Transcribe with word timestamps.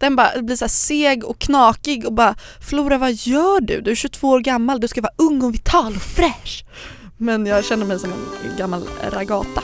Den 0.00 0.16
bara 0.16 0.42
blir 0.42 0.56
så 0.56 0.68
seg 0.68 1.24
och 1.24 1.38
knakig 1.38 2.06
och 2.06 2.12
bara 2.12 2.34
Flora 2.60 2.98
vad 2.98 3.12
gör 3.12 3.60
du? 3.60 3.80
Du 3.80 3.90
är 3.90 3.94
22 3.94 4.28
år 4.28 4.40
gammal, 4.40 4.80
du 4.80 4.88
ska 4.88 5.00
vara 5.00 5.12
ung 5.16 5.42
och 5.42 5.54
vital 5.54 5.96
och 5.96 6.02
fräsch. 6.02 6.64
Men 7.18 7.46
jag 7.46 7.64
känner 7.64 7.86
mig 7.86 7.98
som 7.98 8.12
en 8.12 8.56
gammal 8.58 8.88
ragata. 9.10 9.62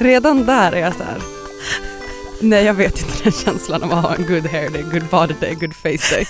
Redan 0.00 0.46
där 0.46 0.72
är 0.72 0.80
jag 0.80 0.94
så 0.94 1.02
här. 1.02 1.18
Nej 2.40 2.64
jag 2.64 2.74
vet 2.74 3.00
inte 3.00 3.22
den 3.22 3.32
känslan 3.32 3.82
av 3.82 3.92
att 3.92 4.02
ha 4.02 4.14
en 4.14 4.26
good 4.26 4.46
hair 4.46 4.70
day, 4.70 4.82
good 4.82 5.08
body 5.10 5.34
day, 5.40 5.54
good 5.54 5.74
face 5.74 6.14
day. 6.14 6.26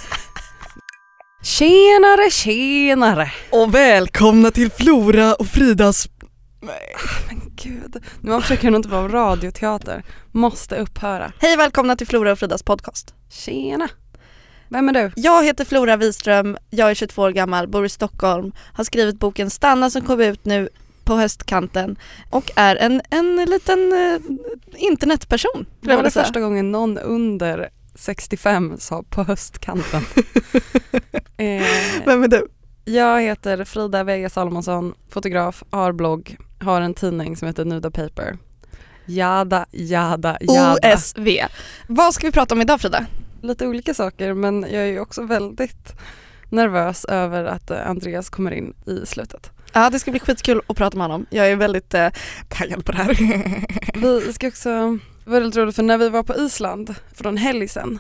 Tjenare, 1.42 2.30
tjenare! 2.30 3.32
Och 3.50 3.74
välkomna 3.74 4.50
till 4.50 4.70
Flora 4.70 5.34
och 5.34 5.46
Fridas... 5.46 6.08
Nej. 6.60 6.94
Men 7.28 7.40
gud, 7.56 7.96
nu 8.20 8.30
man 8.30 8.42
försöker 8.42 8.70
nog 8.70 8.78
inte 8.78 8.88
vara 8.88 9.08
radioteater. 9.08 10.04
Måste 10.32 10.76
upphöra. 10.76 11.32
Hej 11.38 11.56
välkomna 11.56 11.96
till 11.96 12.06
Flora 12.06 12.32
och 12.32 12.38
Fridas 12.38 12.62
podcast. 12.62 13.14
Tjena! 13.30 13.88
Vem 14.68 14.88
är 14.88 14.92
du? 14.92 15.12
Jag 15.16 15.44
heter 15.44 15.64
Flora 15.64 15.96
Wiström, 15.96 16.58
jag 16.70 16.90
är 16.90 16.94
22 16.94 17.22
år 17.22 17.30
gammal, 17.30 17.68
bor 17.68 17.86
i 17.86 17.88
Stockholm, 17.88 18.52
har 18.72 18.84
skrivit 18.84 19.18
boken 19.18 19.50
Stanna 19.50 19.90
som 19.90 20.02
kom 20.02 20.20
ut 20.20 20.44
nu 20.44 20.68
på 21.04 21.16
höstkanten 21.16 21.96
och 22.30 22.50
är 22.56 22.76
en, 22.76 23.02
en 23.10 23.36
liten 23.36 23.92
eh, 23.92 24.20
internetperson. 24.76 25.66
Det 25.80 25.96
var 25.96 26.02
det 26.02 26.10
första 26.10 26.40
gången 26.40 26.72
någon 26.72 26.98
under 26.98 27.68
65 27.94 28.76
sa 28.78 29.02
på 29.02 29.22
höstkanten. 29.22 30.02
eh, 31.36 31.64
Vem 32.04 32.22
är 32.22 32.28
du? 32.28 32.48
Jag 32.88 33.22
heter 33.22 33.64
Frida 33.64 34.04
Vega 34.04 34.30
Salomonsson, 34.30 34.94
fotograf, 35.10 35.62
har 35.70 35.92
blogg, 35.92 36.36
har 36.60 36.80
en 36.80 36.94
tidning 36.94 37.36
som 37.36 37.48
heter 37.48 37.64
Nuda 37.64 37.90
Paper. 37.90 38.38
Jada, 39.06 39.66
jada, 39.70 40.38
jada. 40.40 40.94
OSV. 40.94 41.28
Vad 41.86 42.14
ska 42.14 42.26
vi 42.26 42.32
prata 42.32 42.54
om 42.54 42.60
idag 42.60 42.80
Frida? 42.80 43.06
Lite 43.42 43.66
olika 43.66 43.94
saker 43.94 44.34
men 44.34 44.62
jag 44.62 44.82
är 44.82 44.86
ju 44.86 45.00
också 45.00 45.22
väldigt 45.22 45.92
nervös 46.50 47.04
över 47.04 47.44
att 47.44 47.70
eh, 47.70 47.90
Andreas 47.90 48.30
kommer 48.30 48.50
in 48.50 48.74
i 48.86 49.06
slutet. 49.06 49.50
Ja 49.72 49.90
det 49.90 49.98
ska 49.98 50.10
bli 50.10 50.20
skitkul 50.20 50.60
att 50.66 50.76
prata 50.76 50.96
med 50.96 51.04
honom. 51.04 51.26
Jag 51.30 51.50
är 51.50 51.56
väldigt 51.56 51.94
eh, 51.94 52.08
taggad 52.48 52.84
på 52.84 52.92
det 52.92 52.98
här. 52.98 53.14
Vi 54.00 54.32
ska 54.32 54.48
också, 54.48 54.68
det 55.24 55.30
var 55.30 55.40
väldigt 55.40 55.56
roligt 55.56 55.76
för 55.76 55.82
när 55.82 55.98
vi 55.98 56.08
var 56.08 56.22
på 56.22 56.36
Island 56.36 56.94
för 57.14 57.28
en 57.28 57.36
helg 57.36 57.68
sedan 57.68 57.98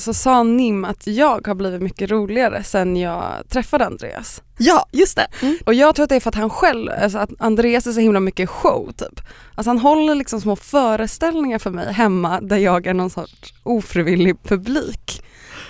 så 0.00 0.14
sa 0.14 0.42
Nim 0.42 0.84
att 0.84 1.06
jag 1.06 1.46
har 1.46 1.54
blivit 1.54 1.82
mycket 1.82 2.10
roligare 2.10 2.62
sen 2.62 2.96
jag 2.96 3.22
träffade 3.48 3.86
Andreas. 3.86 4.42
ja 4.58 4.86
just 4.92 5.16
det. 5.16 5.26
Mm. 5.42 5.58
Och 5.66 5.74
jag 5.74 5.94
tror 5.94 6.04
att 6.04 6.08
det 6.08 6.16
är 6.16 6.20
för 6.20 6.28
att 6.28 6.34
han 6.34 6.50
själv, 6.50 6.90
alltså 7.02 7.18
att 7.18 7.30
Andreas 7.38 7.86
är 7.86 7.92
så 7.92 8.00
himla 8.00 8.20
mycket 8.20 8.48
show 8.48 8.92
typ. 8.96 9.20
Alltså 9.54 9.70
han 9.70 9.78
håller 9.78 10.14
liksom 10.14 10.40
små 10.40 10.56
föreställningar 10.56 11.58
för 11.58 11.70
mig 11.70 11.92
hemma 11.92 12.40
där 12.40 12.56
jag 12.56 12.86
är 12.86 12.94
någon 12.94 13.10
sorts 13.10 13.54
ofrivillig 13.62 14.42
publik. 14.42 15.22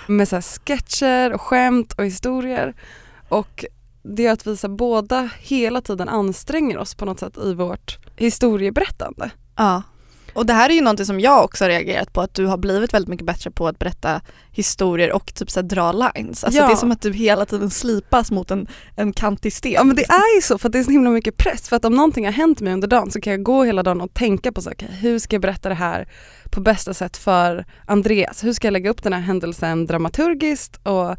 Med 0.07 0.27
så 0.27 0.41
sketcher 0.41 1.33
och 1.33 1.41
skämt 1.41 1.93
och 1.93 2.05
historier. 2.05 2.73
Och 3.29 3.65
det 4.03 4.25
är 4.25 4.31
att 4.31 4.47
vi 4.47 4.57
så 4.57 4.69
båda 4.69 5.29
hela 5.39 5.81
tiden 5.81 6.09
anstränger 6.09 6.77
oss 6.77 6.95
på 6.95 7.05
något 7.05 7.19
sätt 7.19 7.37
i 7.37 7.53
vårt 7.53 7.99
historieberättande. 8.15 9.31
Ja. 9.55 9.83
Och 10.33 10.45
det 10.45 10.53
här 10.53 10.69
är 10.69 10.73
ju 10.73 10.81
någonting 10.81 11.05
som 11.05 11.19
jag 11.19 11.43
också 11.43 11.63
har 11.63 11.69
reagerat 11.69 12.13
på 12.13 12.21
att 12.21 12.33
du 12.33 12.45
har 12.45 12.57
blivit 12.57 12.93
väldigt 12.93 13.09
mycket 13.09 13.25
bättre 13.25 13.51
på 13.51 13.67
att 13.67 13.79
berätta 13.79 14.21
historier 14.51 15.11
och 15.11 15.33
typ 15.33 15.51
så 15.51 15.61
dra 15.61 15.91
lines. 15.91 16.43
Alltså 16.43 16.61
Ja. 16.61 16.67
det 16.67 16.73
är 16.73 16.75
som 16.75 16.91
att 16.91 17.01
du 17.01 17.13
hela 17.13 17.45
tiden 17.45 17.69
slipas 17.69 18.31
mot 18.31 18.51
en, 18.51 18.67
en 18.95 19.13
kantig 19.13 19.53
sten. 19.53 19.71
Ja 19.71 19.83
men 19.83 19.95
det 19.95 20.03
är 20.09 20.35
ju 20.35 20.41
så 20.41 20.57
för 20.57 20.67
att 20.69 20.73
det 20.73 20.79
är 20.79 20.83
så 20.83 20.91
himla 20.91 21.09
mycket 21.09 21.37
press 21.37 21.69
för 21.69 21.75
att 21.75 21.85
om 21.85 21.95
någonting 21.95 22.25
har 22.25 22.31
hänt 22.31 22.61
mig 22.61 22.73
under 22.73 22.87
dagen 22.87 23.11
så 23.11 23.21
kan 23.21 23.31
jag 23.31 23.43
gå 23.43 23.63
hela 23.63 23.83
dagen 23.83 24.01
och 24.01 24.13
tänka 24.13 24.51
på 24.51 24.61
så, 24.61 24.69
här, 24.69 24.87
hur 25.01 25.19
ska 25.19 25.35
jag 25.35 25.41
berätta 25.41 25.69
det 25.69 25.75
här 25.75 26.07
på 26.49 26.61
bästa 26.61 26.93
sätt 26.93 27.17
för 27.17 27.65
Andreas? 27.85 28.43
Hur 28.43 28.53
ska 28.53 28.67
jag 28.67 28.73
lägga 28.73 28.89
upp 28.89 29.03
den 29.03 29.13
här 29.13 29.21
händelsen 29.21 29.85
dramaturgiskt 29.85 30.79
och 30.83 31.15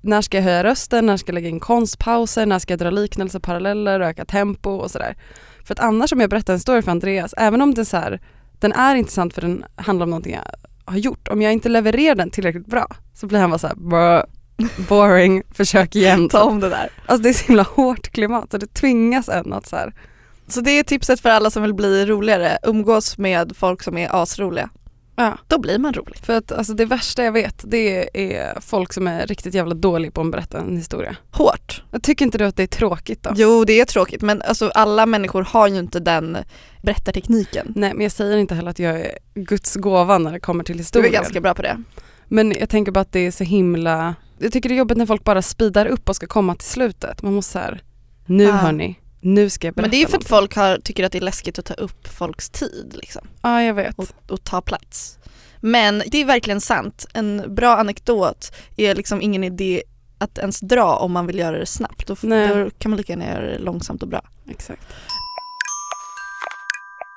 när 0.00 0.22
ska 0.22 0.36
jag 0.36 0.44
höja 0.44 0.64
rösten, 0.64 1.06
när 1.06 1.16
ska 1.16 1.30
jag 1.30 1.34
lägga 1.34 1.48
in 1.48 1.60
konstpauser, 1.60 2.46
när 2.46 2.58
ska 2.58 2.72
jag 2.72 2.78
dra 2.78 2.90
liknelser, 2.90 3.38
paralleller 3.38 4.00
öka 4.00 4.24
tempo 4.24 4.70
och 4.70 4.90
sådär. 4.90 5.16
För 5.64 5.74
att 5.74 5.80
annars 5.80 6.12
om 6.12 6.20
jag 6.20 6.30
berättar 6.30 6.52
en 6.52 6.60
story 6.60 6.82
för 6.82 6.90
Andreas, 6.90 7.34
även 7.36 7.62
om 7.62 7.74
det 7.74 7.80
är 7.82 7.84
så 7.84 7.96
här, 7.96 8.20
den 8.68 8.78
är 8.78 8.94
intressant 8.94 9.34
för 9.34 9.40
den 9.40 9.64
handlar 9.76 10.04
om 10.04 10.10
någonting 10.10 10.34
jag 10.34 10.42
har 10.84 10.98
gjort, 10.98 11.28
om 11.28 11.42
jag 11.42 11.52
inte 11.52 11.68
levererar 11.68 12.14
den 12.14 12.30
tillräckligt 12.30 12.66
bra 12.66 12.86
så 13.14 13.26
blir 13.26 13.38
han 13.38 13.50
bara 13.50 13.58
såhär 13.58 13.76
boring, 14.88 15.42
försök 15.50 15.96
igen. 15.96 16.28
Ta 16.28 16.42
om 16.42 16.60
det 16.60 16.68
där. 16.68 16.88
Alltså 17.06 17.22
det 17.22 17.28
är 17.28 17.32
så 17.32 17.46
himla 17.46 17.62
hårt 17.62 18.08
klimat 18.08 18.54
och 18.54 18.60
det 18.60 18.74
tvingas 18.74 19.28
en 19.28 19.52
att 19.52 19.66
så 19.66 19.76
här, 19.76 19.94
Så 20.48 20.60
det 20.60 20.70
är 20.70 20.82
tipset 20.82 21.20
för 21.20 21.30
alla 21.30 21.50
som 21.50 21.62
vill 21.62 21.74
bli 21.74 22.06
roligare. 22.06 22.58
Umgås 22.62 23.18
med 23.18 23.56
folk 23.56 23.82
som 23.82 23.98
är 23.98 24.22
asroliga. 24.22 24.70
Ja. 25.16 25.38
Då 25.48 25.58
blir 25.58 25.78
man 25.78 25.92
rolig. 25.94 26.16
För 26.16 26.36
att 26.36 26.52
alltså 26.52 26.74
det 26.74 26.84
värsta 26.84 27.24
jag 27.24 27.32
vet 27.32 27.64
det 27.66 28.08
är 28.36 28.60
folk 28.60 28.92
som 28.92 29.06
är 29.06 29.26
riktigt 29.26 29.54
jävla 29.54 29.74
dåliga 29.74 30.10
på 30.10 30.20
att 30.20 30.30
berätta 30.30 30.58
en 30.58 30.76
historia. 30.76 31.16
Hårt. 31.30 31.82
Jag 31.92 32.02
tycker 32.02 32.24
inte 32.24 32.38
du 32.38 32.44
att 32.44 32.56
det 32.56 32.62
är 32.62 32.66
tråkigt 32.66 33.22
då? 33.22 33.30
Jo 33.36 33.64
det 33.64 33.80
är 33.80 33.84
tråkigt 33.84 34.22
men 34.22 34.42
alltså 34.42 34.68
alla 34.74 35.06
människor 35.06 35.42
har 35.42 35.68
ju 35.68 35.78
inte 35.78 36.00
den 36.00 36.38
berättartekniken. 36.82 37.72
Nej 37.76 37.92
men 37.94 38.02
jag 38.02 38.12
säger 38.12 38.36
inte 38.36 38.54
heller 38.54 38.70
att 38.70 38.78
jag 38.78 39.00
är 39.00 39.18
Guds 39.34 39.76
gåva 39.76 40.18
när 40.18 40.32
det 40.32 40.40
kommer 40.40 40.64
till 40.64 40.76
Du 40.76 40.80
är 40.80 40.84
historier. 40.84 41.12
ganska 41.12 41.40
bra 41.40 41.54
på 41.54 41.62
det. 41.62 41.82
Men 42.28 42.52
jag 42.52 42.68
tänker 42.68 42.92
bara 42.92 43.00
att 43.00 43.12
det 43.12 43.20
är 43.20 43.30
så 43.30 43.44
himla, 43.44 44.14
jag 44.38 44.52
tycker 44.52 44.68
det 44.68 44.74
är 44.74 44.76
jobbigt 44.78 44.98
när 44.98 45.06
folk 45.06 45.24
bara 45.24 45.42
speedar 45.42 45.86
upp 45.86 46.08
och 46.08 46.16
ska 46.16 46.26
komma 46.26 46.54
till 46.54 46.68
slutet. 46.68 47.22
Man 47.22 47.34
måste 47.34 47.52
såhär, 47.52 47.82
nu 48.26 48.48
Ah. 48.48 48.52
hörni, 48.52 48.98
nu 49.26 49.50
ska 49.50 49.66
jag 49.66 49.74
berätta 49.74 49.82
Men 49.82 49.90
det 49.90 49.96
är 49.96 50.00
ju 50.00 50.06
för 50.06 50.16
att 50.16 50.28
folk 50.28 50.56
har, 50.56 50.78
tycker 50.78 51.04
att 51.04 51.12
det 51.12 51.18
är 51.18 51.22
läskigt 51.22 51.58
att 51.58 51.64
ta 51.64 51.74
upp 51.74 52.08
folks 52.08 52.50
tid 52.50 52.94
liksom. 52.94 53.28
Ja 53.42 53.62
jag 53.62 53.74
vet. 53.74 53.98
och, 53.98 54.06
och 54.28 54.44
ta 54.44 54.60
plats. 54.60 55.18
Men 55.60 56.02
det 56.06 56.20
är 56.20 56.24
verkligen 56.24 56.60
sant. 56.60 57.06
En 57.14 57.54
bra 57.54 57.76
anekdot 57.76 58.52
är 58.76 58.94
liksom 58.94 59.22
ingen 59.22 59.44
idé 59.44 59.82
att 60.18 60.38
ens 60.38 60.60
dra 60.60 60.96
om 60.96 61.12
man 61.12 61.26
vill 61.26 61.38
göra 61.38 61.58
det 61.58 61.66
snabbt. 61.66 62.06
Då, 62.06 62.14
då 62.22 62.70
kan 62.78 62.90
man 62.90 62.96
lika 62.96 63.12
gärna 63.12 63.26
göra 63.26 63.46
det 63.46 63.58
långsamt 63.58 64.02
och 64.02 64.08
bra. 64.08 64.22
Exakt. 64.50 64.82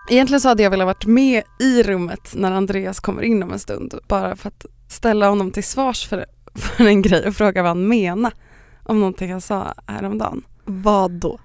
Egentligen 0.09 0.41
så 0.41 0.47
hade 0.47 0.63
jag 0.63 0.69
velat 0.69 0.85
varit 0.85 1.05
med 1.05 1.43
i 1.59 1.83
rummet 1.83 2.31
när 2.35 2.51
Andreas 2.51 2.99
kommer 2.99 3.21
in 3.21 3.43
om 3.43 3.51
en 3.51 3.59
stund 3.59 3.93
bara 4.07 4.35
för 4.35 4.47
att 4.47 4.65
ställa 4.87 5.29
honom 5.29 5.51
till 5.51 5.63
svars 5.63 6.07
för, 6.07 6.25
för 6.55 6.85
en 6.85 7.01
grej 7.01 7.27
och 7.27 7.35
fråga 7.35 7.61
vad 7.61 7.69
han 7.69 7.87
menar 7.87 8.33
om 8.83 8.99
någonting 8.99 9.31
han 9.31 9.41
sa 9.41 9.73
häromdagen. 9.87 10.43
Vad 10.65 11.11
då? 11.11 11.39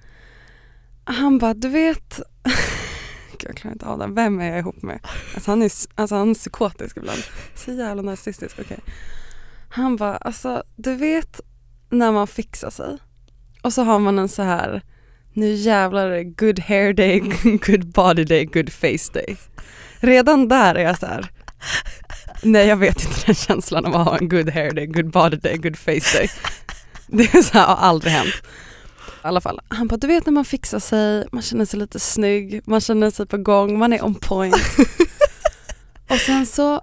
Han 1.05 1.39
bara, 1.39 1.55
du 1.55 1.69
vet, 1.69 2.21
Gud, 3.31 3.49
jag 3.49 3.57
klarar 3.57 3.73
inte 3.73 3.87
av 3.87 3.99
det, 3.99 4.07
vem 4.07 4.41
är 4.41 4.51
jag 4.51 4.59
ihop 4.59 4.83
med? 4.83 5.01
Alltså 5.35 5.51
han 5.51 5.63
är, 5.63 5.71
alltså 5.95 6.15
han 6.17 6.31
är 6.31 6.35
psykotisk 6.35 6.97
ibland, 6.97 7.23
så 7.55 7.73
jävla 7.73 8.03
narcissistisk, 8.03 8.59
Okay. 8.59 8.79
Han 9.69 9.97
bara, 9.97 10.17
alltså 10.17 10.63
du 10.77 10.95
vet 10.95 11.41
när 11.91 12.13
man 12.13 12.27
fixar 12.27 12.71
sig 12.71 12.99
och 13.63 13.73
så 13.73 13.83
har 13.83 13.99
man 13.99 14.19
en 14.19 14.29
så 14.29 14.43
här 14.43 14.83
nu 15.33 15.53
jävlar 15.53 16.07
är 16.07 16.17
det 16.17 16.25
good 16.25 16.61
hair 16.61 16.93
day, 16.93 17.21
good 17.67 17.87
body 17.87 18.25
day, 18.25 18.45
good 18.45 18.73
face 18.73 19.13
day. 19.13 19.37
Redan 20.01 20.49
där 20.49 20.75
är 20.75 20.85
jag 20.85 20.99
så 20.99 21.07
här. 21.07 21.31
nej 22.43 22.67
jag 22.67 22.77
vet 22.77 23.05
inte 23.05 23.27
den 23.27 23.35
känslan 23.35 23.87
av 23.87 23.97
att 23.97 24.07
ha 24.07 24.19
en 24.19 24.29
good 24.29 24.51
hair 24.51 24.71
day, 24.71 24.87
good 24.87 25.11
body 25.11 25.37
day, 25.37 25.57
good 25.57 25.77
face 25.77 26.19
day. 26.19 26.31
Det 27.07 27.35
är 27.35 27.43
så 27.43 27.59
här, 27.59 27.67
har 27.67 27.77
aldrig 27.77 28.13
hänt. 28.13 28.43
I 29.25 29.27
alla 29.27 29.41
fall, 29.41 29.61
han 29.69 29.89
bara 29.89 29.97
du 29.97 30.07
vet 30.07 30.27
när 30.27 30.33
man 30.33 30.45
fixar 30.45 30.79
sig, 30.79 31.27
man 31.33 31.43
känner 31.43 31.65
sig 31.65 31.79
lite 31.79 32.01
snygg, 32.01 32.63
man 32.65 32.81
känner 32.81 33.11
sig 33.11 33.27
på 33.27 33.37
gång, 33.37 33.79
man 33.79 33.93
är 33.93 34.05
on 34.05 34.15
point. 34.15 34.57
och 36.11 36.17
sen 36.17 36.47
så 36.47 36.81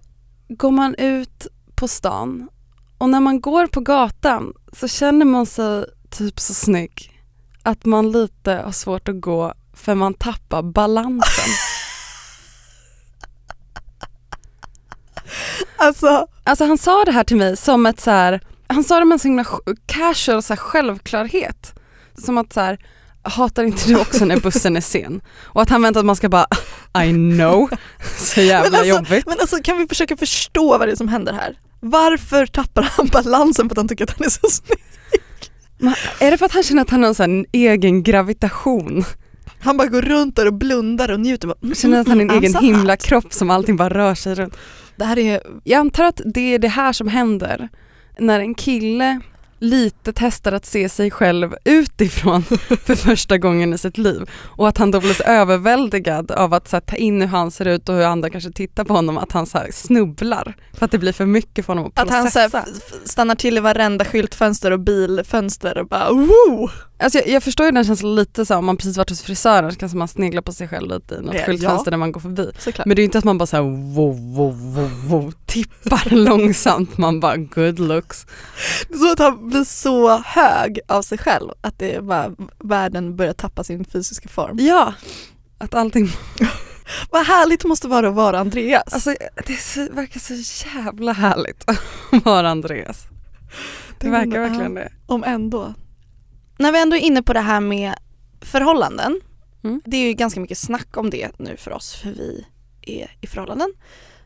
går 0.49 0.71
man 0.71 0.95
ut 0.95 1.47
på 1.75 1.87
stan 1.87 2.49
och 2.97 3.09
när 3.09 3.19
man 3.19 3.41
går 3.41 3.67
på 3.67 3.79
gatan 3.79 4.53
så 4.73 4.87
känner 4.87 5.25
man 5.25 5.45
sig 5.45 5.85
typ 6.09 6.39
så 6.39 6.53
snygg 6.53 7.23
att 7.63 7.85
man 7.85 8.11
lite 8.11 8.53
har 8.53 8.71
svårt 8.71 9.09
att 9.09 9.21
gå 9.21 9.53
för 9.73 9.95
man 9.95 10.13
tappar 10.13 10.61
balansen. 10.61 11.45
Alltså, 15.77 16.27
Alltså 16.43 16.65
han 16.65 16.77
sa 16.77 17.05
det 17.05 17.11
här 17.11 17.23
till 17.23 17.37
mig 17.37 17.57
som 17.57 17.85
ett 17.85 17.99
så 17.99 18.11
här, 18.11 18.41
han 18.67 18.83
sa 18.83 18.99
det 18.99 19.05
med 19.05 19.15
en 19.15 19.19
så 19.19 19.27
himla 19.27 19.45
casual 19.85 20.43
så 20.43 20.55
självklarhet. 20.55 21.73
Som 22.17 22.37
att 22.37 22.53
så 22.53 22.59
här, 22.59 22.77
hatar 23.23 23.63
inte 23.63 23.87
du 23.87 23.99
också 23.99 24.25
när 24.25 24.39
bussen 24.39 24.77
är 24.77 24.81
sen? 24.81 25.21
Och 25.43 25.61
att 25.61 25.69
han 25.69 25.81
väntar 25.81 25.99
att 25.99 26.05
man 26.05 26.15
ska 26.15 26.29
bara, 26.29 26.45
I 27.05 27.09
know, 27.11 27.69
så 28.17 28.41
jävla 28.41 28.69
men, 28.69 28.79
alltså, 28.79 28.95
jobbigt. 28.95 29.25
men 29.27 29.39
alltså 29.39 29.57
kan 29.63 29.77
vi 29.77 29.87
försöka 29.87 30.17
förstå 30.17 30.77
vad 30.77 30.87
det 30.87 30.91
är 30.91 30.95
som 30.95 31.07
händer 31.07 31.33
här? 31.33 31.55
Varför 31.79 32.45
tappar 32.45 32.81
han 32.97 33.07
balansen 33.07 33.69
på 33.69 33.73
att 33.73 33.77
han 33.77 33.87
tycker 33.87 34.03
att 34.03 34.17
han 34.17 34.25
är 34.25 34.29
så 34.29 34.47
snygg? 34.49 34.79
Men 35.77 35.93
är 36.19 36.31
det 36.31 36.37
för 36.37 36.45
att 36.45 36.51
han 36.51 36.63
känner 36.63 36.81
att 36.81 36.89
han 36.89 37.01
har 37.01 37.09
en 37.09 37.15
sån 37.15 37.45
egen 37.51 38.03
gravitation? 38.03 39.03
Han 39.61 39.77
bara 39.77 39.87
går 39.87 40.01
runt 40.01 40.35
där 40.35 40.45
och 40.47 40.53
blundar 40.53 41.11
och 41.11 41.19
njuter. 41.19 41.47
Bara, 41.47 41.57
mm, 41.63 41.75
Känner 41.75 42.01
att 42.01 42.07
han 42.07 42.17
är 42.17 42.21
en 42.21 42.29
mm, 42.29 42.43
egen 42.43 42.51
I'm 42.55 42.59
so 42.59 42.65
himla 42.65 42.93
hot. 42.93 43.03
kropp 43.03 43.33
som 43.33 43.49
allting 43.49 43.75
bara 43.77 43.89
rör 43.89 44.15
sig 44.15 44.35
runt. 44.35 44.57
Det 44.95 45.05
här 45.05 45.19
är 45.19 45.41
Jag 45.63 45.79
antar 45.79 46.03
att 46.03 46.21
det 46.25 46.53
är 46.53 46.59
det 46.59 46.67
här 46.67 46.93
som 46.93 47.07
händer 47.07 47.69
när 48.19 48.39
en 48.39 48.55
kille 48.55 49.19
lite 49.61 50.13
testar 50.15 50.51
att 50.51 50.65
se 50.65 50.89
sig 50.89 51.11
själv 51.11 51.55
utifrån 51.65 52.43
för 52.85 52.95
första 52.95 53.37
gången 53.37 53.73
i 53.73 53.77
sitt 53.77 53.97
liv. 53.97 54.29
Och 54.57 54.67
att 54.67 54.77
han 54.77 54.91
då 54.91 54.99
blir 54.99 55.13
så 55.13 55.23
överväldigad 55.23 56.31
av 56.31 56.53
att 56.53 56.67
så 56.67 56.75
här, 56.75 56.81
ta 56.81 56.95
in 56.95 57.21
hur 57.21 57.27
han 57.27 57.51
ser 57.51 57.65
ut 57.67 57.89
och 57.89 57.95
hur 57.95 58.03
andra 58.03 58.29
kanske 58.29 58.51
tittar 58.51 58.83
på 58.83 58.93
honom, 58.93 59.17
att 59.17 59.31
han 59.31 59.45
så 59.45 59.57
här, 59.57 59.71
snubblar 59.71 60.53
för 60.73 60.85
att 60.85 60.91
det 60.91 60.97
blir 60.97 61.13
för 61.13 61.25
mycket 61.25 61.65
för 61.65 61.73
honom 61.73 61.85
att 61.95 61.99
Att 61.99 62.07
processa. 62.07 62.39
han 62.39 62.49
så 62.51 62.57
här, 62.57 62.65
stannar 63.05 63.35
till 63.35 63.57
i 63.57 63.59
varenda 63.59 64.05
skyltfönster 64.05 64.71
och 64.71 64.79
bilfönster 64.79 65.77
och 65.77 65.87
bara 65.87 66.11
woo! 66.11 66.69
Alltså 67.01 67.19
jag, 67.19 67.27
jag 67.27 67.43
förstår 67.43 67.65
ju 67.65 67.71
den 67.71 67.85
känslan 67.85 68.15
lite 68.15 68.45
så 68.45 68.53
här, 68.53 68.59
om 68.59 68.65
man 68.65 68.77
precis 68.77 68.97
varit 68.97 69.09
hos 69.09 69.21
frisören 69.21 69.71
så 69.71 69.77
kanske 69.79 69.97
man 69.97 70.07
sneglar 70.07 70.41
på 70.41 70.53
sig 70.53 70.67
själv 70.67 70.89
lite 70.89 71.15
i 71.15 71.21
något 71.21 71.35
Ja, 71.35 71.45
skyltfönster 71.45 71.91
när 71.91 71.97
man 71.97 72.11
går 72.11 72.21
förbi. 72.21 72.51
Såklart. 72.57 72.85
Men 72.85 72.95
det 72.95 72.99
är 72.99 73.03
ju 73.03 73.05
inte 73.05 73.17
att 73.17 73.23
man 73.23 73.37
bara 73.37 73.45
så 73.45 73.55
här 73.55 73.63
wow, 73.63 74.35
wow, 74.35 74.73
wow, 74.73 74.91
wow, 75.07 75.33
tippar 75.45 76.09
långsamt, 76.15 76.97
man 76.97 77.19
bara 77.19 77.37
good 77.37 77.79
looks. 77.79 78.25
Det 78.89 78.93
är 78.93 78.97
som 78.97 79.11
att 79.11 79.19
han 79.19 79.49
blir 79.49 79.63
så 79.63 80.17
hög 80.17 80.79
av 80.87 81.01
sig 81.01 81.17
själv 81.17 81.49
att 81.61 81.79
det 81.79 81.95
är 81.95 82.01
bara, 82.01 82.31
världen 82.59 83.15
börjar 83.15 83.33
tappa 83.33 83.63
sin 83.63 83.85
fysiska 83.85 84.29
form. 84.29 84.57
Ja, 84.59 84.93
att 85.57 85.73
allting, 85.73 86.09
Vad 87.09 87.25
härligt 87.25 87.61
det 87.61 87.67
måste 87.67 87.87
vara 87.87 88.07
att 88.07 88.15
vara 88.15 88.39
Andreas. 88.39 88.93
alltså 88.93 89.15
det 89.47 89.55
så, 89.55 89.87
verkar 89.91 90.19
så 90.19 90.65
jävla 90.75 91.13
härligt 91.13 91.63
att 91.69 92.25
vara 92.25 92.49
Andreas. 92.49 93.05
Det 93.99 94.09
verkar 94.09 94.39
verkligen 94.39 94.73
det. 94.73 94.89
Om 95.05 95.23
ändå. 95.23 95.73
När 96.61 96.71
vi 96.71 96.81
ändå 96.81 96.95
är 96.95 97.01
inne 97.01 97.23
på 97.23 97.33
det 97.33 97.39
här 97.39 97.59
med 97.59 97.95
förhållanden. 98.41 99.21
Mm. 99.63 99.81
Det 99.85 99.97
är 99.97 100.07
ju 100.07 100.13
ganska 100.13 100.39
mycket 100.39 100.57
snack 100.57 100.97
om 100.97 101.09
det 101.09 101.31
nu 101.37 101.57
för 101.57 101.71
oss 101.71 101.95
för 101.95 102.09
vi 102.09 102.45
är 102.81 103.11
i 103.21 103.27
förhållanden. 103.27 103.73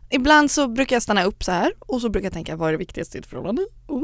Ibland 0.10 0.52
så 0.52 0.68
brukar 0.68 0.96
jag 0.96 1.04
stanna 1.04 1.24
upp 1.24 1.44
så 1.44 1.52
här 1.52 1.72
och 1.80 2.02
så 2.02 2.10
brukar 2.10 2.26
jag 2.26 2.34
tänka 2.34 2.56
vad 2.56 2.68
är 2.68 2.72
det 2.72 2.78
viktigaste 2.78 3.18
i 3.18 3.20
ett 3.20 3.28
förhållande? 3.28 3.62
Oh. 3.88 4.04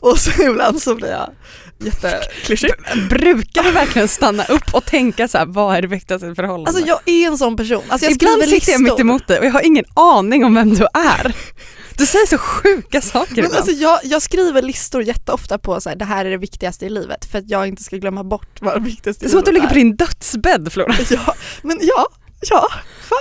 Och 0.00 0.18
så 0.18 0.42
ibland 0.50 0.82
så 0.82 0.94
blir 0.94 1.08
jag 1.08 1.30
jätteklyschig. 1.78 2.70
Brukar 3.10 3.62
du 3.62 3.70
verkligen 3.70 4.08
stanna 4.08 4.44
upp 4.44 4.74
och 4.74 4.84
tänka 4.84 5.28
så 5.28 5.38
här, 5.38 5.46
vad 5.46 5.76
är 5.76 5.82
det 5.82 5.88
viktigaste 5.88 6.26
i 6.26 6.30
ett 6.30 6.36
förhållande? 6.36 6.70
Alltså 6.70 6.86
jag 6.86 7.00
är 7.04 7.26
en 7.26 7.38
sån 7.38 7.56
person. 7.56 7.82
Alltså 7.88 8.06
jag 8.06 8.12
Ibland 8.12 8.44
sitter 8.44 8.72
jag 8.72 8.82
mitt 8.82 9.00
emot 9.00 9.26
dig 9.28 9.38
och 9.38 9.44
jag 9.44 9.52
har 9.52 9.66
ingen 9.66 9.84
aning 9.94 10.44
om 10.44 10.54
vem 10.54 10.74
du 10.74 10.86
är. 10.94 11.36
Du 11.98 12.06
säger 12.06 12.26
så 12.26 12.38
sjuka 12.38 13.00
saker 13.00 13.42
Men 13.42 13.52
alltså 13.52 13.72
jag, 13.72 14.00
jag 14.04 14.22
skriver 14.22 14.62
listor 14.62 15.02
jätteofta 15.02 15.58
på 15.58 15.80
så 15.80 15.88
här, 15.88 15.96
det 15.96 16.04
här 16.04 16.24
är 16.24 16.30
det 16.30 16.36
viktigaste 16.36 16.86
i 16.86 16.90
livet 16.90 17.24
för 17.24 17.38
att 17.38 17.48
jag 17.50 17.66
inte 17.68 17.82
ska 17.82 17.96
glömma 17.96 18.24
bort 18.24 18.60
vad 18.62 18.74
det 18.74 18.80
viktigaste 18.80 19.24
det 19.24 19.28
är 19.28 19.30
som 19.30 19.38
att 19.38 19.44
du 19.44 19.52
ligger 19.52 19.68
på 19.68 19.74
din 19.74 19.96
dödsbädd 19.96 20.72
Flora. 20.72 20.94
Ja, 21.10 21.34
men 21.62 21.78
ja, 21.82 22.06
ja, 22.50 22.68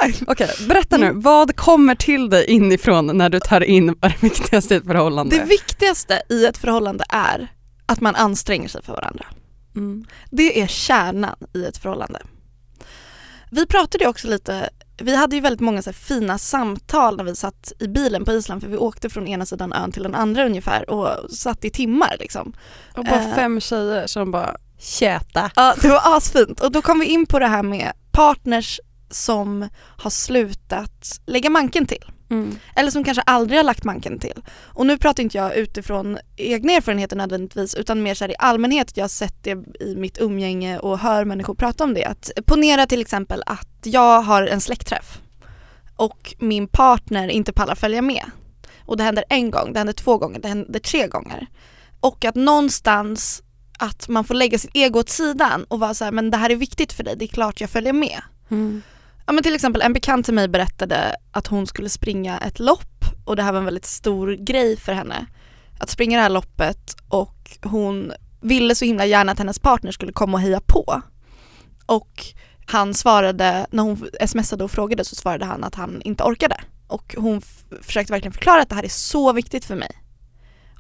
fine. 0.04 0.26
Okej, 0.28 0.50
berätta 0.68 0.96
Mm. 0.96 1.16
nu, 1.16 1.22
vad 1.22 1.56
kommer 1.56 1.96
till 1.96 2.30
dig 2.30 2.46
inifrån 2.46 3.18
när 3.18 3.30
du 3.30 3.40
tar 3.40 3.62
in 3.64 3.96
vad 4.02 4.12
det 4.12 4.24
viktigaste 4.24 4.74
i 4.74 4.78
ett 4.78 4.86
förhållande 4.86 5.38
Det 5.38 5.44
viktigaste 5.44 6.22
i 6.30 6.46
ett 6.46 6.58
förhållande 6.58 7.04
är 7.10 7.48
att 7.86 8.02
man 8.02 8.16
anstränger 8.16 8.68
sig 8.70 8.84
för 8.84 8.94
varandra. 8.94 9.26
mm. 9.76 10.06
Det 10.32 10.62
är 10.62 10.68
kärnan 10.68 11.36
i 11.54 11.66
ett 11.66 11.78
förhållande. 11.78 12.20
Vi 13.56 13.66
pratade 13.66 14.08
också 14.08 14.28
lite, 14.28 14.70
vi 14.98 15.16
hade 15.16 15.36
ju 15.36 15.42
väldigt 15.42 15.60
många 15.62 15.82
så 15.82 15.94
fina 15.94 16.38
samtal 16.38 17.18
när 17.18 17.24
vi 17.24 17.36
satt 17.36 17.72
i 17.80 17.88
bilen 17.88 18.26
på 18.26 18.32
Island 18.32 18.62
för 18.62 18.70
vi 18.70 18.78
åkte 18.78 19.10
från 19.10 19.28
ena 19.28 19.46
sidan 19.46 19.74
ön 19.74 19.92
till 19.92 20.04
den 20.04 20.16
andra 20.16 20.46
ungefär 20.46 20.90
och 20.90 21.32
satt 21.32 21.66
i 21.66 21.70
timmar 21.70 22.16
liksom. 22.20 22.54
Och 22.96 23.06
bara 23.06 23.22
Eh. 23.22 23.36
fem 23.36 23.60
tjejer 23.60 24.08
som 24.08 24.32
bara 24.32 24.56
tjöta. 24.80 25.52
Ja, 25.56 25.76
det 25.82 25.88
var 25.88 26.18
asfint 26.18 26.60
och 26.62 26.72
då 26.72 26.82
kom 26.82 27.00
vi 27.00 27.06
in 27.06 27.26
på 27.26 27.40
det 27.40 27.48
här 27.48 27.64
med 27.64 27.92
partners 28.12 28.80
som 29.10 29.70
har 29.98 30.10
slutat 30.10 31.20
lägga 31.26 31.50
manken 31.50 31.86
till. 31.86 32.06
Mm. 32.36 32.56
Eller 32.76 32.92
som 32.92 33.04
kanske 33.04 33.22
aldrig 33.22 33.60
har 33.60 33.64
lagt 33.64 33.84
manken 33.84 34.20
till. 34.20 34.42
Och 34.64 34.86
nu 34.86 34.98
pratar 34.98 35.24
inte 35.24 35.38
jag 35.38 35.56
utifrån 35.56 36.18
egna 36.36 36.74
erfarenheter 36.74 37.16
nödvändigtvis 37.16 37.76
utan 37.76 38.04
mer 38.04 38.14
så 38.14 38.26
i 38.26 38.36
allmänhet, 38.40 38.98
jag 38.98 39.04
har 39.04 39.10
sett 39.10 39.44
det 39.44 39.58
i 39.80 39.96
mitt 39.96 40.18
umgänge 40.22 40.80
och 40.80 41.00
hör 41.00 41.26
människor 41.26 41.56
prata 41.56 41.84
om 41.84 41.94
det. 41.94 42.06
Att 42.06 42.32
ponera 42.46 42.86
till 42.86 43.02
exempel 43.02 43.44
att 43.46 43.68
jag 43.84 44.22
har 44.22 44.44
en 44.44 44.62
släktträff 44.62 45.20
och 45.96 46.36
min 46.40 46.68
partner 46.68 47.28
inte 47.28 47.54
pallar 47.54 47.76
följa 47.76 48.02
med. 48.02 48.24
Och 48.86 48.98
det 48.98 49.04
händer 49.04 49.24
en 49.30 49.52
gång, 49.52 49.74
det 49.74 49.80
händer 49.80 49.94
två 49.94 50.18
gånger, 50.18 50.40
det 50.40 50.48
händer 50.48 50.80
tre 50.80 51.08
gånger. 51.08 51.48
Och 52.00 52.26
att 52.26 52.36
någonstans 52.36 53.42
att 53.80 54.08
man 54.08 54.24
får 54.24 54.36
lägga 54.36 54.58
sitt 54.58 54.72
ego 54.74 55.00
åt 55.00 55.10
sidan 55.10 55.64
och 55.68 55.80
vara 55.80 55.94
så 55.94 56.06
här, 56.06 56.12
men 56.12 56.32
det 56.32 56.38
här 56.38 56.50
är 56.50 56.56
viktigt 56.56 56.94
för 56.94 57.04
dig, 57.04 57.16
det 57.18 57.26
är 57.26 57.28
klart 57.28 57.62
jag 57.62 57.70
följer 57.70 57.94
med. 57.94 58.22
Mm. 58.50 58.82
Ja 59.26 59.34
men 59.34 59.44
till 59.44 59.56
exempel 59.56 59.82
en 59.82 59.94
bekant 59.94 60.26
till 60.26 60.34
mig 60.34 60.48
berättade 60.48 61.16
att 61.32 61.48
hon 61.48 61.68
skulle 61.68 61.90
springa 61.90 62.38
ett 62.38 62.60
lopp 62.60 63.06
och 63.26 63.36
det 63.36 63.44
här 63.44 63.52
var 63.52 63.60
en 63.60 63.66
väldigt 63.66 63.86
stor 63.86 64.32
grej 64.34 64.78
för 64.78 64.94
henne. 64.94 65.26
Att 65.80 65.90
springa 65.90 66.18
det 66.18 66.24
här 66.24 66.30
loppet 66.30 66.96
och 67.10 67.58
hon 67.64 68.12
ville 68.42 68.76
så 68.76 68.86
himla 68.86 69.06
gärna 69.06 69.32
att 69.32 69.40
hennes 69.40 69.60
partner 69.60 69.92
skulle 69.92 70.12
komma 70.12 70.38
och 70.38 70.42
heja 70.42 70.62
på. 70.62 71.02
Och 71.86 72.24
han 72.66 72.94
svarade, 72.94 73.68
när 73.72 73.84
hon 73.84 74.08
smsade 74.28 74.64
och 74.64 74.72
frågade 74.72 75.06
så 75.06 75.16
svarade 75.16 75.46
han 75.46 75.64
att 75.64 75.76
han 75.76 76.02
inte 76.02 76.24
orkade. 76.24 76.62
Och 76.88 77.16
hon 77.18 77.42
försökte 77.82 78.14
verkligen 78.14 78.34
förklara 78.34 78.62
att 78.62 78.70
det 78.70 78.76
här 78.76 78.84
är 78.84 78.90
så 78.90 79.34
viktigt 79.34 79.66
för 79.66 79.76
mig. 79.76 79.92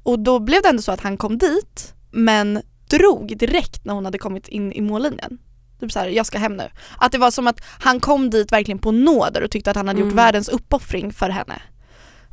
Och 0.03 0.19
då 0.19 0.39
blev 0.39 0.61
det 0.61 0.69
ändå 0.69 0.81
så 0.81 0.91
att 0.91 1.01
han 1.01 1.17
kom 1.17 1.37
dit 1.37 1.93
men 2.11 2.61
drog 2.89 3.37
direkt 3.37 3.85
när 3.85 3.93
hon 3.93 4.05
hade 4.05 4.17
kommit 4.17 4.47
in 4.47 4.71
i 4.71 4.81
mållinjen. 4.81 5.37
Typ 5.85 5.91
såhär, 5.91 6.07
jag 6.07 6.25
ska 6.25 6.37
hem 6.37 6.57
nu. 6.57 6.69
Att 6.97 7.11
det 7.11 7.17
var 7.17 7.31
som 7.31 7.47
att 7.47 7.61
han 7.79 7.99
kom 7.99 8.29
dit 8.29 8.51
verkligen 8.51 8.79
på 8.79 8.91
nåder 8.91 9.43
och 9.43 9.51
tyckte 9.51 9.69
att 9.71 9.77
han 9.77 9.87
hade 9.87 9.99
gjort 9.99 10.05
Mm. 10.11 10.15
världens 10.15 10.49
uppoffring 10.49 11.13
för 11.13 11.29
henne. 11.29 11.61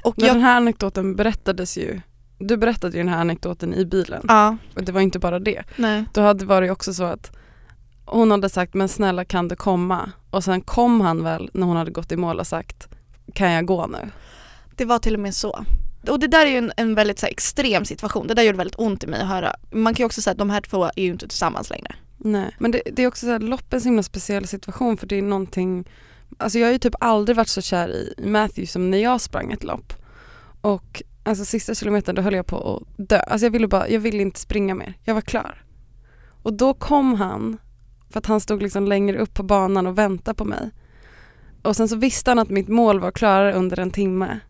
Och 0.05 0.15
Men 0.19 0.27
jag, 0.27 0.37
den 0.37 0.43
här 0.43 0.57
anekdoten 0.57 1.17
berättades 1.17 1.79
ju, 1.79 2.01
du 2.39 2.57
berättade 2.57 2.97
ju 2.97 3.03
den 3.03 3.13
här 3.13 3.21
anekdoten 3.21 3.75
i 3.75 3.85
bilen. 3.85 4.25
ja, 4.29 4.57
Och 4.77 4.83
det 4.85 4.93
var 4.93 5.01
inte 5.01 5.19
bara 5.19 5.39
det. 5.39 5.63
nej. 5.77 6.05
Då 6.15 6.21
hade 6.21 6.45
var 6.45 6.63
det 6.63 6.71
också 6.71 6.95
så 6.95 7.05
att 7.05 7.37
hon 8.07 8.31
hade 8.31 8.49
sagt 8.49 8.75
men 8.75 8.89
snälla 8.89 9.25
kan 9.25 9.49
du 9.49 9.57
komma? 9.57 10.11
Och 10.31 10.45
sen 10.45 10.61
kom 10.61 11.01
han 11.01 11.25
väl 11.25 11.51
när 11.55 11.67
hon 11.67 11.77
hade 11.77 11.91
gått 11.91 12.13
i 12.13 12.17
mål 12.17 12.41
och 12.41 12.47
sagt 12.47 12.89
kan 13.35 13.51
jag 13.51 13.67
gå 13.67 13.87
nu? 13.87 14.11
Det 14.77 14.85
var 14.85 14.99
till 14.99 15.15
och 15.15 15.21
med 15.21 15.35
så. 15.35 15.65
Och 16.09 16.19
det 16.21 16.27
där 16.27 16.47
är 16.47 16.51
ju 16.51 16.59
en, 16.59 16.73
en 16.77 16.95
väldigt 16.95 17.19
så 17.19 17.27
här, 17.27 17.31
extrem 17.33 17.85
situation. 17.85 18.27
Det 18.27 18.35
där 18.35 18.43
gjorde 18.43 18.59
väldigt 18.59 18.79
ont 18.79 19.05
i 19.05 19.07
mig 19.07 19.21
att 19.21 19.29
höra. 19.29 19.55
Man 19.71 19.95
kan 19.95 20.03
ju 20.03 20.07
också 20.07 20.23
säga 20.23 20.33
att 20.33 20.39
de 20.39 20.51
här 20.51 20.61
två 20.61 20.85
är 20.85 21.03
ju 21.03 21.11
inte 21.11 21.29
tillsammans 21.29 21.71
längre. 21.71 21.95
Nej. 22.25 22.57
Men 22.59 22.71
det, 22.71 22.83
det 22.93 23.03
är 23.03 23.07
också 23.07 23.27
så 23.27 23.33
här, 23.33 23.39
lopp 23.39 23.73
är 23.73 23.77
en 23.77 23.81
så 23.81 23.89
himla 23.89 24.03
speciell 24.03 24.47
situation 24.47 24.97
för 24.97 25.07
det 25.07 25.19
är 25.19 25.23
någonting, 25.23 25.89
alltså 26.39 26.59
jag 26.59 26.67
har 26.67 26.73
ju 26.73 26.79
typ 26.79 26.95
aldrig 27.01 27.37
varit 27.37 27.49
så 27.49 27.61
kär 27.61 27.89
i 27.89 28.15
i 28.17 28.27
Matthew 28.27 28.67
som 28.67 28.91
när 28.91 28.99
jag 28.99 29.21
sprang 29.21 29.53
ett 29.53 29.65
lopp. 29.65 29.93
Och 30.61 31.03
alltså 31.23 31.45
sista 31.45 31.75
kilometern 31.75 32.15
då 32.15 32.23
höll 32.23 32.35
jag 32.35 32.47
på 32.47 32.77
att 32.77 33.09
dö. 33.09 33.19
Alltså 33.19 33.47
jag 33.47 33.51
ville 33.51 33.69
bara, 33.69 33.89
jag 33.89 34.01
ville 34.01 34.23
inte 34.23 34.41
springa 34.41 34.75
mer. 34.75 34.95
Jag 35.05 35.15
var 35.15 35.21
klar. 35.21 35.65
Och 36.43 36.53
då 36.53 36.75
kom 36.75 37.15
han, 37.15 37.59
för 38.11 38.19
att 38.19 38.27
han 38.27 38.41
stod 38.41 38.63
liksom 38.63 38.87
längre 38.87 39.19
upp 39.19 39.35
på 39.35 39.43
banan 39.43 39.87
och 39.87 39.99
väntade 39.99 40.35
på 40.35 40.45
mig. 40.45 40.71
Och 41.63 41.77
sen 41.77 41.89
så 41.89 41.97
visste 41.97 42.31
han 42.31 42.39
att 42.39 42.51
mitt 42.51 42.69
mål 42.69 43.01
var 43.01 43.11
klarare 43.11 43.53
under 43.53 43.79
en 43.79 43.91
timme. 43.91 44.41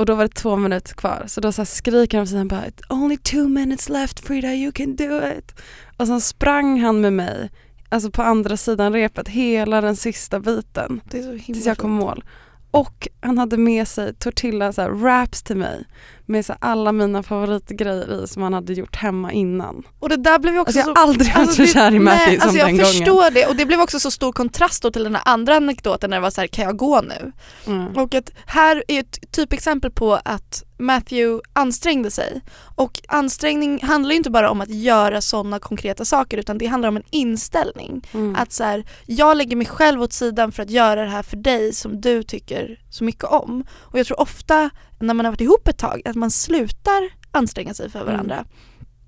Och 0.00 0.06
då 0.06 0.14
var 0.14 0.22
det 0.24 0.34
två 0.34 0.56
minuter 0.56 0.94
kvar. 0.94 1.24
Så 1.26 1.40
då 1.40 1.52
så 1.52 1.64
skriker 1.64 2.18
han 2.18 2.26
säger 2.26 2.44
bara 2.44 2.64
Only 2.88 3.16
two 3.16 3.48
minutes 3.48 3.88
left 3.88 4.20
Frida, 4.20 4.54
you 4.54 4.72
can 4.72 4.96
do 4.96 5.20
it. 5.38 5.60
Och 5.96 6.06
sen 6.06 6.20
sprang 6.20 6.80
han 6.80 7.00
med 7.00 7.12
mig, 7.12 7.50
alltså 7.88 8.10
på 8.10 8.22
andra 8.22 8.56
sidan 8.56 8.92
repet, 8.92 9.28
hela 9.28 9.80
den 9.80 9.96
sista 9.96 10.40
biten. 10.40 11.00
Tills 11.10 11.66
jag 11.66 11.78
kom 11.78 11.90
mål. 11.90 12.24
Och 12.70 13.08
han 13.20 13.38
hade 13.38 13.56
med 13.56 13.88
sig 13.88 14.14
tortilla 14.14 14.72
så 14.72 14.82
här, 14.82 14.90
wraps 14.90 15.42
till 15.42 15.56
mig 15.56 15.84
med 16.30 16.46
så 16.46 16.54
alla 16.58 16.92
mina 16.92 17.22
favoritgrejer 17.22 18.24
i 18.24 18.26
som 18.28 18.42
han 18.42 18.52
hade 18.52 18.72
gjort 18.72 18.96
hemma 18.96 19.32
innan. 19.32 19.82
Och 19.98 20.08
det 20.08 20.16
där 20.16 20.38
blev 20.38 20.58
också 20.58 20.78
Alltså 20.78 20.78
jag 20.78 20.96
så 20.96 21.02
har 21.02 21.08
aldrig 21.08 21.34
varit 21.34 21.48
Alltså, 21.48 21.66
så 21.66 21.72
kär 21.72 21.94
i 21.94 21.98
Matthew 21.98 22.30
nej, 22.30 22.40
som 22.40 22.48
alltså 22.48 22.66
den 22.66 22.76
jag 22.76 22.86
gången. 22.86 22.86
förstår 22.86 23.30
det 23.30 23.46
och 23.46 23.56
det 23.56 23.66
blev 23.66 23.80
också 23.80 24.00
så 24.00 24.10
stor 24.10 24.32
kontrast 24.32 24.92
till 24.92 25.04
den 25.04 25.14
här 25.14 25.22
andra 25.26 25.56
anekdoten 25.56 26.10
när 26.10 26.16
det 26.16 26.20
var 26.20 26.30
så 26.30 26.40
här, 26.40 26.48
kan 26.48 26.64
jag 26.64 26.76
gå 26.76 27.00
nu? 27.00 27.32
Mm. 27.66 27.96
Och 27.96 28.14
att 28.14 28.30
här 28.46 28.84
är 28.88 29.00
ett 29.00 29.32
typexempel 29.32 29.90
på 29.90 30.20
att 30.24 30.64
Matthew 30.78 31.42
ansträngde 31.52 32.10
sig. 32.10 32.40
Och 32.76 33.00
ansträngning 33.08 33.82
handlar 33.82 34.10
ju 34.10 34.16
inte 34.16 34.30
bara 34.30 34.50
om 34.50 34.60
att 34.60 34.68
göra 34.68 35.20
sådana 35.20 35.58
konkreta 35.58 36.04
saker 36.04 36.38
utan 36.38 36.58
det 36.58 36.66
handlar 36.66 36.88
om 36.88 36.96
en 36.96 37.02
inställning. 37.10 38.02
Mm. 38.12 38.36
Att 38.36 38.52
så 38.52 38.64
här, 38.64 38.84
jag 39.06 39.36
lägger 39.36 39.56
mig 39.56 39.66
själv 39.66 40.02
åt 40.02 40.12
sidan 40.12 40.52
för 40.52 40.62
att 40.62 40.70
göra 40.70 41.04
det 41.04 41.10
här 41.10 41.22
för 41.22 41.36
dig 41.36 41.72
som 41.72 42.00
du 42.00 42.22
tycker 42.22 42.78
så 42.90 43.04
mycket 43.04 43.24
om. 43.24 43.64
Och 43.70 43.98
jag 43.98 44.06
tror 44.06 44.20
ofta 44.20 44.70
när 44.98 45.14
man 45.14 45.24
har 45.24 45.32
varit 45.32 45.40
ihop 45.40 45.68
ett 45.68 45.78
tag 45.78 46.02
att 46.04 46.16
man 46.16 46.30
slutar 46.30 47.10
anstränga 47.30 47.74
sig 47.74 47.90
för 47.90 48.04
varandra. 48.04 48.44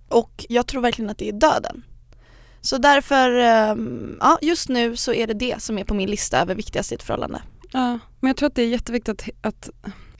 Och 0.08 0.46
jag 0.48 0.66
tror 0.66 0.82
verkligen 0.82 1.10
att 1.10 1.18
det 1.18 1.28
är 1.28 1.32
döden. 1.32 1.82
Så 2.60 2.78
därför, 2.78 3.30
ehm, 3.30 4.16
ja 4.20 4.38
just 4.42 4.68
nu 4.68 4.96
så 4.96 5.12
är 5.12 5.26
det 5.26 5.34
det 5.34 5.62
som 5.62 5.78
är 5.78 5.84
på 5.84 5.94
min 5.94 6.10
lista 6.10 6.40
över 6.40 6.54
viktigast 6.54 6.92
i 6.92 6.94
ett 6.94 7.02
förhållande. 7.02 7.42
Ja, 7.72 7.98
men 8.20 8.28
jag 8.28 8.36
tror 8.36 8.46
att 8.46 8.54
det 8.54 8.62
är 8.62 8.68
jätteviktigt 8.68 9.30
att, 9.42 9.46
att 9.46 9.70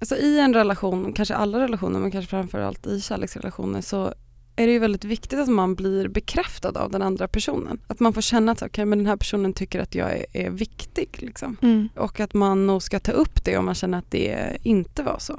alltså 0.00 0.16
i 0.16 0.38
en 0.38 0.54
relation, 0.54 1.12
kanske 1.12 1.35
alla 1.35 1.61
relationer 1.61 1.99
men 1.99 2.11
kanske 2.11 2.31
framförallt 2.31 2.87
i 2.87 3.00
kärleksrelationer 3.00 3.81
så 3.81 4.14
är 4.56 4.66
det 4.66 4.73
ju 4.73 4.78
väldigt 4.78 5.04
viktigt 5.04 5.38
att 5.38 5.49
man 5.49 5.75
blir 5.75 6.09
bekräftad 6.09 6.68
av 6.80 6.90
den 6.90 7.02
andra 7.02 7.28
personen. 7.28 7.80
Att 7.87 8.00
man 8.00 8.12
får 8.12 8.21
känna 8.21 8.52
att 8.52 8.62
okay, 8.62 8.85
men 8.85 8.99
den 8.99 9.06
här 9.06 9.16
personen 9.16 9.52
tycker 9.52 9.80
att 9.80 9.94
jag 9.94 10.12
är, 10.12 10.26
är 10.32 10.50
viktig. 10.50 11.09
Liksom. 11.18 11.56
Och 11.97 12.21
att 12.21 12.35
man 12.35 12.66
nog 12.66 12.82
ska 12.82 13.00
ta 13.00 13.12
upp 13.12 13.44
det 13.44 13.56
om 13.56 13.64
man 13.64 13.75
känner 13.75 13.99
att 13.99 14.11
det 14.11 14.56
inte 14.62 15.02
var 15.02 15.18
så. 15.18 15.38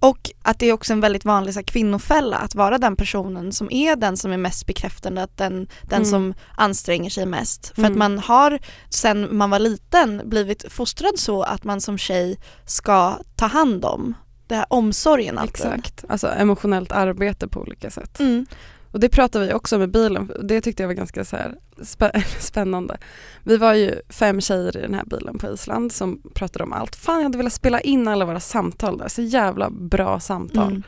Och 0.00 0.30
att 0.42 0.58
det 0.58 0.66
är 0.66 0.72
också 0.72 0.92
en 0.92 1.00
väldigt 1.00 1.24
vanlig 1.24 1.54
så 1.54 1.60
här, 1.60 1.64
kvinnofälla 1.64 2.36
att 2.36 2.54
vara 2.54 2.78
den 2.78 2.96
personen 2.96 3.52
som 3.52 3.72
är 3.72 3.96
den 3.96 4.16
som 4.16 4.32
är 4.32 4.36
mest 4.36 4.66
bekräftande, 4.66 5.22
att 5.22 5.36
den, 5.36 5.68
den 5.82 5.96
Mm. 6.02 6.04
som 6.10 6.34
anstränger 6.56 7.10
sig 7.10 7.26
mest. 7.26 7.72
För 7.74 7.82
Mm. 7.82 7.92
att 7.92 7.98
man 7.98 8.18
har 8.18 8.58
sen 8.90 9.36
man 9.36 9.50
var 9.50 9.58
liten 9.58 10.22
blivit 10.24 10.72
fostrad 10.72 11.18
så 11.18 11.42
att 11.42 11.64
man 11.64 11.80
som 11.80 11.98
tjej 11.98 12.38
ska 12.66 13.18
ta 13.36 13.46
hand 13.46 13.84
om 13.84 14.14
det 14.46 14.54
här 14.54 14.66
omsorgen 14.68 15.38
alltid. 15.38 15.66
Exakt, 15.66 16.04
alltså 16.08 16.28
emotionellt 16.28 16.92
arbete 16.92 17.48
på 17.48 17.60
olika 17.60 17.90
sätt. 17.90 18.20
Mm. 18.20 18.46
Och 18.90 19.00
det 19.00 19.08
pratade 19.08 19.46
vi 19.46 19.52
också 19.52 19.78
med 19.78 19.90
bilen, 19.90 20.32
det 20.42 20.60
tyckte 20.60 20.82
jag 20.82 20.88
var 20.88 20.94
ganska 20.94 21.24
så 21.24 21.36
här 21.36 21.54
spä- 21.76 22.24
spännande. 22.40 22.98
Vi 23.42 23.56
var 23.56 23.74
ju 23.74 23.94
fem 24.08 24.40
tjejer 24.40 24.76
i 24.76 24.80
den 24.80 24.94
här 24.94 25.04
bilen 25.04 25.38
på 25.38 25.52
Island 25.52 25.92
som 25.92 26.22
pratade 26.34 26.64
om 26.64 26.72
allt. 26.72 26.96
Fan 26.96 27.16
jag 27.16 27.22
hade 27.22 27.38
velat 27.38 27.52
spela 27.52 27.80
in 27.80 28.08
alla 28.08 28.24
våra 28.24 28.40
samtal 28.40 28.98
där, 28.98 29.08
så 29.08 29.22
jävla 29.22 29.70
bra 29.70 30.20
samtal. 30.20 30.70
Mm. 30.70 30.82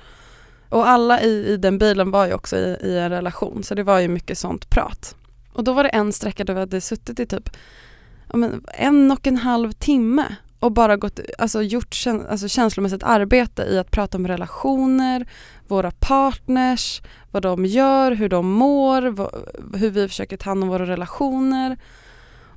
Och 0.69 0.88
alla 0.88 1.23
i, 1.23 1.47
i 1.47 1.57
den 1.57 1.79
bilen 1.79 2.11
var 2.11 2.27
ju 2.27 2.33
också 2.35 2.57
i, 2.57 2.77
i 2.83 2.99
en 2.99 3.11
relation 3.11 3.62
så 3.62 3.75
det 3.75 3.83
var 3.83 3.99
ju 3.99 4.09
mycket 4.09 4.38
sånt 4.38 4.71
prat. 4.71 5.17
Och 5.53 5.65
då 5.65 5.73
var 5.73 5.83
det 5.83 5.88
en 5.88 6.12
sträcka 6.12 6.45
där 6.45 6.55
vi 6.55 6.61
hade 6.61 6.81
suttit 6.81 7.21
i 7.21 7.27
typ 7.27 7.50
en 8.75 9.11
och 9.11 9.27
en 9.27 9.37
halv 9.37 9.73
timme 9.73 10.37
och 10.61 10.73
bara 10.73 10.97
gått, 10.97 11.21
alltså 11.38 11.62
gjort 11.62 11.95
käns 11.95 12.27
alltså 12.27 12.49
känslomässigt 12.49 13.03
arbete 13.03 13.62
i 13.62 13.79
att 13.79 13.91
prata 13.91 14.19
om 14.19 14.29
relationer, 14.29 15.27
våra 15.69 15.91
partners, 15.91 17.03
vad 17.31 17.43
de 17.43 17.67
gör, 17.67 18.12
hur 18.12 18.29
de 18.29 18.47
mår, 18.50 19.03
hur 19.79 19.91
vi 19.91 20.09
försöker 20.09 20.37
ta 20.37 20.50
hand 20.50 20.62
om 20.62 20.69
våra 20.69 20.87
relationer. 20.87 21.77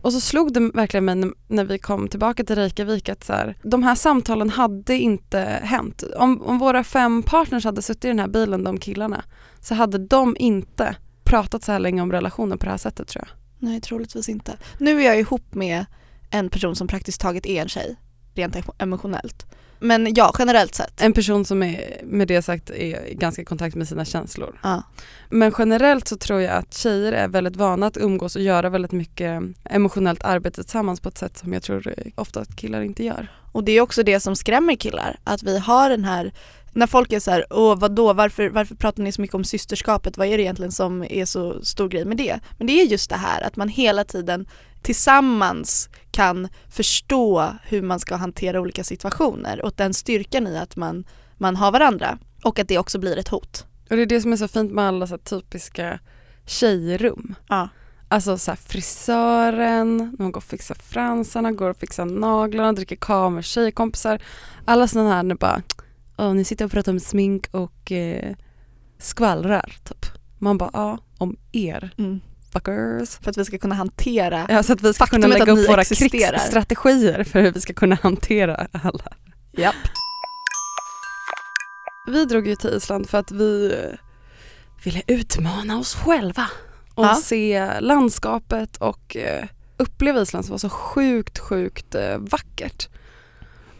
Och 0.03 0.13
så 0.13 0.19
slog 0.19 0.53
det 0.53 0.59
verkligen 0.73 1.05
mig 1.05 1.15
när- 1.15 1.33
när 1.47 1.65
vi 1.65 1.79
kom 1.79 2.07
tillbaka 2.07 2.43
till 2.43 2.55
Reykjavik 2.55 3.09
att 3.09 3.23
så 3.23 3.33
här, 3.33 3.55
de 3.63 3.83
här 3.83 3.95
samtalen 3.95 4.49
hade 4.49 4.95
inte 4.95 5.39
hänt. 5.63 6.03
Om, 6.17 6.41
om 6.41 6.59
våra 6.59 6.83
fem 6.83 7.23
partners 7.23 7.65
hade 7.65 7.81
suttit 7.81 8.05
i 8.05 8.07
den 8.07 8.19
här 8.19 8.27
bilen, 8.27 8.63
de 8.63 8.77
killarna, 8.77 9.23
så 9.59 9.75
hade 9.75 9.97
de 9.97 10.35
inte 10.39 10.95
pratat 11.23 11.63
så 11.63 11.71
här 11.71 11.79
länge 11.79 12.01
om 12.01 12.11
relationer 12.11 12.57
på 12.57 12.65
det 12.65 12.71
här 12.71 12.77
sättet 12.77 13.07
tror 13.07 13.25
jag. 13.27 13.37
Nej 13.69 13.81
troligtvis 13.81 14.29
inte. 14.29 14.57
Nu 14.77 15.01
är 15.01 15.05
jag 15.05 15.19
ihop 15.19 15.53
med 15.53 15.85
en 16.31 16.49
person 16.49 16.75
som 16.75 16.87
praktiskt 16.87 17.21
taget 17.21 17.45
är 17.45 17.61
en 17.61 17.69
tjej, 17.69 17.95
rent 18.35 18.55
emo- 18.55 18.73
emotionellt. 18.77 19.45
Men 19.83 20.13
ja, 20.13 20.35
generellt 20.39 20.75
sett. 20.75 21.01
En 21.01 21.13
person 21.13 21.45
som 21.45 21.63
är, 21.63 22.01
med 22.03 22.27
det 22.27 22.41
sagt 22.41 22.69
är 22.69 23.13
ganska 23.13 23.41
i 23.41 23.45
kontakt 23.45 23.75
med 23.75 23.87
sina 23.87 24.05
känslor. 24.05 24.59
Ja. 24.63 24.83
Men 25.29 25.53
generellt 25.57 26.07
så 26.07 26.17
tror 26.17 26.41
jag 26.41 26.51
att 26.51 26.73
tjejer 26.73 27.11
är 27.11 27.27
väldigt 27.27 27.55
vana 27.55 27.87
att 27.87 27.97
umgås 27.97 28.35
och 28.35 28.41
göra 28.41 28.69
väldigt 28.69 28.91
mycket 28.91 29.43
emotionellt 29.63 30.23
arbete 30.23 30.63
tillsammans 30.63 30.99
på 30.99 31.09
ett 31.09 31.17
sätt 31.17 31.37
som 31.37 31.53
jag 31.53 31.63
tror 31.63 31.93
ofta 32.15 32.39
att 32.39 32.55
killar 32.55 32.81
inte 32.81 33.03
gör. 33.05 33.27
Och 33.51 33.63
det 33.63 33.71
är 33.71 33.81
också 33.81 34.03
det 34.03 34.19
som 34.19 34.35
skrämmer 34.35 34.75
killar, 34.75 35.19
att 35.23 35.43
vi 35.43 35.59
har 35.59 35.89
den 35.89 36.05
här 36.05 36.33
när 36.73 36.87
folk 36.87 37.11
är 37.11 37.19
så 37.19 37.31
här, 37.31 37.45
åh 37.49 37.79
vadå, 37.79 38.13
varför, 38.13 38.49
varför 38.49 38.75
pratar 38.75 39.03
ni 39.03 39.11
så 39.11 39.21
mycket 39.21 39.35
om 39.35 39.43
systerskapet, 39.43 40.17
vad 40.17 40.27
är 40.27 40.37
det 40.37 40.43
egentligen 40.43 40.71
som 40.71 41.03
är 41.03 41.25
så 41.25 41.63
stor 41.63 41.89
grej 41.89 42.05
med 42.05 42.17
det? 42.17 42.39
Men 42.57 42.67
det 42.67 42.81
är 42.81 42.85
just 42.85 43.09
det 43.09 43.15
här 43.15 43.41
att 43.41 43.55
man 43.55 43.69
hela 43.69 44.03
tiden 44.03 44.47
tillsammans 44.81 45.89
kan 46.11 46.47
förstå 46.69 47.53
hur 47.63 47.81
man 47.81 47.99
ska 47.99 48.15
hantera 48.15 48.61
olika 48.61 48.83
situationer 48.83 49.65
och 49.65 49.73
den 49.75 49.93
styrkan 49.93 50.47
i 50.47 50.57
att 50.57 50.75
man, 50.75 51.05
man 51.37 51.55
har 51.55 51.71
varandra 51.71 52.17
och 52.43 52.59
att 52.59 52.67
det 52.67 52.77
också 52.77 52.99
blir 52.99 53.17
ett 53.17 53.27
hot. 53.27 53.65
Och 53.89 53.95
det 53.95 54.01
är 54.01 54.05
det 54.05 54.21
som 54.21 54.33
är 54.33 54.37
så 54.37 54.47
fint 54.47 54.71
med 54.71 54.87
alla 54.87 55.07
så 55.07 55.17
typiska 55.17 55.99
tjejrum. 56.45 57.35
Ja. 57.47 57.69
Alltså 58.07 58.37
så 58.37 58.55
frisören, 58.55 60.15
man 60.19 60.31
går 60.31 60.39
och 60.39 60.43
fixar 60.43 60.75
fransarna, 60.75 61.51
går 61.51 61.69
och 61.69 61.77
fixar 61.77 62.05
naglarna, 62.05 62.73
dricker 62.73 62.95
kava 62.95 63.29
med 63.29 63.45
tjejkompisar. 63.45 64.21
Alla 64.65 64.87
sådana 64.87 65.13
här 65.13 65.23
nu 65.23 65.35
bara, 65.35 65.61
Åh, 66.21 66.33
ni 66.33 66.43
sitter 66.43 66.65
och 66.65 66.71
pratar 66.71 66.91
om 66.91 66.99
smink 66.99 67.47
och 67.51 67.91
eh, 67.91 68.35
skvallrar 68.99 69.75
typ. 69.83 70.05
Man 70.39 70.57
bara, 70.57 70.69
ja, 70.73 70.97
om 71.17 71.37
er 71.51 71.89
fuckers. 72.53 73.09
För 73.17 73.29
att 73.29 73.37
vi 73.37 73.45
ska 73.45 73.57
kunna 73.57 73.75
hantera 73.75 74.45
Ja, 74.49 74.63
så 74.63 74.73
att 74.73 74.81
vi 74.81 74.93
ska 74.93 75.05
kunna 75.05 75.27
lägga 75.27 75.51
upp 75.51 75.69
våra 75.69 75.81
existerar. 75.81 76.29
krigsstrategier 76.37 77.23
för 77.23 77.41
hur 77.41 77.51
vi 77.51 77.61
ska 77.61 77.73
kunna 77.73 77.95
hantera 78.03 78.67
alla. 78.71 79.13
Japp. 79.51 79.75
Vi 82.07 82.25
drog 82.25 82.47
ju 82.47 82.55
till 82.55 82.69
Island 82.69 83.09
för 83.09 83.17
att 83.17 83.31
vi 83.31 83.73
eh, 83.73 83.97
ville 84.83 85.01
utmana 85.07 85.79
oss 85.79 85.95
själva 85.95 86.47
och 86.95 87.05
Ja. 87.05 87.15
se 87.15 87.79
landskapet 87.79 88.77
och 88.77 89.15
eh, 89.15 89.45
uppleva 89.77 90.21
Island 90.21 90.45
som 90.45 90.51
var 90.53 90.57
så 90.57 90.69
sjukt, 90.69 91.39
sjukt 91.39 91.95
eh, 91.95 92.17
vackert. 92.17 92.89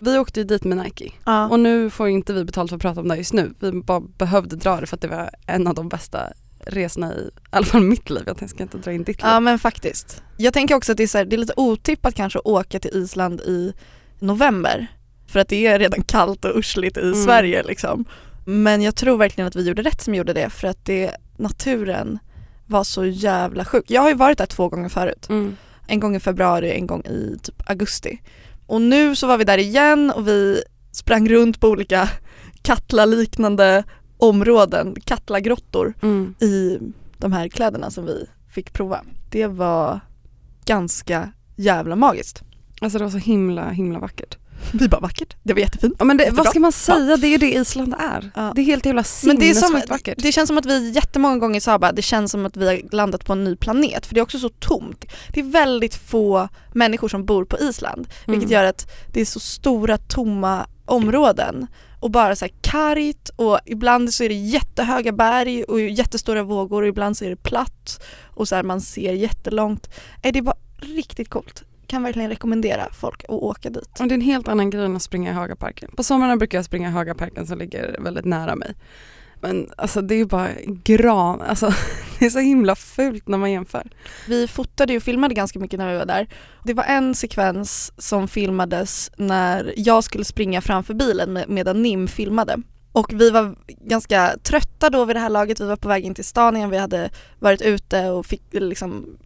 Vi 0.03 0.17
åkte 0.17 0.39
ju 0.39 0.43
dit 0.43 0.63
med 0.63 0.77
Nike 0.77 1.11
Ja. 1.25 1.47
och 1.49 1.59
nu 1.59 1.89
får 1.89 2.07
inte 2.09 2.33
vi 2.33 2.45
betalt 2.45 2.69
för 2.69 2.75
att 2.75 2.81
prata 2.81 2.99
om 3.01 3.07
det 3.07 3.15
just 3.17 3.33
nu. 3.33 3.53
Vi 3.59 3.71
bara 3.71 3.99
behövde 3.99 4.55
dra 4.55 4.79
det 4.81 4.85
för 4.87 4.95
att 4.97 5.01
det 5.01 5.07
var 5.07 5.29
en 5.47 5.67
av 5.67 5.75
de 5.75 5.89
bästa 5.89 6.19
resorna 6.65 7.13
i, 7.13 7.17
i 7.19 7.29
alla 7.49 7.65
fall 7.65 7.81
mitt 7.81 8.09
liv. 8.09 8.23
Jag 8.25 8.49
ska 8.49 8.63
inte 8.63 8.77
dra 8.77 8.91
in 8.91 9.03
ditt 9.03 9.07
liv. 9.07 9.25
Ja 9.31 9.39
men 9.39 9.59
faktiskt. 9.59 10.23
Jag 10.37 10.53
tänker 10.53 10.75
också 10.75 10.91
att 10.91 10.97
det 10.97 11.03
är, 11.03 11.17
här, 11.17 11.25
det 11.25 11.35
är 11.35 11.37
lite 11.37 11.53
otippat 11.57 12.15
kanske 12.15 12.39
att 12.39 12.45
åka 12.45 12.79
till 12.79 12.91
Island 12.93 13.41
i 13.41 13.73
november. 14.19 14.87
För 15.27 15.39
att 15.39 15.47
det 15.47 15.67
är 15.67 15.79
redan 15.79 16.03
kallt 16.03 16.45
och 16.45 16.51
ursligt 16.55 16.97
i 16.97 17.01
Mm. 17.01 17.23
Sverige 17.25 17.63
liksom. 17.63 18.05
Men 18.45 18.81
jag 18.81 18.95
tror 18.95 19.17
verkligen 19.17 19.47
att 19.47 19.55
vi 19.55 19.67
gjorde 19.67 19.81
rätt 19.81 20.01
som 20.01 20.15
gjorde 20.15 20.33
det 20.33 20.49
för 20.49 20.67
att 20.67 20.85
det, 20.85 21.11
naturen 21.37 22.19
var 22.67 22.83
så 22.83 23.05
jävla 23.05 23.65
sjuk. 23.65 23.83
Jag 23.87 24.01
har 24.01 24.09
ju 24.09 24.15
varit 24.15 24.37
där 24.37 24.45
två 24.45 24.69
gånger 24.69 24.89
förut. 24.89 25.29
Mm. 25.29 25.55
En 25.87 25.99
gång 25.99 26.15
i 26.15 26.19
februari, 26.19 26.71
en 26.71 26.87
gång 26.87 27.01
i 27.01 27.37
typ 27.43 27.69
augusti. 27.69 28.21
Och 28.71 28.81
nu 28.81 29.15
så 29.15 29.27
var 29.27 29.37
vi 29.37 29.43
där 29.43 29.57
igen 29.57 30.11
och 30.15 30.27
vi 30.27 30.63
sprang 30.91 31.29
runt 31.29 31.59
på 31.59 31.67
olika 31.67 32.09
Katla-liknande 32.61 33.83
områden, 34.17 34.95
Katla-grottor 35.05 35.93
Mm. 36.01 36.35
i 36.39 36.79
de 37.17 37.33
här 37.33 37.47
kläderna 37.47 37.91
som 37.91 38.05
vi 38.05 38.25
fick 38.49 38.73
prova. 38.73 39.01
Det 39.29 39.47
var 39.47 39.99
ganska 40.65 41.31
jävla 41.55 41.95
magiskt. 41.95 42.41
Alltså 42.81 42.97
det 42.97 43.03
var 43.03 43.11
så 43.11 43.17
himla, 43.17 43.69
himla 43.69 43.99
vackert. 43.99 44.37
Vi 44.73 44.87
bara 44.87 45.01
vackert, 45.01 45.35
det 45.43 45.53
var 45.53 45.59
jättefint. 45.59 45.95
Ja, 45.99 46.05
men 46.05 46.17
det, 46.17 46.29
vad 46.31 46.47
ska 46.47 46.59
man 46.59 46.71
säga, 46.71 47.17
det 47.17 47.27
är 47.27 47.31
ju 47.31 47.37
det 47.37 47.53
Island 47.53 47.93
är. 47.99 48.31
Ja. 48.35 48.51
Det 48.55 48.61
är 48.61 48.65
helt 48.65 48.85
jävla 48.85 49.03
sinnessjukt 49.03 49.89
vackert. 49.89 50.17
det 50.21 50.31
känns 50.31 50.47
som 50.47 50.57
att 50.57 50.65
vi 50.65 50.89
jättemånga 50.91 51.37
gånger 51.37 51.59
sa 51.59 51.79
bara 51.79 51.91
det 51.91 52.01
känns 52.01 52.31
som 52.31 52.45
att 52.45 52.57
vi 52.57 52.67
har 52.67 52.95
landat 52.95 53.25
på 53.25 53.33
en 53.33 53.43
ny 53.43 53.55
planet 53.55 54.05
för 54.05 54.13
det 54.15 54.19
är 54.19 54.23
också 54.23 54.39
så 54.39 54.49
tomt. 54.49 55.05
Det 55.33 55.39
är 55.39 55.43
väldigt 55.43 55.95
få 55.95 56.49
människor 56.73 57.07
som 57.07 57.25
bor 57.25 57.45
på 57.45 57.57
Island 57.59 58.07
vilket 58.27 58.49
Mm. 58.49 58.53
gör 58.53 58.63
att 58.63 58.91
det 59.13 59.21
är 59.21 59.25
så 59.25 59.39
stora 59.39 59.97
tomma 59.97 60.67
områden 60.85 61.67
och 61.99 62.11
bara 62.11 62.35
så 62.35 62.45
här 62.45 62.53
kargt 62.61 63.29
och 63.35 63.59
ibland 63.65 64.13
så 64.13 64.23
är 64.23 64.29
det 64.29 64.35
jättehöga 64.35 65.11
berg 65.11 65.63
och 65.63 65.81
jättestora 65.81 66.43
vågor 66.43 66.81
och 66.81 66.87
ibland 66.87 67.17
så 67.17 67.25
är 67.25 67.29
det 67.29 67.35
platt 67.43 68.03
och 68.27 68.47
så 68.47 68.55
här 68.55 68.63
man 68.63 68.81
ser 68.81 69.13
jättelångt. 69.13 69.89
Det 70.21 70.29
är 70.29 70.41
bara 70.41 70.57
riktigt 70.77 71.29
coolt. 71.29 71.63
Kan 71.91 72.03
verkligen 72.03 72.29
rekommendera 72.29 72.87
folk 72.93 73.23
att 73.23 73.29
åka 73.29 73.69
dit. 73.69 73.99
Och 73.99 74.07
det 74.07 74.13
är 74.13 74.15
en 74.15 74.21
helt 74.21 74.47
annan 74.47 74.69
grej 74.69 74.85
än 74.85 74.95
att 74.95 75.01
springa 75.01 75.31
i 75.31 75.33
Hagaparken. 75.33 75.91
På 75.97 76.03
somrarna 76.03 76.37
brukar 76.37 76.57
jag 76.57 76.65
springa 76.65 76.89
i 76.89 76.91
Hagaparken 76.91 77.47
som 77.47 77.57
ligger 77.57 77.95
väldigt 77.99 78.25
nära 78.25 78.55
mig. 78.55 78.75
Men 79.41 79.69
alltså 79.77 80.01
det 80.01 80.15
är 80.15 80.17
ju 80.17 80.25
bara 80.25 80.49
gran, 80.83 81.41
alltså 81.41 81.73
det 82.19 82.25
är 82.25 82.29
så 82.29 82.39
himla 82.39 82.75
fult 82.75 83.27
när 83.27 83.37
man 83.37 83.51
jämför. 83.51 83.89
Vi 84.27 84.47
fotade 84.47 84.97
och 84.97 85.03
filmade 85.03 85.33
ganska 85.33 85.59
mycket 85.59 85.79
när 85.79 85.91
vi 85.91 85.97
var 85.97 86.05
där. 86.05 86.27
Det 86.63 86.73
var 86.73 86.83
en 86.83 87.15
sekvens 87.15 87.93
som 87.97 88.27
filmades 88.27 89.11
när 89.17 89.73
jag 89.77 90.03
skulle 90.03 90.25
springa 90.25 90.61
framför 90.61 90.93
bilen 90.93 91.33
med- 91.33 91.49
medan 91.49 91.81
Nim 91.81 92.07
filmade. 92.07 92.57
Och 92.91 93.13
vi 93.13 93.29
var 93.29 93.55
ganska 93.67 94.35
trötta 94.43 94.89
då 94.89 95.05
vid 95.05 95.15
det 95.15 95.19
här 95.19 95.29
laget, 95.29 95.59
vi 95.61 95.65
var 95.65 95.75
på 95.75 95.87
väg 95.87 96.05
in 96.05 96.15
till 96.15 96.25
stan 96.25 96.57
igen, 96.57 96.69
vi 96.69 96.77
hade 96.77 97.09
varit 97.39 97.61
ute 97.61 98.09
och 98.09 98.25
fick 98.25 98.43
liksom 98.51 99.17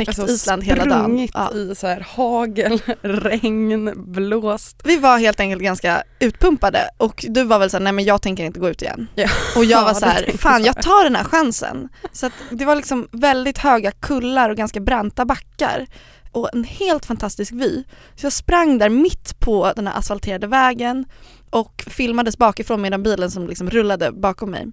upptäckt 0.00 0.18
Alltså 0.18 0.34
Island 0.34 0.64
hela 0.64 0.84
dagen. 0.84 1.28
Ja. 1.34 1.54
i 1.54 1.74
så 1.74 1.86
här 1.86 2.00
hagel, 2.00 2.80
regn, 3.02 3.92
blåst. 4.12 4.82
Vi 4.84 4.96
var 4.96 5.18
helt 5.18 5.40
enkelt 5.40 5.62
ganska 5.62 6.02
utpumpade 6.20 6.88
och 6.96 7.24
du 7.28 7.44
var 7.44 7.58
väl 7.58 7.70
såhär, 7.70 7.84
nej 7.84 7.92
men 7.92 8.04
jag 8.04 8.22
tänker 8.22 8.44
inte 8.44 8.60
gå 8.60 8.68
ut 8.68 8.82
igen. 8.82 9.06
Ja. 9.14 9.28
Och 9.56 9.64
jag 9.64 9.70
Ja, 9.76 9.84
var 9.84 9.94
det 9.94 10.00
så 10.00 10.06
här, 10.06 10.32
fan 10.38 10.64
jag 10.64 10.82
tar 10.82 11.04
den 11.04 11.16
här 11.16 11.24
chansen. 11.24 11.88
Så 12.12 12.30
det 12.50 12.64
var 12.64 12.76
liksom 12.76 13.08
väldigt 13.10 13.58
höga 13.58 13.90
kullar 13.90 14.50
och 14.50 14.56
ganska 14.56 14.80
branta 14.80 15.24
backar 15.24 15.86
och 16.32 16.50
en 16.52 16.64
helt 16.64 17.06
fantastisk 17.06 17.52
vy. 17.52 17.84
Så 18.14 18.26
jag 18.26 18.32
sprang 18.32 18.78
där 18.78 18.88
mitt 18.88 19.40
på 19.40 19.72
den 19.76 19.86
här 19.86 19.98
asfalterade 19.98 20.46
vägen 20.46 21.04
och 21.50 21.84
filmades 21.86 22.38
bakifrån 22.38 22.82
medan 22.82 23.02
bilen 23.02 23.30
som 23.30 23.48
liksom 23.48 23.70
rullade 23.70 24.12
bakom 24.12 24.50
mig. 24.50 24.66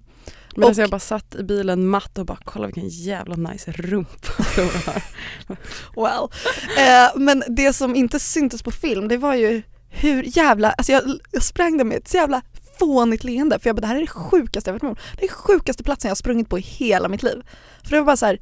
Men 0.56 0.64
alltså 0.68 0.80
Och- 0.80 0.84
jag 0.84 0.90
bara 0.90 0.98
satt 0.98 1.34
i 1.34 1.42
bilen 1.42 1.86
matt 1.86 2.18
och 2.18 2.26
bara 2.26 2.38
kolla 2.44 2.66
vilken 2.66 2.88
jävla 2.88 3.36
nice 3.36 3.72
rumpa. 3.72 4.32
Well. 5.96 6.28
Eh, 6.78 7.10
men 7.16 7.42
det 7.48 7.72
som 7.72 7.96
inte 7.96 8.20
syntes 8.20 8.62
på 8.62 8.70
film 8.70 9.08
det 9.08 9.16
var 9.16 9.34
ju 9.34 9.62
hur 9.88 10.36
jävla, 10.36 10.70
alltså 10.72 10.92
jag, 10.92 11.02
jag 11.30 11.42
sprang 11.42 11.76
där 11.76 11.84
med 11.84 11.98
ett 11.98 12.08
så 12.08 12.16
jävla 12.16 12.42
fånigt 12.78 13.24
leende 13.24 13.58
för 13.58 13.68
jag 13.68 13.76
bara 13.76 13.80
det 13.80 13.86
här 13.86 13.96
är 13.96 14.00
det 14.00 14.06
sjukaste 14.06 14.70
jag 14.70 14.72
varit 14.74 14.82
med 14.82 14.90
om. 14.90 14.96
Det 15.18 15.24
är 15.24 15.28
sjukaste 15.28 15.82
platsen 15.84 16.08
jag 16.08 16.10
har 16.10 16.16
sprungit 16.16 16.48
på 16.48 16.58
i 16.58 16.62
hela 16.62 17.08
mitt 17.08 17.22
liv. 17.22 17.42
För 17.82 17.90
det 17.90 17.96
var 17.98 18.06
bara 18.06 18.16
så 18.16 18.26
här, 18.26 18.40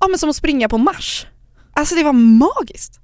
ja 0.00 0.08
men 0.08 0.18
som 0.18 0.30
att 0.30 0.36
springa 0.36 0.68
på 0.68 0.78
Mars. 0.78 1.26
Alltså 1.72 1.94
det 1.94 2.02
var 2.02 2.12
magiskt. 2.12 3.00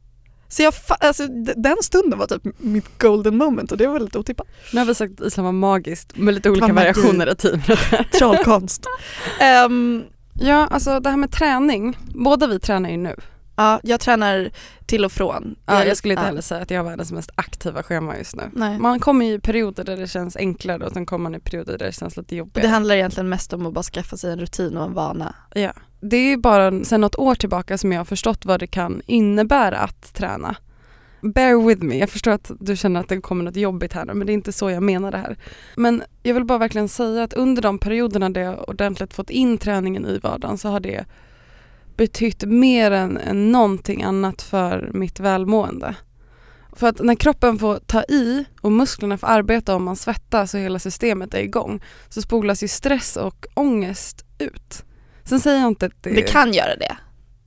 Så 0.53 0.63
jag, 0.63 0.75
alltså, 0.89 1.27
den 1.57 1.77
stunden 1.83 2.19
var 2.19 2.27
typ 2.27 2.43
mitt 2.59 2.99
golden 2.99 3.37
moment 3.37 3.73
och 3.73 3.79
det 3.79 3.87
var 3.87 3.93
väldigt 3.95 4.17
otippat. 4.17 4.47
Nu 4.73 4.79
har 4.79 4.87
vi 4.87 4.95
sagt 4.95 5.21
att 5.21 5.27
Island 5.27 5.45
var 5.45 5.53
magiskt 5.53 6.17
med 6.17 6.35
lite 6.35 6.51
olika 6.51 6.73
variationer 6.73 7.33
i 7.33 7.35
teamet. 7.35 8.13
Trollkonst. 8.13 8.87
Ehm, 9.41 10.05
Ja, 10.35 10.67
alltså 10.67 11.01
det 11.01 11.11
här 11.11 11.17
med 11.17 11.33
träning. 11.33 11.99
Båda 12.15 12.47
vi 12.47 12.61
tränar 12.61 12.91
ju 12.91 12.97
nu. 12.97 13.17
ja, 13.57 13.81
jag 13.83 14.01
tränar 14.01 14.51
till 14.87 15.05
och 15.05 15.13
från. 15.13 15.57
Ja, 15.67 15.85
jag 15.85 15.97
skulle 15.97 16.15
inte 16.15 16.23
ja. 16.23 16.27
heller 16.27 16.41
säga 16.41 16.63
att 16.63 16.71
jag 16.71 16.79
har 16.79 16.91
världens 16.91 17.13
mest 17.13 17.31
aktiva 17.35 17.83
schema 17.83 18.19
just 18.19 18.37
nu. 18.37 18.43
Nej. 18.53 18.79
Man 18.79 19.01
kommer 19.01 19.25
i 19.25 19.39
perioder 19.39 19.85
där 19.85 19.97
det 19.97 20.07
känns 20.07 20.37
enklare 20.37 20.87
och 20.87 20.93
sen 20.93 21.07
kommer 21.07 21.23
man 21.23 21.35
i 21.35 21.41
perioder 21.41 21.79
där 21.79 21.87
det 21.87 21.93
känns 21.93 22.17
lite 22.17 22.37
jobbigare. 22.37 22.67
Det 22.67 22.73
handlar 22.73 22.95
egentligen 22.95 23.29
mest 23.29 23.53
om 23.53 23.67
att 23.67 23.73
bara 23.73 23.83
skaffa 23.83 24.17
sig 24.17 24.33
en 24.33 24.41
rutin 24.41 24.77
och 24.77 24.85
en 24.85 24.95
vana. 24.95 25.35
Ja. 25.55 25.73
Det 26.05 26.17
är 26.17 26.37
bara 26.37 26.85
sedan 26.85 27.01
något 27.01 27.19
år 27.19 27.35
tillbaka 27.35 27.79
som 27.79 27.93
jag 27.93 28.01
har 28.01 28.05
förstått 28.05 28.45
vad 28.45 28.61
det 28.61 28.67
kan 28.67 29.03
innebära 29.07 29.79
att 29.79 30.15
träna. 30.15 30.57
Bear 31.21 31.67
with 31.67 31.83
me, 31.83 31.99
jag 31.99 32.11
förstår 32.11 32.31
att 32.31 32.51
du 32.61 32.77
känner 32.77 33.01
att 33.01 33.09
det 33.09 33.21
kommer 33.21 33.45
något 33.45 33.57
jobbigt 33.57 33.93
här 33.93 34.05
nu 34.05 34.15
men 34.15 34.27
det 34.27 34.33
är 34.33 34.35
inte 34.35 34.53
så 34.53 34.71
jag 34.71 34.83
menar 34.83 35.11
det 35.11 35.19
här. 35.19 35.37
Men 35.77 36.03
jag 36.23 36.35
vill 36.35 36.45
bara 36.45 36.59
verkligen 36.59 36.89
säga 36.89 37.23
att 37.23 37.33
under 37.33 37.63
de 37.63 37.79
perioderna 37.79 38.31
där 38.31 38.41
jag 38.41 38.69
ordentligt 38.69 39.15
fått 39.15 39.31
in 39.31 39.59
träningen 39.59 40.07
i 40.07 40.19
vardagen 40.19 40.59
så 40.59 40.69
har 40.69 40.81
det 40.81 41.05
betytt 41.97 42.45
mer 42.45 42.91
än, 42.91 43.17
än 43.17 43.53
någonting 43.53 44.03
annat 44.03 44.43
för 44.43 44.91
mitt 44.95 45.21
välmående. 45.21 45.95
För 46.73 46.87
att 46.89 47.01
när 47.01 47.15
kroppen 47.15 47.59
får 47.59 47.79
ta 47.79 48.03
i 48.03 48.45
och 48.61 48.73
musklerna 48.73 49.19
får 49.19 49.27
arbeta 49.27 49.75
och 49.75 49.81
man 49.81 49.97
svettas 49.97 50.55
och 50.55 50.61
hela 50.61 50.79
systemet 50.79 51.35
är 51.35 51.41
igång 51.41 51.83
så 52.09 52.23
spolas 52.23 52.63
ju 52.63 52.69
stress 52.69 53.17
och 53.17 53.47
ångest 53.55 54.25
ut. 54.39 54.85
Sen 55.25 55.41
säger 55.41 55.61
jag 55.61 55.69
inte 55.69 55.87
att 55.87 55.93
det, 56.03 56.11
Det 56.11 56.23
kan 56.23 56.53
göra 56.53 56.77
det. 56.77 56.97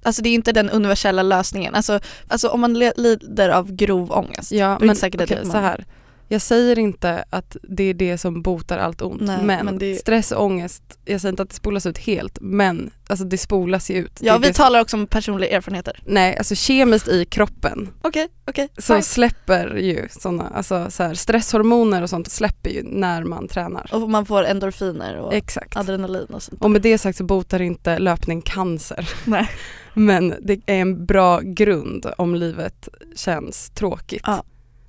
Alltså 0.04 0.22
det 0.22 0.30
är 0.30 0.34
inte 0.34 0.52
den 0.52 0.70
universella 0.70 1.24
lösningen. 1.24 1.76
Alltså, 1.76 2.00
alltså 2.28 2.48
om 2.50 2.62
man 2.62 2.74
lider 2.74 3.50
av 3.50 3.72
grov 3.76 4.12
ångest. 4.12 4.52
Ja, 4.52 4.68
då 4.68 4.74
är 4.76 4.80
men 4.80 4.90
inte 4.90 5.00
säkert 5.02 5.22
att 5.22 5.32
okej, 5.32 5.44
man- 5.44 5.52
så 5.52 5.58
här. 5.58 5.86
Jag 6.28 6.42
säger 6.42 6.80
inte 6.80 7.26
att 7.30 7.58
det 7.64 7.84
är 7.84 7.94
det 7.94 8.18
som 8.18 8.42
botar 8.42 8.78
allt 8.78 9.02
ont 9.02 9.22
Nej, 9.22 9.38
men, 9.44 9.66
men 9.66 9.78
det- 9.78 9.96
stress 9.96 10.32
och 10.32 10.44
ångest, 10.44 10.84
jag 11.06 11.22
säger 11.22 11.32
inte 11.32 11.44
att 11.44 11.50
det 11.50 11.56
spolas 11.56 11.86
ut 11.86 11.98
helt 11.98 12.38
men 12.42 12.92
alltså 13.08 13.26
det 13.26 13.38
spolas 13.38 13.90
ju 13.92 13.96
ut. 13.96 14.20
Ja 14.22 14.38
vi 14.38 14.46
som- 14.46 14.54
talar 14.54 14.82
också 14.82 14.98
om 14.98 15.08
personliga 15.08 15.58
erfarenheter. 15.58 16.00
Nej, 16.06 16.38
alltså 16.38 16.56
kemiskt 16.56 17.08
i 17.08 17.26
kroppen 17.26 17.90
Okej, 18.02 18.28
okej. 18.48 18.70
så 18.78 18.94
fine. 18.94 19.04
släpper 19.04 19.76
ju 19.76 20.08
sådana, 20.12 20.48
alltså 20.56 20.92
så 20.92 21.04
här, 21.04 21.14
stresshormoner 21.14 22.02
och 22.02 22.10
sånt 22.10 22.32
släpper 22.32 22.70
ju 22.70 22.84
när 22.84 23.24
man 23.24 23.48
tränar. 23.48 23.90
Och 23.94 24.10
man 24.10 24.26
får 24.26 24.44
endorfiner 24.46 25.18
och 25.18 25.34
Exakt. 25.34 25.78
adrenalin 25.78 26.26
och 26.30 26.44
sånt. 26.44 26.62
Och 26.62 26.72
med 26.72 26.82
det 26.82 26.98
sagt 26.98 27.18
så 27.18 27.24
botar 27.24 27.62
inte 27.62 28.00
löpning 28.00 28.42
cancer. 28.42 29.10
Nej. 29.26 29.50
Men 29.94 30.34
det 30.42 30.54
är 30.66 30.76
en 30.82 31.06
bra 31.06 31.40
grund 31.44 32.06
om 32.18 32.36
livet 32.36 32.90
känns 33.16 33.70
tråkigt. 33.70 34.22
Ja. 34.26 34.44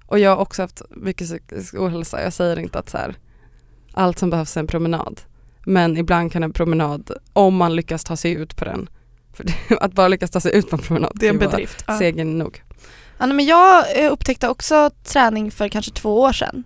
Och 0.06 0.18
jag 0.18 0.30
har 0.30 0.36
också 0.36 0.62
haft 0.62 0.82
mycket 0.90 1.26
psykisk 1.26 1.74
ohälsa. 1.74 2.22
Jag 2.22 2.32
säger 2.32 2.58
inte 2.58 2.78
att 2.78 2.90
så 2.90 2.98
här, 2.98 3.14
allt 3.92 4.18
som 4.18 4.30
behövs 4.30 4.56
är 4.56 4.60
en 4.60 4.66
promenad. 4.66 5.20
Men 5.66 5.96
ibland 5.96 6.32
kan 6.32 6.42
en 6.42 6.52
promenad, 6.52 7.10
om 7.32 7.56
man 7.56 7.76
lyckas 7.76 8.04
ta 8.04 8.16
sig 8.16 8.32
ut 8.32 8.56
på 8.56 8.64
den, 8.64 8.88
för 9.34 9.44
det, 9.44 9.54
att 9.80 9.92
bara 9.92 10.08
lyckas 10.08 10.30
ta 10.30 10.40
sig 10.40 10.56
ut 10.56 10.70
på 10.70 10.76
en 10.76 10.82
promenad 10.82 11.12
Det 11.14 11.26
är 11.26 11.30
en 11.30 11.38
bedrift. 11.38 11.84
Ja. 11.86 11.98
segern 11.98 12.38
nog. 12.38 12.62
Ja, 13.18 13.26
nej, 13.26 13.36
men 13.36 13.46
jag 13.46 14.04
eh, 14.04 14.12
upptäckte 14.12 14.48
också 14.48 14.90
träning 15.04 15.50
för 15.50 15.68
kanske 15.68 15.92
två 15.92 16.20
år 16.20 16.32
sedan. 16.32 16.64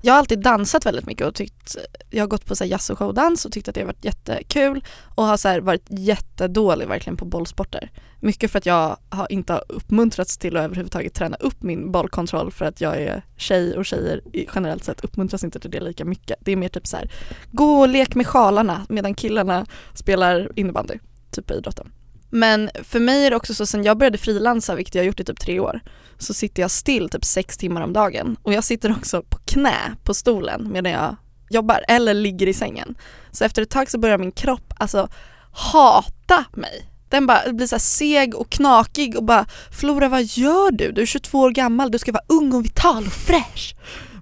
Jag 0.00 0.12
har 0.12 0.18
alltid 0.18 0.42
dansat 0.42 0.86
väldigt 0.86 1.06
mycket 1.06 1.26
och 1.26 1.34
tyckt, 1.34 1.76
jag 2.10 2.22
har 2.22 2.28
gått 2.28 2.46
på 2.46 2.56
så 2.56 2.64
här, 2.64 2.70
jazz 2.70 2.90
och 2.90 2.98
showdans 2.98 3.44
och 3.44 3.52
tyckt 3.52 3.68
att 3.68 3.74
det 3.74 3.80
har 3.80 3.86
varit 3.86 4.04
jättekul 4.04 4.84
och 5.14 5.24
har 5.24 5.36
så 5.36 5.48
här, 5.48 5.60
varit 5.60 5.86
jättedålig 5.88 6.88
verkligen 6.88 7.16
på 7.16 7.24
bollsporter. 7.24 7.90
Mycket 8.20 8.50
för 8.50 8.58
att 8.58 8.66
jag 8.66 8.96
har 9.10 9.32
inte 9.32 9.52
har 9.52 9.64
uppmuntrats 9.68 10.38
till 10.38 10.56
att 10.56 10.64
överhuvudtaget 10.64 11.14
träna 11.14 11.36
upp 11.36 11.62
min 11.62 11.92
bollkontroll 11.92 12.50
för 12.50 12.64
att 12.64 12.80
jag 12.80 12.96
är 12.96 13.22
tjej 13.36 13.76
och 13.76 13.86
tjejer 13.86 14.20
generellt 14.54 14.84
sett 14.84 15.04
uppmuntras 15.04 15.44
inte 15.44 15.60
till 15.60 15.70
det 15.70 15.80
lika 15.80 16.04
mycket. 16.04 16.36
Det 16.40 16.52
är 16.52 16.56
mer 16.56 16.68
typ 16.68 16.86
så 16.86 16.96
här, 16.96 17.10
gå 17.52 17.80
och 17.80 17.88
lek 17.88 18.14
med 18.14 18.26
sjalarna 18.26 18.86
medan 18.88 19.14
killarna 19.14 19.66
spelar 19.94 20.50
innebandy, 20.54 20.94
typ 21.30 21.46
på 21.46 21.54
idrotten. 21.54 21.92
Men 22.30 22.70
för 22.82 23.00
mig 23.00 23.26
är 23.26 23.30
det 23.30 23.36
också 23.36 23.54
så 23.54 23.66
sen 23.66 23.84
jag 23.84 23.98
började 23.98 24.18
frilansa, 24.18 24.74
vilket 24.74 24.94
jag 24.94 25.02
har 25.02 25.06
gjort 25.06 25.20
i 25.20 25.24
typ 25.24 25.40
tre 25.40 25.60
år, 25.60 25.80
så 26.18 26.34
sitter 26.34 26.62
jag 26.62 26.70
still 26.70 27.08
typ 27.08 27.24
sex 27.24 27.56
timmar 27.56 27.80
om 27.80 27.92
dagen 27.92 28.36
och 28.42 28.52
jag 28.52 28.64
sitter 28.64 28.90
också 28.90 29.22
på 29.22 29.38
knä 29.44 29.96
på 30.04 30.14
stolen 30.14 30.72
medan 30.72 30.92
jag 30.92 31.16
jobbar 31.50 31.80
eller 31.88 32.14
ligger 32.14 32.46
i 32.46 32.54
sängen. 32.54 32.94
Så 33.30 33.44
efter 33.44 33.62
ett 33.62 33.70
tag 33.70 33.90
så 33.90 33.98
börjar 33.98 34.18
min 34.18 34.32
kropp 34.32 34.74
alltså 34.76 35.08
hata 35.52 36.44
mig. 36.52 36.88
Den 37.08 37.26
bara 37.26 37.52
blir 37.52 37.66
så 37.66 37.78
seg 37.78 38.34
och 38.34 38.50
knakig 38.50 39.16
och 39.16 39.24
bara 39.24 39.46
Flora 39.80 40.08
vad 40.08 40.24
gör 40.24 40.70
du? 40.70 40.92
Du 40.92 41.02
är 41.02 41.06
22 41.06 41.38
år 41.40 41.50
gammal, 41.50 41.90
du 41.90 41.98
ska 41.98 42.12
vara 42.12 42.24
ung 42.26 42.52
och 42.52 42.64
vital 42.64 43.06
och 43.06 43.12
fräsch. 43.12 43.74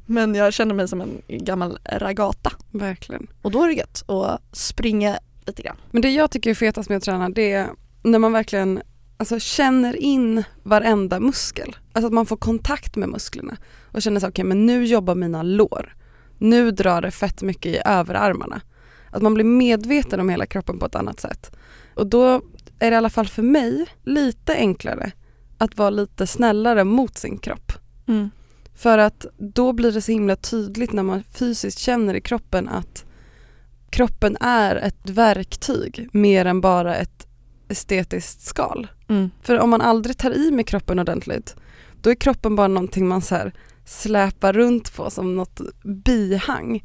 Men 0.07 0.35
jag 0.35 0.53
känner 0.53 0.75
mig 0.75 0.89
som 0.89 1.01
en 1.01 1.23
gammal 1.29 1.79
ragata 1.93 2.53
Verkligen. 2.71 3.27
och 3.43 3.51
då 3.51 3.63
är 3.63 3.69
det 3.69 3.75
gött 3.75 4.11
att 4.11 4.41
springa 4.53 5.19
lite 5.47 5.63
grann. 5.63 5.77
Men 5.91 6.03
det 6.03 6.11
jag 6.11 6.31
tycker 6.31 6.51
är 6.51 6.55
fetast 6.55 6.89
med 6.89 6.97
att 6.97 7.03
träna 7.03 7.29
det 7.29 7.53
är 7.53 7.69
när 8.03 8.19
man 8.19 8.33
verkligen 8.33 8.83
alltså, 9.17 9.39
känner 9.39 9.97
in 9.97 10.45
varenda 10.63 11.21
muskel. 11.21 11.77
Alltså 11.93 12.07
att 12.07 12.13
man 12.13 12.27
får 12.27 12.37
kontakt 12.37 12.97
med 12.97 13.09
musklerna 13.09 13.57
och 13.93 14.03
känner 14.03 14.21
så 14.21 14.29
okej 14.29 14.45
men 14.45 14.67
nu 14.67 14.85
jobbar 14.85 15.15
mina 15.15 15.43
lår. 15.43 15.97
Nu 16.39 16.71
drar 16.71 17.03
det 17.03 17.11
fett 17.11 17.43
mycket 17.43 17.75
i 17.75 17.81
överarmarna. 17.85 18.61
Att 19.11 19.23
man 19.23 19.35
blir 19.35 19.45
medveten 19.45 20.21
om 20.21 20.29
hela 20.29 20.47
kroppen 20.47 20.79
på 20.79 20.87
ett 20.87 20.95
annat 20.95 21.21
sätt. 21.21 21.57
Och 21.95 22.07
då 22.07 22.43
är 22.79 22.91
det 22.91 22.95
i 22.95 22.97
alla 22.97 23.11
fall 23.11 23.29
för 23.29 23.43
mig 23.43 23.87
lite 24.05 24.55
enklare 24.55 25.13
att 25.59 25.79
vara 25.79 25.91
lite 25.91 26.27
snällare 26.27 26.85
mot 26.85 27.19
sin 27.19 27.39
kropp. 27.39 27.73
Mm. 28.09 28.31
För 28.75 28.99
att 28.99 29.27
då 29.39 29.73
blir 29.73 29.93
det 29.93 30.03
så 30.03 30.13
himla 30.13 30.37
tydligt 30.37 30.93
när 30.93 31.03
man 31.03 31.23
fysiskt 31.33 31.79
känner 31.79 32.15
i 32.15 32.21
kroppen 32.21 32.69
att 32.69 33.05
kroppen 33.91 34.37
är 34.41 34.77
ett 34.77 35.11
verktyg 35.11 36.09
mer 36.13 36.45
än 36.45 36.61
bara 36.61 36.97
ett 36.97 37.26
estetiskt 37.69 38.41
skal. 38.41 38.87
Mm. 39.09 39.31
För 39.43 39.59
om 39.59 39.71
man 39.71 39.81
aldrig 39.81 40.19
tar 40.19 40.31
i 40.31 40.51
med 40.51 40.67
kroppen 40.67 40.99
ordentligt 40.99 41.57
då 42.07 42.11
är 42.11 42.15
kroppen 42.15 42.57
bara 42.57 42.69
någonting 42.69 43.09
man 43.09 43.23
så 43.23 43.35
här 43.35 43.53
släpar 43.85 44.53
runt 44.53 44.97
på 44.97 45.11
som 45.11 45.37
något 45.37 45.61
bihang 45.85 46.85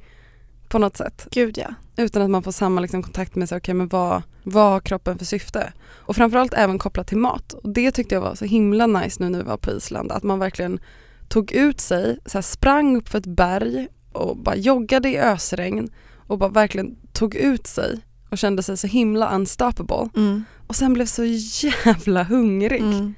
på 0.69 0.79
något 0.79 0.97
sätt. 0.97 1.27
Gud 1.31 1.57
ja. 1.57 1.73
Utan 1.97 2.21
att 2.21 2.29
man 2.29 2.43
får 2.43 2.51
samma 2.51 2.81
liksom, 2.81 3.03
kontakt 3.03 3.35
med 3.35 3.49
sig, 3.49 3.57
okej 3.57 3.73
men 3.73 3.87
vad, 3.87 4.21
vad 4.43 4.71
har 4.71 4.79
kroppen 4.79 5.17
för 5.17 5.25
syfte? 5.25 5.73
Och 5.89 6.15
framförallt 6.15 6.53
även 6.53 6.79
kopplat 6.79 7.07
till 7.07 7.17
mat. 7.17 7.53
Och 7.53 7.69
det 7.69 7.91
tyckte 7.91 8.15
jag 8.15 8.21
var 8.21 8.35
så 8.35 8.45
himla 8.45 8.87
nice 8.87 9.23
nu 9.23 9.29
när 9.29 9.39
vi 9.39 9.45
var 9.45 9.57
på 9.57 9.71
Island, 9.71 10.11
att 10.11 10.23
man 10.23 10.39
verkligen 10.39 10.79
tog 11.27 11.51
ut 11.51 11.79
sig, 11.79 12.17
så 12.25 12.37
här, 12.37 12.41
sprang 12.41 12.97
upp 12.97 13.09
för 13.09 13.17
ett 13.17 13.25
berg 13.25 13.87
och 14.11 14.37
bara 14.37 14.55
joggade 14.55 15.09
i 15.09 15.19
ösregn 15.19 15.89
och 16.27 16.37
bara 16.37 16.49
verkligen 16.49 16.95
tog 17.13 17.35
ut 17.35 17.67
sig 17.67 17.99
och 18.29 18.37
kände 18.37 18.63
sig 18.63 18.77
så 18.77 18.87
himla 18.87 19.35
unstoppable. 19.35 20.09
Mm. 20.15 20.43
Och 20.71 20.75
sen 20.75 20.93
blev 20.93 21.05
så 21.05 21.23
jävla 21.25 22.23
hungrig. 22.23 22.81
Mm. 22.81 23.13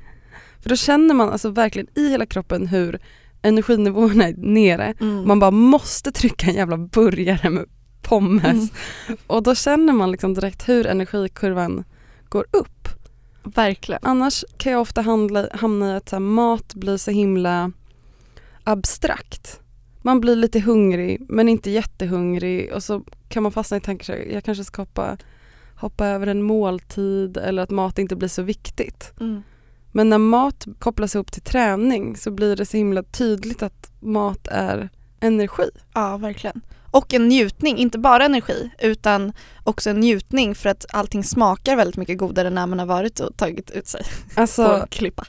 För 0.59 0.69
då 0.69 0.75
känner 0.75 1.13
man 1.13 1.29
alltså 1.29 1.49
verkligen 1.49 1.87
i 1.95 2.09
hela 2.09 2.25
kroppen 2.25 2.67
hur 2.67 2.99
energinivåerna 3.41 4.27
är 4.27 4.33
nere. 4.37 4.93
Mm. 4.99 5.27
Man 5.27 5.39
bara 5.39 5.51
måste 5.51 6.11
trycka 6.11 6.47
en 6.47 6.55
jävla 6.55 6.77
burgare 6.77 7.49
med 7.49 7.65
pommes. 8.01 8.71
Mm. 9.07 9.17
Och 9.27 9.43
då 9.43 9.55
känner 9.55 9.93
man 9.93 10.11
liksom 10.11 10.33
direkt 10.33 10.69
hur 10.69 10.87
energikurvan 10.87 11.83
går 12.29 12.45
upp. 12.51 12.89
Verkligen. 13.43 14.01
Annars 14.03 14.45
kan 14.57 14.71
jag 14.71 14.81
ofta 14.81 15.01
handla, 15.01 15.47
hamna 15.53 15.93
i 15.93 15.95
att 15.97 16.21
mat 16.21 16.73
blir 16.73 16.97
så 16.97 17.11
himla 17.11 17.71
abstrakt. 18.63 19.59
Man 20.01 20.21
blir 20.21 20.35
lite 20.35 20.59
hungrig 20.59 21.25
men 21.29 21.49
inte 21.49 21.71
jättehungrig 21.71 22.73
och 22.73 22.83
så 22.83 23.03
kan 23.29 23.43
man 23.43 23.51
fastna 23.51 23.77
i 23.77 23.81
tankar, 23.81 24.15
jag 24.15 24.43
kanske 24.43 24.63
ska 24.63 24.81
hoppa, 24.81 25.17
hoppa 25.83 26.07
över 26.07 26.27
en 26.27 26.41
måltid 26.43 27.37
eller 27.37 27.63
att 27.63 27.69
mat 27.69 27.99
inte 27.99 28.15
blir 28.15 28.29
så 28.29 28.41
viktigt. 28.41 29.13
Mm. 29.19 29.43
Men 29.91 30.09
när 30.09 30.17
mat 30.17 30.65
kopplas 30.79 31.15
ihop 31.15 31.31
till 31.31 31.41
träning 31.41 32.17
så 32.17 32.31
blir 32.31 32.55
det 32.55 32.65
så 32.65 32.77
himla 32.77 33.03
tydligt 33.03 33.63
att 33.63 33.91
mat 33.99 34.47
är 34.47 34.89
energi. 35.19 35.69
Ja, 35.93 36.17
verkligen. 36.17 36.61
Och 36.91 37.13
en 37.13 37.27
njutning, 37.27 37.77
inte 37.77 37.97
bara 37.97 38.25
energi 38.25 38.71
utan 38.79 39.33
också 39.63 39.89
en 39.89 39.99
njutning 39.99 40.55
för 40.55 40.69
att 40.69 40.85
allting 40.89 41.23
smakar 41.23 41.75
väldigt 41.75 41.97
mycket 41.97 42.17
godare 42.17 42.49
när 42.49 42.67
man 42.67 42.79
har 42.79 42.85
varit 42.85 43.19
och 43.19 43.37
tagit 43.37 43.71
ut 43.71 43.87
sig 43.87 44.01
Alltså 44.35 44.87
klippa. 44.89 45.25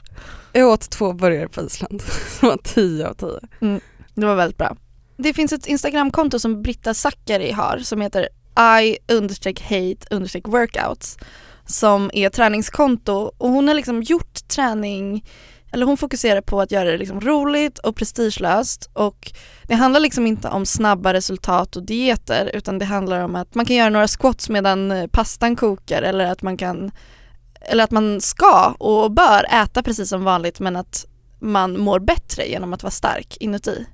jag 0.53 0.69
åt 0.69 0.89
två 0.89 1.13
burgare 1.13 1.47
på 1.47 1.61
Island 1.61 2.01
som 2.39 2.49
var 2.49 2.57
10 2.63 3.07
av 3.07 3.13
10. 3.13 3.79
Det 4.13 4.25
var 4.25 4.35
väldigt 4.35 4.57
bra. 4.57 4.77
Det 5.17 5.33
finns 5.33 5.53
ett 5.53 5.65
Instagramkonto 5.65 6.39
som 6.39 6.61
Britta 6.61 6.93
Zackari 6.93 7.51
har 7.51 7.77
som 7.77 8.01
heter 8.01 8.29
i 8.59 8.97
understreck 9.13 9.61
hate 9.61 10.15
understreck 10.15 10.47
workouts 10.47 11.17
som 11.65 12.09
är 12.13 12.29
träningskonto 12.29 13.31
och 13.37 13.49
hon 13.49 13.67
har 13.67 13.75
liksom 13.75 14.03
gjort 14.03 14.47
träning 14.47 15.23
eller 15.71 15.85
hon 15.85 15.97
fokuserar 15.97 16.41
på 16.41 16.61
att 16.61 16.71
göra 16.71 16.91
det 16.91 16.97
liksom 16.97 17.21
roligt 17.21 17.79
och 17.79 17.95
prestigelöst 17.95 18.89
och 18.93 19.31
det 19.63 19.75
handlar 19.75 19.99
liksom 19.99 20.27
inte 20.27 20.47
om 20.47 20.65
snabba 20.65 21.13
resultat 21.13 21.75
och 21.75 21.85
dieter 21.85 22.51
utan 22.53 22.79
det 22.79 22.85
handlar 22.85 23.19
om 23.19 23.35
att 23.35 23.55
man 23.55 23.65
kan 23.65 23.75
göra 23.75 23.89
några 23.89 24.07
squats 24.07 24.49
medan 24.49 24.91
eh, 24.91 25.07
pastan 25.07 25.55
kokar 25.55 26.01
eller 26.01 26.25
att 26.25 26.41
man 26.41 26.57
kan 26.57 26.91
eller 27.61 27.83
att 27.83 27.91
man 27.91 28.21
ska 28.21 28.75
och 28.79 29.11
bör 29.11 29.45
äta 29.63 29.83
precis 29.83 30.09
som 30.09 30.23
vanligt 30.23 30.59
men 30.59 30.75
att 30.75 31.05
man 31.39 31.79
mår 31.79 31.99
bättre 31.99 32.45
genom 32.45 32.73
att 32.73 32.83
vara 32.83 32.91
stark 32.91 33.37
inuti. 33.39 33.85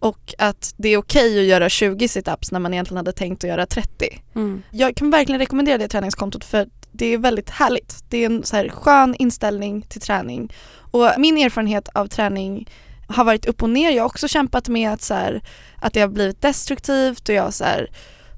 Och 0.00 0.34
att 0.38 0.74
det 0.76 0.88
är 0.88 0.96
okej 0.96 1.40
att 1.40 1.46
göra 1.46 1.68
20 1.68 2.08
situps 2.08 2.52
när 2.52 2.60
man 2.60 2.72
egentligen 2.72 2.96
hade 2.96 3.12
tänkt 3.12 3.44
att 3.44 3.50
göra 3.50 3.66
30. 3.66 4.22
Mm. 4.34 4.62
Jag 4.70 4.96
kan 4.96 5.10
verkligen 5.10 5.38
rekommendera 5.38 5.78
det 5.78 5.88
träningskontot 5.88 6.44
för 6.44 6.68
det 6.92 7.06
är 7.06 7.18
väldigt 7.18 7.50
härligt. 7.50 8.04
Det 8.08 8.18
är 8.18 8.26
en 8.26 8.44
så 8.44 8.56
här 8.56 8.68
skön 8.68 9.14
inställning 9.14 9.82
till 9.82 10.00
träning. 10.00 10.52
Och 10.90 11.10
min 11.18 11.38
erfarenhet 11.38 11.88
av 11.88 12.06
träning 12.06 12.68
har 13.08 13.24
varit 13.24 13.46
upp 13.46 13.62
och 13.62 13.70
ner. 13.70 13.90
Jag 13.90 14.02
har 14.02 14.06
också 14.06 14.28
kämpat 14.28 14.68
med 14.68 14.92
att, 14.92 15.02
så 15.02 15.14
här, 15.14 15.42
att 15.76 15.92
det 15.92 16.00
har 16.00 16.08
blivit 16.08 16.42
destruktivt 16.42 17.28
och 17.28 17.34
jag 17.34 17.42
har 17.42 17.50
så 17.50 17.64
här, 17.64 17.90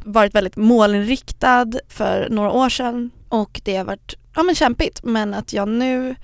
varit 0.05 0.35
väldigt 0.35 0.57
målinriktad 0.57 1.67
för 1.89 2.29
några 2.31 2.51
år 2.51 2.69
sedan 2.69 3.11
och 3.29 3.61
det 3.65 3.77
har 3.77 3.85
varit 3.85 4.15
ja, 4.35 4.43
men 4.43 4.55
kämpigt 4.55 5.01
men 5.03 5.35
att 5.35 5.53
jag 5.53 5.69
nu 5.69 6.15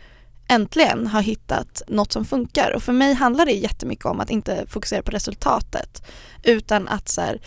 äntligen 0.48 1.06
har 1.06 1.22
hittat 1.22 1.82
något 1.88 2.12
som 2.12 2.24
funkar 2.24 2.72
och 2.74 2.82
för 2.82 2.92
mig 2.92 3.14
handlar 3.14 3.46
det 3.46 3.52
jättemycket 3.52 4.04
om 4.04 4.20
att 4.20 4.30
inte 4.30 4.64
fokusera 4.68 5.02
på 5.02 5.10
resultatet 5.10 6.02
utan 6.42 6.88
att 6.88 7.08
så 7.08 7.20
här, 7.20 7.40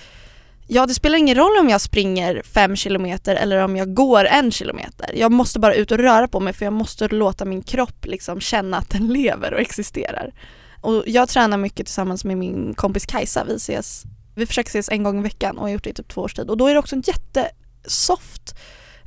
ja 0.67 0.85
det 0.85 0.93
spelar 0.93 1.17
ingen 1.17 1.37
roll 1.37 1.57
om 1.59 1.69
jag 1.69 1.81
springer 1.81 2.41
fem 2.43 2.75
kilometer 2.75 3.35
eller 3.35 3.63
om 3.63 3.75
jag 3.75 3.93
går 3.93 4.25
en 4.25 4.51
kilometer. 4.51 5.11
Jag 5.15 5.31
måste 5.31 5.59
bara 5.59 5.73
ut 5.73 5.91
och 5.91 5.97
röra 5.97 6.27
på 6.27 6.39
mig 6.39 6.53
för 6.53 6.65
jag 6.65 6.73
måste 6.73 7.07
låta 7.07 7.45
min 7.45 7.61
kropp 7.61 8.05
liksom 8.05 8.39
känna 8.39 8.77
att 8.77 8.89
den 8.89 9.07
lever 9.13 9.53
och 9.53 9.59
existerar. 9.59 10.33
Och 10.81 11.03
jag 11.05 11.29
tränar 11.29 11.57
mycket 11.57 11.85
tillsammans 11.85 12.25
med 12.25 12.37
min 12.37 12.73
kompis 12.73 13.05
Kajsa, 13.05 13.43
vi 13.43 13.55
ses 13.55 14.03
vi 14.35 14.45
försöker 14.45 14.69
ses 14.69 14.89
en 14.89 15.03
gång 15.03 15.19
i 15.19 15.23
veckan 15.23 15.57
och 15.57 15.63
har 15.63 15.69
gjort 15.69 15.83
det 15.83 15.89
i 15.89 15.93
typ 15.93 16.07
två 16.07 16.21
års 16.21 16.33
tid 16.33 16.49
och 16.49 16.57
då 16.57 16.67
är 16.67 16.73
det 16.73 16.79
också 16.79 16.95
en 16.95 17.03
jättesoft 17.05 18.55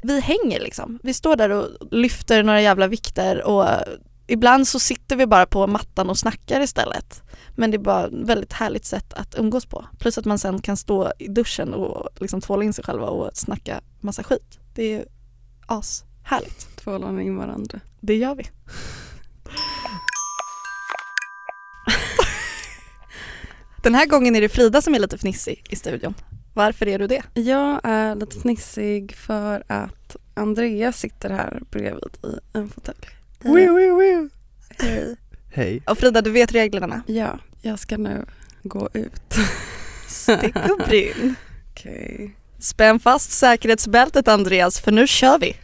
vi 0.04 0.20
hänger 0.20 0.60
liksom. 0.60 0.98
Vi 1.02 1.14
står 1.14 1.36
där 1.36 1.50
och 1.50 1.68
lyfter 1.90 2.42
några 2.42 2.60
jävla 2.60 2.86
vikter 2.86 3.42
och 3.42 3.66
ibland 4.26 4.68
så 4.68 4.78
sitter 4.78 5.16
vi 5.16 5.26
bara 5.26 5.46
på 5.46 5.66
mattan 5.66 6.10
och 6.10 6.18
snackar 6.18 6.60
istället. 6.60 7.22
Men 7.56 7.70
det 7.70 7.76
är 7.76 7.78
bara 7.78 8.06
ett 8.06 8.12
väldigt 8.12 8.52
härligt 8.52 8.84
sätt 8.84 9.12
att 9.14 9.38
umgås 9.38 9.66
på. 9.66 9.84
Plus 9.98 10.18
att 10.18 10.24
man 10.24 10.38
sen 10.38 10.62
kan 10.62 10.76
stå 10.76 11.12
i 11.18 11.28
duschen 11.28 11.74
och 11.74 12.08
liksom 12.20 12.40
tvåla 12.40 12.64
in 12.64 12.72
sig 12.72 12.84
själva 12.84 13.06
och 13.06 13.30
snacka 13.34 13.80
massa 14.00 14.22
skit. 14.22 14.58
Det 14.74 14.94
är 14.94 15.04
ashärligt. 15.66 16.76
Tvålar 16.76 17.20
in 17.20 17.36
varandra. 17.36 17.80
Det 18.00 18.16
gör 18.16 18.34
vi. 18.34 18.44
Den 23.82 23.94
här 23.94 24.06
gången 24.06 24.36
är 24.36 24.40
det 24.40 24.48
Frida 24.48 24.82
som 24.82 24.94
är 24.94 24.98
lite 24.98 25.18
fnissig 25.18 25.66
i 25.70 25.76
studion. 25.76 26.14
Varför 26.54 26.88
är 26.88 26.98
du 26.98 27.06
det? 27.06 27.22
Jag 27.34 27.80
är 27.84 28.14
lite 28.14 28.36
fnissig 28.40 29.16
för 29.16 29.62
att 29.66 30.16
Andreas 30.34 30.98
sitter 30.98 31.30
här 31.30 31.60
bredvid 31.70 32.16
i 32.24 32.38
en 32.58 32.68
fåtölj. 32.68 32.98
Hej. 34.78 35.16
Hej. 35.52 35.82
Och 35.86 35.98
Frida, 35.98 36.20
du 36.22 36.30
vet 36.30 36.52
reglerna. 36.52 37.02
Ja, 37.06 37.38
jag 37.62 37.78
ska 37.78 37.96
nu 37.96 38.26
gå 38.62 38.88
ut. 38.92 39.34
Stick 40.08 40.56
och 40.70 40.78
brinn. 40.88 41.34
Okej. 41.70 42.36
Spänn 42.58 43.00
fast 43.00 43.30
säkerhetsbältet 43.30 44.28
Andreas, 44.28 44.80
för 44.80 44.92
nu 44.92 45.06
kör 45.06 45.38
vi. 45.38 45.56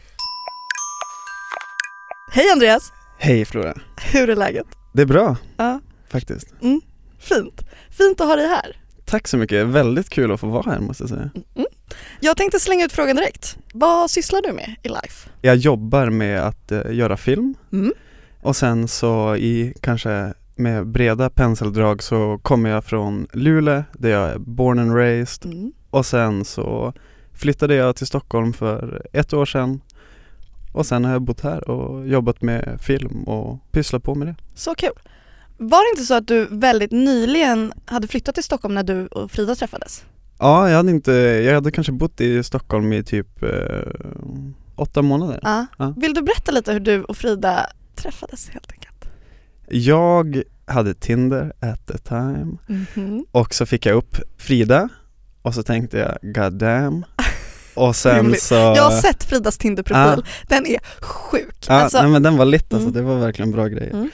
Hej 2.33 2.49
Andreas! 2.53 2.91
Hej 3.17 3.45
Flora. 3.45 3.73
Hur 4.11 4.29
är 4.29 4.35
läget? 4.35 4.67
Det 4.93 5.01
är 5.01 5.05
bra 5.05 5.37
Ja, 5.57 5.79
faktiskt. 6.09 6.47
fint. 7.19 7.61
Fint 7.97 8.21
att 8.21 8.27
ha 8.27 8.35
dig 8.35 8.47
här. 8.47 8.80
Tack 9.11 9.27
så 9.27 9.37
mycket, 9.37 9.67
väldigt 9.67 10.09
kul 10.09 10.31
att 10.31 10.39
få 10.39 10.47
vara 10.47 10.71
här 10.71 10.79
måste 10.79 11.03
jag 11.03 11.09
säga. 11.09 11.29
Mm. 11.55 11.67
Jag 12.19 12.37
tänkte 12.37 12.59
slänga 12.59 12.85
ut 12.85 12.91
frågan 12.91 13.15
direkt. 13.15 13.57
Vad 13.73 14.11
sysslar 14.11 14.41
du 14.41 14.51
med 14.53 14.75
i 14.83 14.87
life? 14.87 15.29
Jag 15.41 15.55
jobbar 15.55 16.09
med 16.09 16.41
att 16.41 16.71
eh, 16.71 16.81
göra 16.91 17.17
film 17.17 17.55
Mm. 17.71 17.93
och 18.41 18.55
sen 18.55 18.87
så 18.87 19.35
i 19.35 19.73
kanske 19.81 20.33
med 20.55 20.87
breda 20.87 21.29
penseldrag 21.29 22.03
så 22.03 22.39
kommer 22.41 22.69
jag 22.69 22.85
från 22.85 23.27
Luleå 23.33 23.83
där 23.93 24.09
jag 24.09 24.29
är 24.29 24.37
born 24.37 24.79
and 24.79 24.95
raised 24.95 25.45
Mm. 25.53 25.71
och 25.89 26.05
sen 26.05 26.45
så 26.45 26.93
flyttade 27.33 27.75
jag 27.75 27.95
till 27.95 28.07
Stockholm 28.07 28.53
för 28.53 29.05
ett 29.13 29.33
år 29.33 29.45
sedan 29.45 29.81
och 30.73 30.85
sen 30.85 31.05
har 31.05 31.11
jag 31.11 31.21
bott 31.21 31.41
här 31.41 31.69
och 31.69 32.07
jobbat 32.07 32.41
med 32.41 32.79
film 32.81 33.23
och 33.23 33.71
pysslat 33.71 34.03
på 34.03 34.15
med 34.15 34.27
det. 34.27 34.35
Så 34.55 34.75
kul. 34.75 34.93
Var 35.63 35.85
det 35.85 35.89
inte 35.97 36.05
så 36.07 36.13
att 36.13 36.27
du 36.27 36.47
väldigt 36.51 36.91
nyligen 36.91 37.73
hade 37.85 38.07
flyttat 38.07 38.35
till 38.35 38.43
Stockholm 38.43 38.73
när 38.75 38.83
du 38.83 39.07
och 39.07 39.31
Frida 39.31 39.55
träffades? 39.55 40.03
Ja, 40.39 40.69
jag 40.69 40.77
hade 40.77 40.91
inte, 40.91 41.11
jag 41.11 41.53
hade 41.53 41.71
kanske 41.71 41.91
bott 41.93 42.21
i 42.21 42.43
Stockholm 42.43 42.93
i 42.93 43.03
typ 43.03 43.43
eh, 43.43 43.49
åtta 44.75 45.01
månader. 45.01 45.39
Ja. 45.43 45.65
Ja. 45.77 45.93
Vill 45.97 46.13
du 46.13 46.21
berätta 46.21 46.51
lite 46.51 46.73
hur 46.73 46.79
du 46.79 47.03
och 47.03 47.17
Frida 47.17 47.65
träffades 47.95 48.49
helt 48.49 48.71
enkelt? 48.71 49.05
Jag 49.69 50.41
hade 50.65 50.93
Tinder 50.93 51.53
at 51.59 51.87
the 51.87 51.97
time 51.97 52.57
Mhm. 52.67 53.25
och 53.31 53.53
så 53.53 53.65
fick 53.65 53.85
jag 53.85 53.95
upp 53.95 54.17
Frida 54.37 54.89
och 55.41 55.53
så 55.53 55.63
tänkte 55.63 55.97
jag 55.97 56.17
god 56.33 56.53
damn 56.53 57.05
och 57.73 57.95
sen 57.95 58.35
så 58.39 58.55
Jag 58.55 58.83
har 58.83 58.91
sett 59.01 59.23
Fridas 59.23 59.57
Tinderprofil, 59.57 60.23
den 60.47 60.65
är 60.67 60.79
sjuk. 61.01 61.65
Ja, 61.67 61.73
alltså, 61.73 62.01
nej 62.01 62.11
men 62.11 62.23
den 62.23 62.37
var 62.37 62.45
lit 62.45 62.73
alltså, 62.73 62.89
Mm. 62.89 62.93
det 62.93 63.01
var 63.01 63.19
verkligen 63.19 63.51
bra 63.51 63.67
grejer. 63.67 63.93
Mm. 63.93 64.09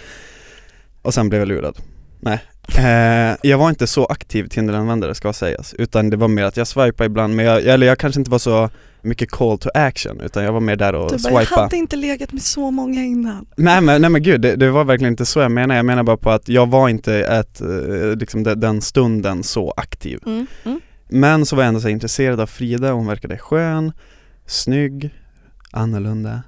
Och 1.07 1.13
sen 1.13 1.29
blev 1.29 1.41
jag 1.41 1.47
lurad. 1.47 1.77
Nej. 2.19 2.39
Eh, 2.77 3.37
jag 3.43 3.57
var 3.57 3.69
inte 3.69 3.87
så 3.87 4.05
aktiv 4.05 4.47
Tinder-användare 4.47 5.15
ska 5.15 5.33
sägas, 5.33 5.73
utan 5.73 6.09
det 6.09 6.17
var 6.17 6.27
mer 6.27 6.43
att 6.43 6.57
jag 6.57 6.67
swipade 6.67 7.05
ibland, 7.05 7.35
men 7.35 7.45
jag, 7.45 7.65
eller 7.65 7.87
jag 7.87 7.97
kanske 7.97 8.21
inte 8.21 8.31
var 8.31 8.39
så 8.39 8.69
mycket 9.01 9.31
call 9.31 9.57
to 9.57 9.69
action, 9.73 10.21
utan 10.21 10.43
jag 10.43 10.53
var 10.53 10.59
mer 10.59 10.75
där 10.75 10.95
och 10.95 11.11
du 11.11 11.23
bara, 11.23 11.33
jag 11.33 11.47
swipa. 11.47 11.61
hade 11.61 11.77
inte 11.77 11.95
legat 11.95 12.33
med 12.33 12.41
så 12.41 12.71
många 12.71 13.03
innan. 13.03 13.45
Nej 13.57 13.81
men, 13.81 14.01
nej 14.01 14.09
men 14.09 14.23
gud, 14.23 14.41
det, 14.41 14.55
det 14.55 14.71
var 14.71 14.83
verkligen 14.83 15.13
inte 15.13 15.25
så 15.25 15.39
jag 15.39 15.51
menar, 15.51 15.75
jag 15.75 15.85
menar 15.85 16.03
bara 16.03 16.17
på 16.17 16.31
att 16.31 16.49
jag 16.49 16.69
var 16.69 16.89
inte 16.89 17.15
ett, 17.15 17.61
eh, 17.61 18.15
liksom 18.19 18.43
de, 18.43 18.55
den 18.55 18.81
stunden 18.81 19.43
så 19.43 19.73
aktiv. 19.77 20.19
Mm. 20.25 20.47
Mm. 20.65 20.81
Men 21.09 21.45
så 21.45 21.55
var 21.55 21.63
jag 21.63 21.67
ändå 21.67 21.79
så 21.79 21.89
intresserad 21.89 22.39
av 22.39 22.47
Frida, 22.47 22.91
hon 22.91 23.07
verkade 23.07 23.37
skön, 23.37 23.91
snygg, 24.45 25.09
annorlunda. 25.71 26.41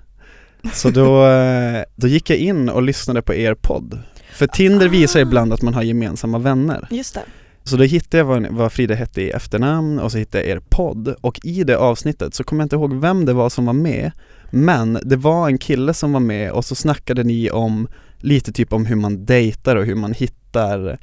Så 0.74 0.90
då, 0.90 1.28
eh, 1.28 1.84
då 1.96 2.08
gick 2.08 2.30
jag 2.30 2.40
in 2.40 2.70
och 2.70 2.82
lyssnade 2.82 3.22
på 3.22 3.34
er 3.34 3.56
podd. 3.56 4.00
För 4.34 4.48
Tinder 4.48 4.86
Ah. 4.86 4.90
visar 4.90 5.20
ibland 5.20 5.54
att 5.54 5.62
man 5.62 5.74
har 5.74 5.84
gemensamma 5.84 6.38
vänner. 6.40 6.88
Just 6.92 7.14
det. 7.14 7.22
Så 7.64 7.78
då 7.78 7.84
hittade 7.84 8.18
jag 8.18 8.26
vad, 8.26 8.48
vad 8.48 8.72
Frida 8.72 8.96
hette 8.96 9.22
i 9.22 9.30
efternamn 9.30 10.00
och 10.00 10.12
så 10.12 10.18
hittade 10.18 10.44
jag 10.44 10.52
er 10.58 10.62
podd 10.70 11.16
och 11.22 11.40
i 11.44 11.64
det 11.64 11.78
avsnittet 11.78 12.34
så 12.34 12.44
kommer 12.44 12.62
jag 12.62 12.66
inte 12.66 12.76
ihåg 12.76 12.94
vem 12.94 13.26
det 13.26 13.34
var 13.34 13.50
som 13.50 13.66
var 13.66 13.74
med 13.74 14.12
men 14.52 15.00
det 15.04 15.16
var 15.16 15.48
en 15.48 15.58
kille 15.58 15.94
som 15.94 16.14
var 16.14 16.20
med 16.20 16.52
och 16.52 16.66
så 16.66 16.76
snackade 16.76 17.24
ni 17.24 17.52
om 17.52 17.88
lite 18.18 18.52
typ 18.52 18.74
om 18.74 18.86
hur 18.86 18.96
man 18.96 19.26
dejtar 19.26 19.76
och 19.76 19.86
hur 19.86 19.96
man 19.96 20.14
hittar 20.14 20.98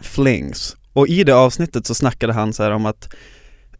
flings 0.00 0.76
och 0.92 1.08
i 1.08 1.24
det 1.24 1.36
avsnittet 1.36 1.86
så 1.86 1.94
snackade 1.94 2.32
han 2.32 2.52
så 2.52 2.72
om 2.72 2.86
att 2.86 3.14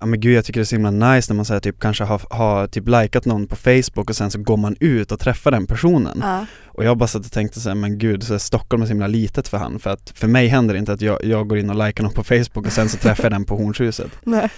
Ja 0.00 0.06
men 0.06 0.20
gud 0.20 0.36
jag 0.36 0.44
tycker 0.44 0.60
det 0.60 0.62
är 0.62 0.64
så 0.64 0.74
himla 0.76 0.90
nice 0.90 1.32
när 1.32 1.36
man 1.36 1.44
säger 1.44 1.60
typ 1.60 1.80
kanske 1.80 2.04
har, 2.04 2.22
har 2.30 2.66
typ 2.66 2.88
likat 2.88 3.24
någon 3.24 3.46
på 3.46 3.56
Facebook 3.56 4.10
och 4.10 4.16
sen 4.16 4.30
så 4.30 4.38
går 4.42 4.56
man 4.56 4.76
ut 4.80 5.12
och 5.12 5.20
träffar 5.20 5.50
den 5.50 5.66
personen 5.66 6.18
Ja. 6.22 6.46
och 6.66 6.84
jag 6.84 6.98
bara 6.98 7.06
satt 7.06 7.26
och 7.26 7.32
tänkte 7.32 7.60
så 7.60 7.68
här, 7.68 7.74
men 7.74 7.98
gud, 7.98 8.22
så 8.22 8.38
Stockholm 8.38 8.82
är 8.82 8.86
så 8.86 8.90
himla 8.90 9.06
litet 9.06 9.48
för 9.48 9.58
han 9.58 9.78
för 9.78 9.90
att 9.90 10.12
för 10.14 10.28
mig 10.28 10.46
händer 10.48 10.74
det 10.74 10.78
inte 10.80 10.92
att 10.92 11.00
jag, 11.02 11.24
jag 11.24 11.48
går 11.48 11.58
in 11.58 11.70
och 11.70 11.86
likar 11.86 12.04
någon 12.04 12.12
på 12.12 12.24
Facebook 12.24 12.66
och 12.66 12.72
sen 12.72 12.88
så 12.88 12.96
träffar 12.96 13.24
jag 13.24 13.32
den 13.32 13.44
på 13.44 13.56
Hornshuset. 13.56 14.10
Nej. 14.24 14.50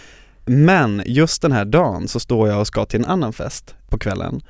Men 0.46 1.02
just 1.06 1.42
den 1.42 1.52
här 1.52 1.64
dagen 1.64 2.08
så 2.08 2.20
står 2.20 2.48
jag 2.48 2.60
och 2.60 2.66
ska 2.66 2.84
till 2.84 3.00
en 3.00 3.06
annan 3.06 3.32
fest 3.32 3.74
på 3.88 3.98
kvällen 3.98 4.40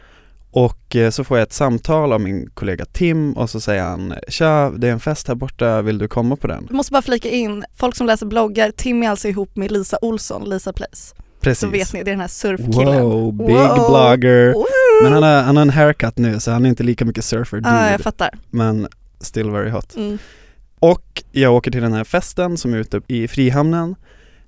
och 0.51 0.97
eh, 0.97 1.11
så 1.11 1.25
får 1.25 1.39
jag 1.39 1.43
ett 1.43 1.53
samtal 1.53 2.13
av 2.13 2.21
min 2.21 2.51
kollega 2.55 2.85
Tim 2.85 3.33
och 3.33 3.51
så 3.51 3.61
säger 3.61 3.83
han 3.83 4.15
Tja, 4.29 4.71
det 4.77 4.89
är 4.89 4.93
en 4.93 5.01
fest 5.01 5.29
här 5.29 5.35
borta, 5.35 5.83
vill 5.83 5.99
du 5.99 6.09
komma 6.09 6.37
på 6.37 6.47
den? 6.47 6.65
Jag 6.69 6.77
måste 6.77 6.93
bara 6.93 7.03
flika 7.03 7.29
in, 7.31 7.65
folk 7.75 7.97
som 7.97 8.07
läser 8.07 8.27
bloggar, 8.27 8.71
Tim 8.71 9.03
är 9.03 9.11
alltså 9.11 9.29
ihop 9.29 9.57
med 9.57 9.71
Lisa 9.73 9.99
Olsson, 10.03 10.51
Lisa 10.51 10.73
Place. 10.73 11.15
Precis. 11.41 11.61
Så 11.61 11.67
vet 11.69 11.93
ni, 11.93 12.03
det 12.03 12.11
är 12.11 12.13
den 12.13 12.21
här 12.21 12.29
surfkillen. 12.29 13.03
Wow, 13.03 13.33
big 13.33 13.47
Wow. 13.57 13.75
blogger. 13.75 14.53
Woo! 14.53 14.65
Men 15.03 15.13
han 15.13 15.23
har, 15.23 15.43
han 15.43 15.57
har 15.57 15.63
en 15.63 15.71
haircut 15.71 16.19
nu 16.19 16.41
så 16.41 16.51
han 16.51 16.65
är 16.65 16.69
inte 16.69 16.83
lika 16.83 17.05
mycket 17.05 17.25
surfer 17.25 17.57
dude, 17.57 17.69
Ja, 17.69 17.91
jag 17.91 18.01
fattar. 18.01 18.31
men 18.51 18.89
still 19.21 19.51
very 19.51 19.71
hot. 19.71 19.97
Mm. 19.97 20.19
Och 20.81 21.23
jag 21.33 21.55
åker 21.55 21.71
till 21.71 21.83
den 21.83 21.93
här 21.93 22.05
festen 22.05 22.57
som 22.57 22.75
är 22.75 22.79
ute 22.79 23.01
i 23.09 23.29
Frihamnen 23.29 23.95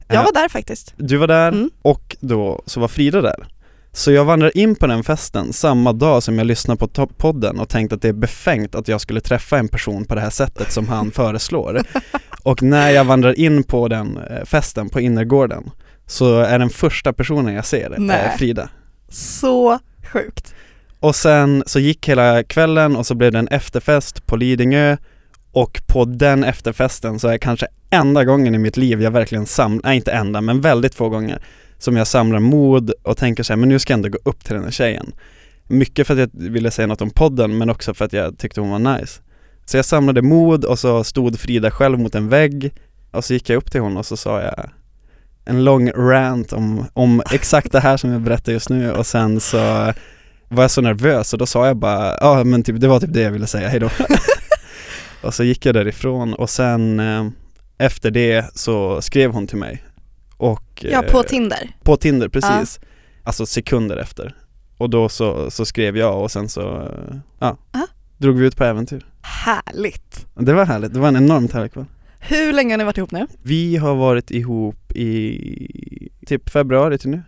Jag 0.09 0.17
Eh, 0.17 0.25
var 0.25 0.33
där 0.33 0.49
faktiskt. 0.49 0.95
Du 0.97 1.17
var 1.17 1.27
där 1.29 1.49
Mm. 1.49 1.71
och 1.83 2.17
då 2.21 2.63
så 2.67 2.81
var 2.81 2.89
Frida 2.89 3.21
där. 3.21 3.47
Så 3.95 4.13
jag 4.13 4.25
vandrar 4.25 4.57
in 4.57 4.75
på 4.75 4.87
den 4.87 5.05
festen 5.05 5.53
samma 5.53 5.93
dag 5.93 6.23
som 6.23 6.39
jag 6.39 6.47
lyssnar 6.47 6.77
på 6.77 6.89
podden 7.07 7.61
och 7.61 7.69
tänkte 7.69 7.95
att 7.95 8.03
det 8.03 8.09
är 8.09 8.13
befängt 8.13 8.75
att 8.75 8.89
jag 8.89 9.01
skulle 9.01 9.21
träffa 9.21 9.59
en 9.59 9.69
person 9.69 10.05
på 10.05 10.15
det 10.15 10.21
här 10.21 10.31
sättet 10.31 10.73
som 10.73 10.89
han 10.89 11.11
föreslår. 11.15 11.83
Och 12.43 12.63
när 12.63 12.91
jag 12.91 13.05
vandrar 13.05 13.39
in 13.39 13.65
på 13.65 13.89
den 13.89 14.19
eh, 14.19 14.45
festen 14.45 14.89
på 14.89 15.01
innergården 15.01 15.71
så 16.07 16.41
är 16.41 16.59
den 16.59 16.71
första 16.71 17.13
personen 17.13 17.55
jag 17.55 17.67
ser 17.67 17.95
Nej. 17.99 18.27
eh, 18.27 18.37
Frida. 18.39 18.69
Så 19.09 19.79
sjukt. 20.13 20.55
Och 21.01 21.17
sen 21.17 21.63
så 21.67 21.79
gick 21.79 22.09
hela 22.09 22.43
kvällen 22.43 22.97
och 22.97 23.07
så 23.07 23.15
blev 23.15 23.33
det 23.33 23.39
en 23.39 23.49
efterfest 23.49 24.27
på 24.27 24.37
Lidingö 24.37 24.97
och 25.53 25.83
på 25.87 26.05
den 26.05 26.45
efterfesten 26.45 27.19
så 27.19 27.29
är 27.29 27.39
kanske 27.39 27.67
enda 27.91 28.25
gången 28.25 28.55
i 28.55 28.59
mitt 28.59 28.77
liv 28.77 29.03
jag 29.03 29.11
verkligen 29.11 29.47
samlar, 29.47 29.81
nej 29.85 29.97
inte 29.97 30.13
enda 30.13 30.41
men 30.41 30.61
väldigt 30.61 30.95
få 30.95 31.09
gånger 31.09 31.43
som 31.83 31.97
jag 31.97 32.07
samlar 32.07 32.41
mod 32.41 32.93
och 33.03 33.17
tänker 33.17 33.43
så 33.43 33.53
här, 33.53 33.59
men 33.59 33.69
nu 33.69 33.79
ska 33.79 33.93
jag 33.93 33.99
ändå 33.99 34.09
gå 34.09 34.19
upp 34.25 34.45
till 34.45 34.55
den 34.55 34.65
här 34.65 34.71
tjejen. 34.71 35.13
Mycket 35.67 36.07
för 36.07 36.15
att 36.15 36.31
jag 36.33 36.51
ville 36.51 36.71
säga 36.71 36.87
något 36.87 37.01
om 37.01 37.11
podden 37.11 37.59
men 37.59 37.71
också 37.71 37.95
för 37.95 38.05
att 38.05 38.13
jag 38.13 38.39
tyckte 38.39 38.61
hon 38.61 38.71
var 38.71 38.99
nice. 38.99 39.21
Så 39.65 39.77
jag 39.77 39.85
samlade 39.85 40.23
mod 40.23 40.65
och 40.65 40.79
så 40.79 41.05
stod 41.05 41.41
Frida 41.41 41.71
själv 41.71 41.99
mot 41.99 42.15
en 42.15 42.29
vägg 42.29 42.73
och 43.11 43.25
så 43.25 43.35
gick 43.35 43.49
jag 43.49 43.57
upp 43.57 43.71
till 43.71 43.81
hon 43.81 43.97
och 43.97 44.07
så 44.07 44.17
sa 44.17 44.43
jag 44.43 44.71
en 45.45 45.65
lång 45.65 45.91
rant 45.91 46.53
om, 46.53 46.87
om 46.93 47.23
exakt 47.33 47.73
det 47.73 47.81
här 47.81 47.97
som 47.97 48.11
jag 48.11 48.21
berättar 48.21 48.53
just 48.53 48.71
nu 48.71 48.93
och 48.93 49.07
sen 49.07 49.41
så 49.41 49.59
var 50.49 50.63
jag 50.63 50.71
så 50.71 50.81
nervös 50.81 51.33
och 51.33 51.39
då 51.39 51.47
sa 51.47 51.67
jag 51.67 51.77
bara, 51.77 52.17
ja 52.21 52.45
men 52.45 52.63
typ, 52.63 52.81
det 52.81 52.89
var 52.89 53.01
typ 53.01 53.13
det 53.13 53.21
jag 53.21 53.31
ville 53.31 53.47
säga, 53.47 53.69
hejdå 53.69 53.91
Och 55.23 55.35
så 55.35 55.45
gick 55.45 55.67
jag 55.67 55.75
därifrån 55.75 56.35
och 56.35 56.51
sen 56.51 57.01
eh, 57.01 57.27
efter 57.79 58.11
det 58.11 58.59
så 58.59 59.03
skrev 59.03 59.33
hon 59.33 59.47
till 59.47 59.59
mig 59.59 59.83
och 60.37 60.72
Ja, 60.91 61.03
på 61.03 61.19
eh, 61.19 61.25
Tinder. 61.25 61.71
på 61.83 61.97
Tinder, 61.97 62.29
precis. 62.29 62.81
Alltså 63.25 63.47
sekunder 63.47 63.97
efter. 63.97 64.35
Och 64.79 64.91
då 64.91 65.09
så, 65.09 65.51
så 65.51 65.65
skrev 65.65 65.97
jag 65.97 66.23
och 66.23 66.31
sen 66.31 66.49
så, 66.49 66.61
ja, 67.39 67.57
Aha. 67.75 67.87
drog 68.19 68.39
vi 68.39 68.47
ut 68.47 68.57
på 68.57 68.65
äventyr. 68.65 69.07
Härligt. 69.23 70.27
Det 70.35 70.53
var 70.53 70.65
härligt, 70.65 70.95
det 70.95 71.01
var 71.01 71.09
en 71.09 71.17
enormt 71.17 71.53
härlig 71.53 71.73
kväll. 71.73 71.85
Hur 72.21 72.53
länge 72.53 72.73
har 72.73 72.79
ni 72.79 72.85
varit 72.85 72.99
ihop 72.99 73.11
nu? 73.11 73.27
Vi 73.43 73.77
har 73.77 73.95
varit 73.95 74.31
ihop 74.31 74.93
i 74.93 76.11
typ 76.27 76.51
februari 76.51 76.99
till 76.99 77.11
nu. 77.11 77.23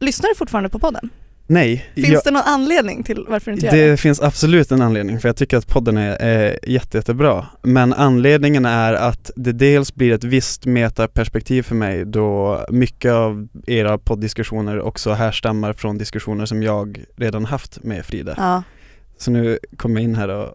Lyssnar 0.00 0.28
du 0.28 0.34
fortfarande 0.34 0.68
på 0.68 0.78
podden? 0.78 1.10
Nej, 1.48 1.90
Finns 1.94 2.08
jag, 2.08 2.24
det 2.24 2.30
någon 2.30 2.42
anledning 2.42 3.02
till 3.02 3.24
varför 3.28 3.50
du 3.50 3.54
inte 3.54 3.66
gör 3.66 3.72
det? 3.72 3.90
det 3.90 3.96
finns 3.96 4.20
absolut 4.20 4.72
en 4.72 4.82
anledning 4.82 5.20
för 5.20 5.28
jag 5.28 5.36
tycker 5.36 5.56
att 5.56 5.66
podden 5.66 5.96
är, 5.96 6.16
är 6.20 6.58
jätte, 6.66 6.98
jättebra. 6.98 7.46
Men 7.62 7.92
anledningen 7.92 8.64
är 8.64 8.92
att 8.92 9.30
det 9.36 9.52
dels 9.52 9.94
blir 9.94 10.12
ett 10.12 10.24
visst 10.24 10.66
metaperspektiv 10.66 11.62
för 11.62 11.74
mig 11.74 12.04
då 12.04 12.60
mycket 12.70 13.12
av 13.12 13.48
era 13.66 13.98
poddiskussioner 13.98 14.80
också 14.80 15.12
härstammar 15.12 15.72
från 15.72 15.98
diskussioner 15.98 16.46
som 16.46 16.62
jag 16.62 17.04
redan 17.16 17.44
haft 17.44 17.82
med 17.84 18.06
Frida. 18.06 18.34
Ja. 18.36 18.62
Så 19.18 19.30
nu 19.30 19.58
kommer 19.76 20.00
jag 20.00 20.04
in 20.04 20.14
här 20.14 20.28
och 20.28 20.54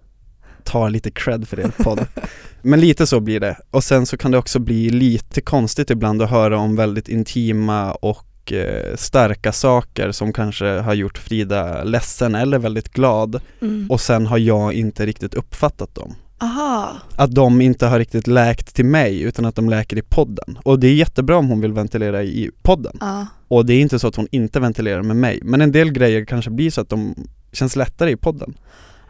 tar 0.64 0.90
lite 0.90 1.12
cred 1.12 1.48
för 1.48 1.60
er 1.60 1.72
podd. 1.84 2.06
Men 2.62 2.80
lite 2.80 3.08
så 3.08 3.20
blir 3.20 3.40
det. 3.40 3.58
Och 3.72 3.84
sen 3.84 4.06
så 4.06 4.18
kan 4.18 4.32
det 4.32 4.38
också 4.38 4.60
bli 4.60 4.90
lite 4.90 5.42
konstigt 5.42 5.90
ibland 5.90 6.22
att 6.22 6.30
höra 6.30 6.58
om 6.58 6.76
väldigt 6.76 7.08
intima 7.08 7.92
och 7.92 8.26
eh, 8.52 8.96
starka 8.96 9.52
saker 9.52 10.12
som 10.12 10.34
kanske 10.34 10.66
har 10.66 10.94
gjort 10.94 11.18
Frida 11.18 11.84
ledsen 11.84 12.36
eller 12.36 12.60
väldigt 12.60 12.90
glad 12.94 13.42
Mm. 13.62 13.88
och 13.92 14.02
sen 14.02 14.28
har 14.28 14.38
jag 14.38 14.74
inte 14.74 15.06
riktigt 15.06 15.34
uppfattat 15.34 15.96
dem. 15.96 16.16
Aha. 16.42 16.94
Att 17.16 17.36
de 17.36 17.62
inte 17.62 17.88
har 17.88 18.00
riktigt 18.00 18.28
läkt 18.28 18.76
till 18.76 18.86
mig 18.86 19.22
utan 19.22 19.46
att 19.46 19.56
de 19.56 19.70
läker 19.70 19.98
i 19.98 20.02
podden. 20.02 20.58
Och 20.64 20.80
det 20.80 20.88
är 20.88 20.94
jättebra 20.94 21.38
om 21.38 21.48
hon 21.50 21.62
vill 21.62 21.74
ventilera 21.74 22.24
i 22.24 22.50
podden. 22.62 22.98
Ja. 23.00 23.28
Och 23.48 23.66
det 23.66 23.74
är 23.74 23.82
inte 23.82 24.00
så 24.00 24.08
att 24.08 24.16
hon 24.16 24.28
inte 24.32 24.60
ventilerar 24.60 25.04
med 25.04 25.16
mig. 25.16 25.40
Men 25.44 25.62
en 25.62 25.72
del 25.72 25.92
grejer 25.92 26.26
kanske 26.26 26.52
blir 26.52 26.72
så 26.72 26.82
att 26.82 26.90
de 26.90 27.16
känns 27.52 27.76
lättare 27.76 28.12
i 28.12 28.16
podden. 28.16 28.54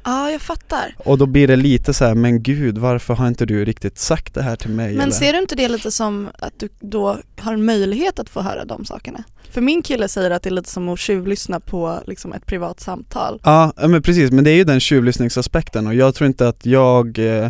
Ja, 0.03 0.31
jag 0.31 0.41
fattar. 0.41 0.95
Och 0.97 1.17
då 1.17 1.25
blir 1.25 1.47
det 1.47 1.55
lite 1.55 1.93
så 1.93 2.05
här, 2.05 2.15
men 2.15 2.43
gud 2.43 2.77
varför 2.77 3.13
har 3.13 3.27
inte 3.27 3.45
du 3.45 3.65
riktigt 3.65 3.97
sagt 3.97 4.33
det 4.33 4.41
här 4.41 4.55
till 4.55 4.69
mig? 4.69 4.93
Men 4.93 5.01
eller? 5.01 5.11
ser 5.11 5.33
du 5.33 5.39
inte 5.39 5.55
det 5.55 5.67
lite 5.67 5.91
som 5.91 6.29
att 6.39 6.53
du 6.59 6.69
då 6.79 7.17
har 7.39 7.53
en 7.53 7.65
möjlighet 7.65 8.19
att 8.19 8.29
få 8.29 8.41
höra 8.41 8.65
de 8.65 8.85
sakerna? 8.85 9.23
För 9.51 9.61
min 9.61 9.81
kille 9.81 10.07
säger 10.07 10.31
att 10.31 10.43
det 10.43 10.49
är 10.49 10.51
lite 10.51 10.69
som 10.69 10.89
att 10.89 10.99
tjuvlyssna 10.99 11.59
på 11.59 11.99
liksom 12.05 12.33
ett 12.33 12.45
privat 12.45 12.79
samtal. 12.79 13.39
Ja, 13.43 13.73
ja, 13.77 13.87
men 13.87 14.01
precis, 14.01 14.31
men 14.31 14.43
det 14.43 14.51
är 14.51 14.55
ju 14.55 14.63
den 14.63 14.79
tjuvlyssningsaspekten 14.79 15.87
och 15.87 15.95
jag 15.95 16.15
tror 16.15 16.27
inte 16.27 16.47
att 16.47 16.65
jag, 16.65 17.19
eh, 17.19 17.49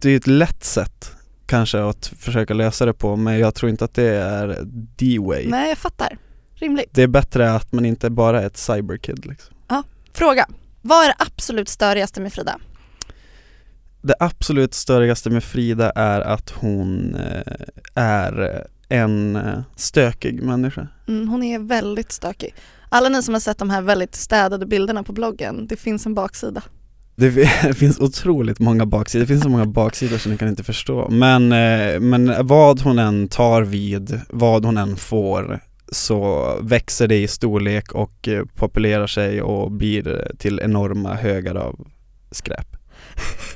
det 0.00 0.10
är 0.10 0.16
ett 0.16 0.26
lätt 0.26 0.64
sätt 0.64 1.12
kanske 1.46 1.82
att 1.82 2.06
försöka 2.18 2.54
lösa 2.54 2.86
det 2.86 2.92
på 2.92 3.16
men 3.16 3.38
jag 3.38 3.54
tror 3.54 3.70
inte 3.70 3.84
att 3.84 3.94
det 3.94 4.14
är 4.14 4.66
the 4.98 5.18
way. 5.18 5.46
Nej, 5.48 5.68
jag 5.68 5.78
fattar. 5.78 6.18
Rimligt. 6.54 6.90
Det 6.92 7.02
är 7.02 7.06
bättre 7.06 7.52
att 7.52 7.72
man 7.72 7.84
inte 7.84 8.10
bara 8.10 8.42
är 8.42 8.46
ett 8.46 8.56
cyberkid 8.56 9.26
liksom. 9.26 9.54
Fråga. 10.18 10.46
Vad 10.82 11.04
är 11.04 11.08
det 11.08 11.14
absolut 11.18 11.68
störigaste 11.68 12.20
med 12.20 12.32
Frida? 12.32 12.58
Det 14.02 14.14
absolut 14.20 14.74
störigaste 14.74 15.30
med 15.30 15.44
Frida 15.44 15.90
är 15.90 16.20
att 16.20 16.50
hon 16.50 17.14
eh, 17.14 17.52
är 17.94 18.66
en 18.88 19.36
eh, 19.36 19.58
stökig 19.76 20.42
människa. 20.42 20.88
Mm, 21.08 21.28
hon 21.28 21.42
är 21.42 21.58
väldigt 21.58 22.12
stökig. 22.12 22.54
Alla 22.88 23.08
ni 23.08 23.22
som 23.22 23.34
har 23.34 23.40
sett 23.40 23.58
de 23.58 23.70
här 23.70 23.82
väldigt 23.82 24.14
städade 24.14 24.66
bilderna 24.66 25.02
på 25.02 25.12
bloggen, 25.12 25.66
det 25.66 25.76
finns 25.76 26.06
en 26.06 26.14
baksida. 26.14 26.62
Det 27.16 27.32
fi- 27.32 27.72
finns 27.74 27.98
otroligt 28.00 28.58
många 28.58 28.86
baksidor, 28.86 29.20
det 29.20 29.26
finns 29.26 29.42
så 29.42 29.48
många 29.48 29.66
baksidor 29.66 30.18
som 30.18 30.32
ni 30.32 30.38
kan 30.38 30.48
inte 30.48 30.64
förstå. 30.64 31.08
Men, 31.10 31.52
eh, 31.52 32.00
men 32.00 32.46
vad 32.46 32.80
hon 32.80 32.98
än 32.98 33.28
tar 33.28 33.62
vid, 33.62 34.20
vad 34.28 34.64
hon 34.64 34.76
än 34.76 34.96
får, 34.96 35.60
så 35.92 36.52
växer 36.62 37.08
det 37.08 37.16
i 37.22 37.28
storlek 37.28 37.92
och 37.92 38.28
eh, 38.28 38.44
populerar 38.54 39.06
sig 39.06 39.42
och 39.42 39.70
blir 39.72 40.08
eh, 40.08 40.36
till 40.38 40.60
enorma 40.60 41.14
högar 41.14 41.54
av 41.54 41.86
skräp. 42.30 42.66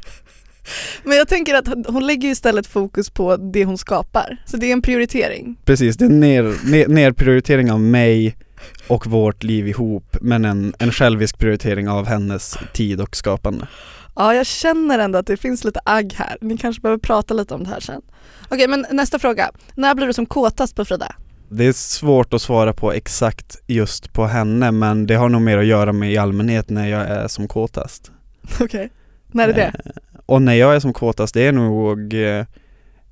Men 1.04 1.16
jag 1.16 1.28
tänker 1.28 1.54
att 1.54 1.68
hon- 1.88 2.06
lägger 2.06 2.28
istället 2.28 2.66
fokus 2.66 3.10
på 3.10 3.36
det 3.36 3.64
hon 3.64 3.78
skapar. 3.78 4.36
Så 4.46 4.56
det 4.56 4.66
är 4.66 4.72
en 4.72 4.82
prioritering. 4.82 5.56
Precis, 5.64 5.96
det 5.96 6.04
är 6.04 6.08
en 6.10 6.20
ner, 6.20 6.70
ner, 6.70 6.88
nerprioritering 6.88 7.72
av 7.72 7.80
mig 7.80 8.36
och 8.88 9.06
vårt 9.06 9.42
liv 9.42 9.68
ihop, 9.68 10.16
men 10.20 10.44
en, 10.44 10.74
en 10.78 10.92
självisk 10.92 11.38
prioritering 11.38 11.88
av 11.88 12.06
hennes 12.06 12.58
tid 12.74 13.00
och 13.00 13.16
skapande. 13.16 13.66
Ja, 14.16 14.34
jag 14.34 14.46
känner 14.46 14.98
ändå 14.98 15.18
att 15.18 15.26
det 15.26 15.36
finns 15.36 15.64
lite 15.64 15.80
agg 15.84 16.12
här. 16.16 16.36
Ni 16.40 16.58
kanske 16.58 16.82
behöver 16.82 16.98
prata 16.98 17.34
lite 17.34 17.54
om 17.54 17.64
det 17.64 17.70
här 17.70 17.80
sen. 17.80 18.02
Okej, 18.48 18.68
men 18.68 18.86
nästa 18.90 19.18
fråga. 19.18 19.50
När 19.74 19.94
blir 19.94 20.06
du 20.06 20.12
som 20.12 20.26
kåtast 20.26 20.76
på 20.76 20.84
Frida? 20.84 21.14
Det 21.54 21.64
är 21.64 21.72
svårt 21.72 22.34
att 22.34 22.42
svara 22.42 22.72
på 22.72 22.92
exakt 22.92 23.56
just 23.66 24.12
på 24.12 24.26
henne, 24.26 24.70
men 24.70 25.06
det 25.06 25.14
har 25.14 25.28
nog 25.28 25.42
mer 25.42 25.58
att 25.58 25.66
göra 25.66 25.92
med 25.92 26.12
i 26.12 26.16
allmänhet 26.16 26.70
när 26.70 26.88
jag 26.88 27.00
är 27.02 27.28
som 27.28 27.48
kåtast. 27.48 28.10
Okej. 28.60 28.90
När 29.32 29.48
är 29.48 29.52
det? 29.52 29.72
Eh, 29.84 29.90
Och 30.26 30.42
när 30.42 30.54
jag 30.54 30.74
är 30.74 30.80
som 30.80 30.92
kåtast, 30.92 31.34
det 31.34 31.46
är 31.46 31.52
nog 31.52 32.14
eh, 32.14 32.44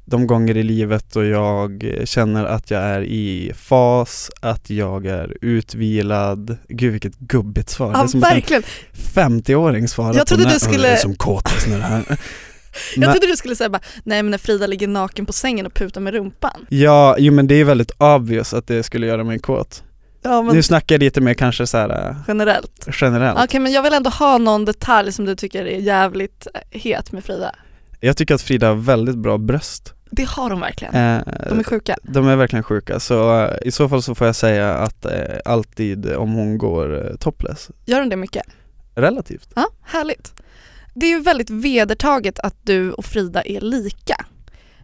de 0.04 0.26
gånger 0.26 0.56
i 0.56 0.62
livet 0.62 1.12
då 1.12 1.24
jag 1.24 1.84
känner 2.04 2.44
att 2.44 2.70
jag 2.70 2.82
är 2.82 3.02
i 3.02 3.52
fas, 3.56 4.30
att 4.40 4.70
jag 4.70 5.06
är 5.06 5.36
utvilad. 5.40 6.56
Gud 6.68 6.92
vilket 6.92 7.18
gubbigt 7.18 7.68
svar. 7.68 7.92
det 7.92 7.98
Ja, 7.98 8.04
är 8.04 8.08
som 8.08 8.22
att 8.22 8.30
en 8.30 8.34
verkligen. 8.36 8.62
50-åring 8.94 9.88
svarar 9.88 10.14
Jag 10.14 10.26
trodde 10.26 10.42
på 10.42 10.48
du 10.48 10.52
när- 10.54 10.58
skulle- 10.58 10.88
Jag 10.88 10.96
är 10.96 11.00
som 11.00 11.14
kåtast 11.14 11.68
när 11.68 11.76
det 11.78 11.84
här. 11.84 12.02
Jag 12.94 13.00
Men- 13.00 13.10
trodde 13.12 13.26
du 13.26 13.36
skulle 13.36 13.56
säga 13.56 13.68
bara, 13.70 13.82
nej 14.04 14.22
men 14.22 14.30
när 14.30 14.38
Frida 14.38 14.66
ligger 14.66 14.88
naken 14.88 15.26
på 15.26 15.32
sängen 15.32 15.66
och 15.66 15.74
putar 15.74 16.00
med 16.00 16.14
rumpan. 16.14 16.66
Ja, 16.68 17.16
jo 17.18 17.32
men 17.32 17.46
det 17.46 17.54
är 17.54 17.64
väldigt 17.64 17.90
obvious 17.98 18.54
att 18.54 18.66
det 18.66 18.82
skulle 18.82 19.06
göra 19.06 19.24
mig 19.24 19.38
kåt. 19.38 19.84
Ja 20.22 20.42
men 20.42 20.54
Nu 20.56 20.62
snackar 20.62 20.94
jag 20.94 21.00
lite 21.00 21.20
mer 21.20 21.34
kanske 21.34 21.66
så 21.66 21.78
här 21.78 22.08
eh, 22.08 22.16
generellt. 22.28 22.88
generellt. 23.00 23.38
Okej 23.44 23.60
men 23.60 23.72
jag 23.72 23.82
vill 23.82 23.92
ändå 23.92 24.10
ha 24.10 24.38
någon 24.38 24.64
detalj 24.64 25.12
som 25.12 25.24
du 25.24 25.36
tycker 25.36 25.64
är 25.66 25.78
jävligt 25.78 26.46
eh, 26.54 26.80
het 26.80 27.12
med 27.12 27.24
Frida. 27.24 27.54
Jag 28.00 28.16
tycker 28.16 28.34
att 28.34 28.42
Frida 28.42 28.68
har 28.68 28.74
väldigt 28.74 29.16
bra 29.18 29.38
bröst. 29.38 29.94
Det 30.12 30.28
har 30.28 30.50
de 30.50 30.60
verkligen. 30.60 30.94
Eh, 30.94 31.22
De 31.48 31.58
är 31.58 31.64
sjuka. 31.64 31.96
de 32.02 32.28
är 32.28 32.36
verkligen 32.36 32.62
sjuka, 32.62 33.00
så 33.00 33.44
eh, 33.44 33.50
i 33.62 33.70
så 33.70 33.88
fall 33.88 34.02
så 34.02 34.14
får 34.14 34.26
jag 34.26 34.36
säga 34.36 34.74
att 34.74 35.04
eh, 35.04 35.12
alltid 35.44 36.12
om 36.14 36.32
hon 36.32 36.58
går 36.58 37.06
eh, 37.10 37.16
topless, 37.16 37.70
Gör 37.84 38.00
de 38.00 38.08
det 38.08 38.16
mycket? 38.16 38.42
relativt. 38.94 39.48
Ja, 39.54 39.66
härligt. 39.82 40.32
Det 40.94 41.06
är 41.06 41.10
ju 41.10 41.20
väldigt 41.22 41.50
vedertaget 41.50 42.38
att 42.38 42.56
du 42.62 42.92
och 42.92 43.04
Frida 43.04 43.42
är 43.42 43.60
lika. 43.60 44.16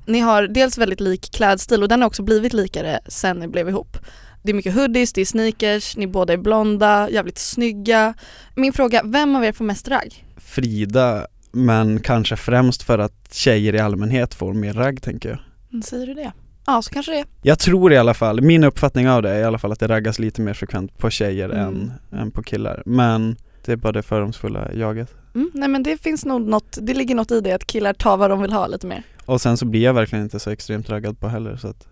Ni 0.07 0.21
har 0.21 0.42
dels 0.42 0.79
väldigt 0.79 1.01
lik 1.01 1.31
klädstil 1.33 1.83
och 1.83 1.88
den 1.88 2.01
har 2.01 2.07
också 2.07 2.23
blivit 2.23 2.53
likare 2.53 3.01
sen 3.09 3.37
ni 3.37 3.49
blev 3.49 3.69
ihop. 3.69 3.97
Det 4.42 4.51
är 4.51 4.55
mycket 4.55 4.75
hoodies, 4.75 5.12
det 5.12 5.21
är 5.21 5.25
sneakers, 5.25 5.97
ni 5.97 6.07
båda 6.07 6.33
är 6.33 6.37
blonda, 6.37 7.11
jävligt 7.11 7.38
snygga. 7.38 8.14
Min 8.55 8.73
fråga, 8.73 9.03
vem 9.05 9.37
av 9.37 9.45
er 9.45 9.53
får 9.53 9.64
mest 9.64 9.88
ragg? 9.88 10.25
Frida, 10.37 11.27
men 11.53 12.01
kanske 12.01 12.37
främst 12.37 12.83
för 12.83 12.99
att 12.99 13.35
tjejer 13.35 13.75
i 13.75 13.79
allmänhet 13.79 14.35
får 14.35 14.55
mer 14.55 14.73
ragg 14.73 15.03
tänker 15.03 15.29
jag. 15.29 15.38
Mm, 15.73 15.83
Säger 15.83 16.07
du 16.07 16.14
det? 16.14 16.33
Ja, 16.66 16.83
så 16.83 16.90
kanske 16.95 17.12
det 17.12 17.19
är. 17.19 17.25
Jag 17.42 17.59
tror 17.59 17.92
i 17.92 17.97
alla 17.97 18.14
fall, 18.14 18.40
min 18.42 18.64
uppfattning 18.64 19.09
av 19.09 19.23
det 19.23 19.31
är 19.31 19.38
i 19.40 19.45
alla 19.45 19.59
fall 19.59 19.73
att 19.73 19.81
det 19.81 19.88
raggas 19.88 20.19
lite 20.19 20.40
mer 20.40 20.55
frekvent 20.55 20.99
på 20.99 21.11
tjejer 21.11 21.49
Mm. 21.49 21.66
än, 21.66 21.92
än 22.21 22.31
på 22.31 22.42
killar. 22.42 22.83
Men 22.87 23.37
det 23.64 23.73
är 23.73 23.77
bara 23.77 23.92
det 23.92 24.03
fördomsfulla 24.03 24.73
jaget. 24.75 25.14
Mm, 25.37 25.51
nej 25.55 25.68
men 25.68 25.83
det 25.83 25.96
finns 26.03 26.25
nog 26.25 26.40
något, 26.40 26.79
det 26.83 26.94
ligger 26.94 27.14
något 27.14 27.31
i 27.31 27.40
det 27.40 27.53
att 27.53 27.66
killar 27.66 27.92
tar 27.92 28.16
vad 28.16 28.31
de 28.31 28.42
vill 28.42 28.53
ha 28.53 28.66
lite 28.66 28.87
mer. 28.87 29.03
Och 29.27 29.40
sen 29.40 29.57
så 29.57 29.64
blir 29.66 29.83
jag 29.83 29.94
verkligen 29.94 30.25
inte 30.25 30.38
så 30.40 30.51
extremt 30.51 30.90
raggad 30.90 31.20
på 31.20 31.29
heller 31.29 31.57
så 31.57 31.68
att 31.68 31.88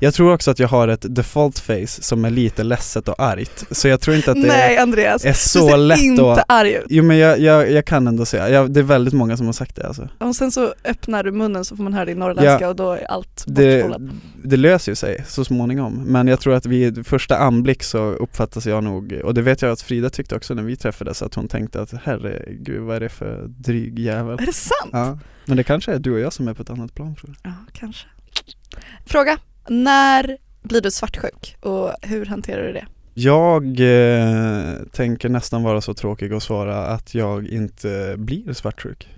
jag 0.00 0.14
tror 0.14 0.32
också 0.32 0.50
att 0.50 0.58
jag 0.58 0.68
har 0.68 0.88
ett 0.88 1.14
default 1.14 1.58
face 1.58 1.86
som 1.86 2.24
är 2.24 2.30
lite 2.30 2.64
ledset 2.64 3.08
och 3.08 3.20
argt. 3.22 3.64
Så 3.70 3.88
jag 3.88 4.00
tror 4.00 4.16
inte 4.16 4.30
att 4.30 4.42
det 4.42 4.48
Nej 4.48 4.78
Andreas, 4.78 5.24
är 5.24 5.28
du 5.28 5.34
så 5.34 5.68
ser 5.68 5.76
lätt 5.76 6.00
inte 6.00 6.32
att 6.32 6.44
arg 6.48 6.72
ut. 6.72 6.86
Jo 6.88 7.04
men 7.04 7.18
jag, 7.18 7.38
jag, 7.40 7.70
jag 7.70 7.84
kan 7.84 8.06
ändå 8.06 8.24
säga, 8.24 8.48
jag, 8.48 8.70
det 8.72 8.80
är 8.80 8.84
väldigt 8.84 9.14
många 9.14 9.36
som 9.36 9.46
har 9.46 9.52
sagt 9.52 9.76
det 9.76 9.86
alltså. 9.86 10.08
Och 10.18 10.36
sen 10.36 10.50
så 10.52 10.74
öppnar 10.84 11.22
du 11.24 11.32
munnen 11.32 11.64
så 11.64 11.76
får 11.76 11.84
man 11.84 11.92
höra 11.94 12.04
din 12.04 12.18
norrländska 12.18 12.58
Ja. 12.60 12.68
och 12.68 12.76
då 12.76 12.92
är 12.92 13.04
allt 13.10 13.44
Det, 13.46 14.00
det 14.44 14.56
löser 14.56 14.92
ju 14.92 14.96
sig 14.96 15.24
så 15.28 15.44
småningom, 15.44 16.02
men 16.06 16.28
jag 16.28 16.40
tror 16.40 16.54
att 16.54 16.66
vid 16.66 17.06
första 17.06 17.38
anblick 17.38 17.82
så 17.82 17.98
uppfattas 17.98 18.66
jag 18.66 18.84
nog, 18.84 19.20
och 19.24 19.34
det 19.34 19.42
vet 19.42 19.62
jag 19.62 19.70
att 19.72 19.80
Frida 19.82 20.10
tyckte 20.10 20.34
också 20.36 20.54
när 20.54 20.62
vi 20.62 20.76
träffades, 20.76 21.22
att 21.22 21.34
hon 21.34 21.48
tänkte 21.48 21.82
att 21.82 21.92
herregud 22.04 22.82
vad 22.82 22.96
är 22.96 23.00
det 23.00 23.08
för 23.08 23.44
dryg 23.48 23.98
jävel. 23.98 24.38
Är 24.40 24.46
det 24.46 24.52
sant? 24.52 24.90
Ja, 24.92 25.18
men 25.44 25.56
det 25.56 25.64
kanske 25.64 25.92
är 25.92 25.98
du 25.98 26.12
och 26.12 26.20
jag 26.20 26.32
som 26.32 26.48
är 26.48 26.54
på 26.54 26.62
ett 26.62 26.70
annat 26.70 26.94
plan 26.94 27.14
tror 27.14 27.36
jag. 27.42 27.52
Ja, 27.52 27.56
kanske. 27.72 28.06
Fråga. 29.06 29.38
När 29.68 30.36
blir 30.62 30.80
du 30.80 30.90
svartsjuk 30.90 31.56
och 31.60 31.92
hur 32.02 32.26
hanterar 32.26 32.62
du 32.62 32.72
det? 32.72 32.86
Jag 33.14 33.64
eh, 33.80 34.74
tänker 34.92 35.28
nästan 35.28 35.62
vara 35.62 35.80
så 35.80 35.94
tråkig 35.94 36.32
och 36.32 36.42
svara 36.42 36.86
att 36.86 37.14
jag 37.14 37.46
inte 37.48 38.14
blir 38.18 38.52
svartsjuk. 38.52 39.08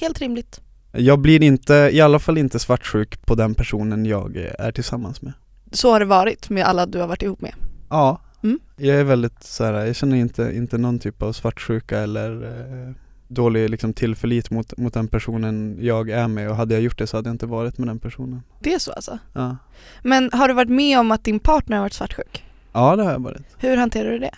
helt 0.00 0.18
rimligt. 0.18 0.60
Jag 0.92 1.18
blir 1.18 1.42
inte, 1.42 1.90
i 1.92 2.00
alla 2.00 2.18
fall 2.18 2.38
inte 2.38 2.58
svartsjuk 2.58 3.26
på 3.26 3.34
den 3.34 3.54
personen 3.54 4.06
jag 4.06 4.36
är 4.58 4.72
tillsammans 4.72 5.22
med. 5.22 5.32
Så 5.72 5.90
har 5.92 6.00
det 6.00 6.06
varit 6.06 6.50
med 6.50 6.64
alla 6.64 6.86
du 6.86 6.98
har 6.98 7.06
varit 7.08 7.22
ihop 7.22 7.40
med. 7.40 7.54
Ja, 7.90 8.20
Mm. 8.42 8.58
jag 8.76 8.96
är 8.96 9.04
väldigt 9.04 9.42
så 9.44 9.64
här, 9.64 9.72
jag 9.72 9.96
känner 9.96 10.16
inte, 10.16 10.52
inte 10.54 10.78
någon 10.78 10.98
typ 10.98 11.22
av 11.22 11.32
svartsjuka 11.32 11.98
eller 11.98 12.42
eh, 12.44 12.94
dålig 13.28 13.70
liksom, 13.70 13.92
tillförlit 13.92 14.50
mot, 14.50 14.76
mot 14.76 14.94
den 14.94 15.08
personen 15.08 15.78
jag 15.80 16.10
är 16.10 16.28
med 16.28 16.50
och 16.50 16.56
hade 16.56 16.74
jag 16.74 16.82
gjort 16.82 16.98
det 16.98 17.06
så 17.06 17.16
hade 17.16 17.28
jag 17.28 17.34
inte 17.34 17.46
varit 17.46 17.78
med 17.78 17.88
den 17.88 17.98
personen. 17.98 18.42
Det 18.60 18.74
är 18.74 18.78
så 18.78 18.92
alltså. 18.92 19.18
Ja, 19.32 19.56
Men 20.02 20.30
har 20.32 20.48
du 20.48 20.54
varit 20.54 20.70
med 20.70 20.98
om 20.98 21.10
att 21.10 21.24
din 21.24 21.38
partner 21.38 21.76
har 21.76 21.84
varit 21.84 21.92
svartsjuk? 21.92 22.44
ja 22.72 22.96
det 22.96 23.04
har 23.04 23.12
jag 23.12 23.18
varit. 23.22 23.42
Hur 23.58 23.76
hanterar 23.76 24.10
du 24.10 24.18
det? 24.18 24.34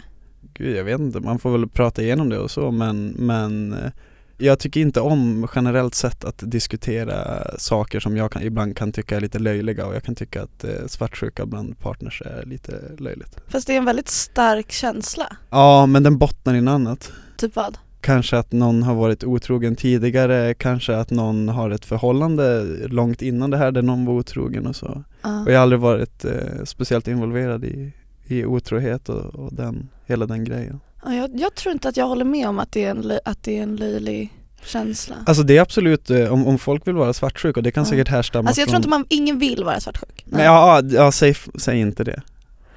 Gud 0.54 0.76
jag 0.76 0.84
vet 0.84 1.00
inte, 1.00 1.20
man 1.20 1.38
får 1.38 1.50
väl 1.50 1.68
prata 1.68 2.02
igenom 2.02 2.28
det 2.28 2.38
och 2.38 2.50
så 2.50 2.70
men, 2.70 3.08
men 3.08 3.72
eh, 3.72 3.90
jag 4.38 4.58
tycker 4.58 4.80
inte 4.80 5.00
om 5.00 5.48
generellt 5.54 5.94
sett 5.94 6.24
att 6.24 6.42
diskutera 6.46 7.44
saker 7.58 8.00
som 8.00 8.16
jag 8.16 8.32
kan, 8.32 8.42
ibland 8.42 8.76
kan 8.76 8.92
tycka 8.92 9.16
är 9.16 9.20
lite 9.20 9.38
löjliga 9.38 9.86
och 9.86 9.94
jag 9.94 10.02
kan 10.02 10.14
tycka 10.14 10.42
att 10.42 10.64
eh, 10.64 10.86
svartsjuka 10.86 11.46
bland 11.46 11.78
partners 11.78 12.22
är 12.24 12.46
lite 12.46 12.72
löjligt. 12.98 13.36
Fast 13.46 13.66
det 13.66 13.72
är 13.72 13.78
en 13.78 13.84
väldigt 13.84 14.08
stark 14.08 14.72
känsla. 14.72 15.36
Ja 15.50 15.86
men 15.86 16.02
den 16.02 16.18
bottnar 16.18 16.54
i 16.54 16.60
något 16.60 16.72
annat. 16.72 17.12
Typ 17.36 17.56
vad? 17.56 17.78
Kanske 18.08 18.38
att 18.38 18.52
någon 18.52 18.82
har 18.82 18.94
varit 18.94 19.24
otrogen 19.24 19.76
tidigare, 19.76 20.54
kanske 20.54 20.96
att 20.96 21.10
någon 21.10 21.48
har 21.48 21.70
ett 21.70 21.84
förhållande 21.84 22.64
långt 22.86 23.22
innan 23.22 23.50
det 23.50 23.56
här 23.56 23.70
där 23.70 23.82
någon 23.82 24.04
var 24.04 24.14
otrogen 24.14 24.66
och 24.66 24.76
så. 24.76 25.04
Ja. 25.22 25.42
Och 25.42 25.52
jag 25.52 25.56
har 25.56 25.62
aldrig 25.62 25.80
varit 25.80 26.24
eh, 26.24 26.64
speciellt 26.64 27.08
involverad 27.08 27.64
i, 27.64 27.92
i 28.26 28.44
otrohet 28.44 29.08
och, 29.08 29.24
och 29.34 29.54
den, 29.54 29.88
hela 30.06 30.26
den 30.26 30.44
grejen. 30.44 30.80
Ja, 31.04 31.14
jag, 31.14 31.30
jag 31.34 31.54
tror 31.54 31.72
inte 31.72 31.88
att 31.88 31.96
jag 31.96 32.06
håller 32.06 32.24
med 32.24 32.48
om 32.48 32.58
att 32.58 32.72
det 32.72 32.84
är 32.84 32.90
en, 32.90 33.12
att 33.24 33.42
det 33.42 33.58
är 33.58 33.62
en 33.62 33.76
löjlig 33.76 34.32
känsla. 34.64 35.14
Alltså 35.26 35.42
det 35.42 35.56
är 35.56 35.62
absolut, 35.62 36.10
eh, 36.10 36.32
om, 36.32 36.46
om 36.46 36.58
folk 36.58 36.86
vill 36.88 36.94
vara 36.94 37.12
svartsjuka 37.12 37.60
och 37.60 37.64
det 37.64 37.70
kan 37.70 37.84
Ja. 37.84 37.90
säkert 37.90 38.08
härstamma 38.08 38.48
Alltså 38.48 38.60
jag 38.60 38.68
tror 38.68 38.74
från 38.74 38.80
inte 38.80 38.88
man, 38.88 39.04
ingen 39.08 39.38
vill 39.38 39.64
vara 39.64 39.80
svartsjuk. 39.80 40.24
Nej, 40.26 40.44
ja, 40.44 40.82
ja, 40.82 40.88
ja 40.92 41.12
säg, 41.12 41.34
säg 41.58 41.80
inte 41.80 42.04
det. 42.04 42.22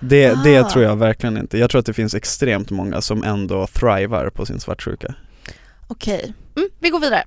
Det, 0.02 0.44
det 0.44 0.60
Ah. 0.60 0.70
tror 0.70 0.84
jag 0.84 0.96
verkligen 0.96 1.38
inte. 1.38 1.58
Jag 1.58 1.70
tror 1.70 1.80
att 1.80 1.86
det 1.86 1.94
finns 1.94 2.14
extremt 2.16 2.72
många 2.72 3.02
som 3.02 3.24
ändå 3.24 3.68
thrivar 3.68 4.30
på 4.30 4.46
sin 4.46 4.60
svartsjuka. 4.60 5.16
Okej, 5.88 6.34
mm, 6.56 6.70
vi 6.80 6.90
går 6.90 7.00
vidare. 7.00 7.24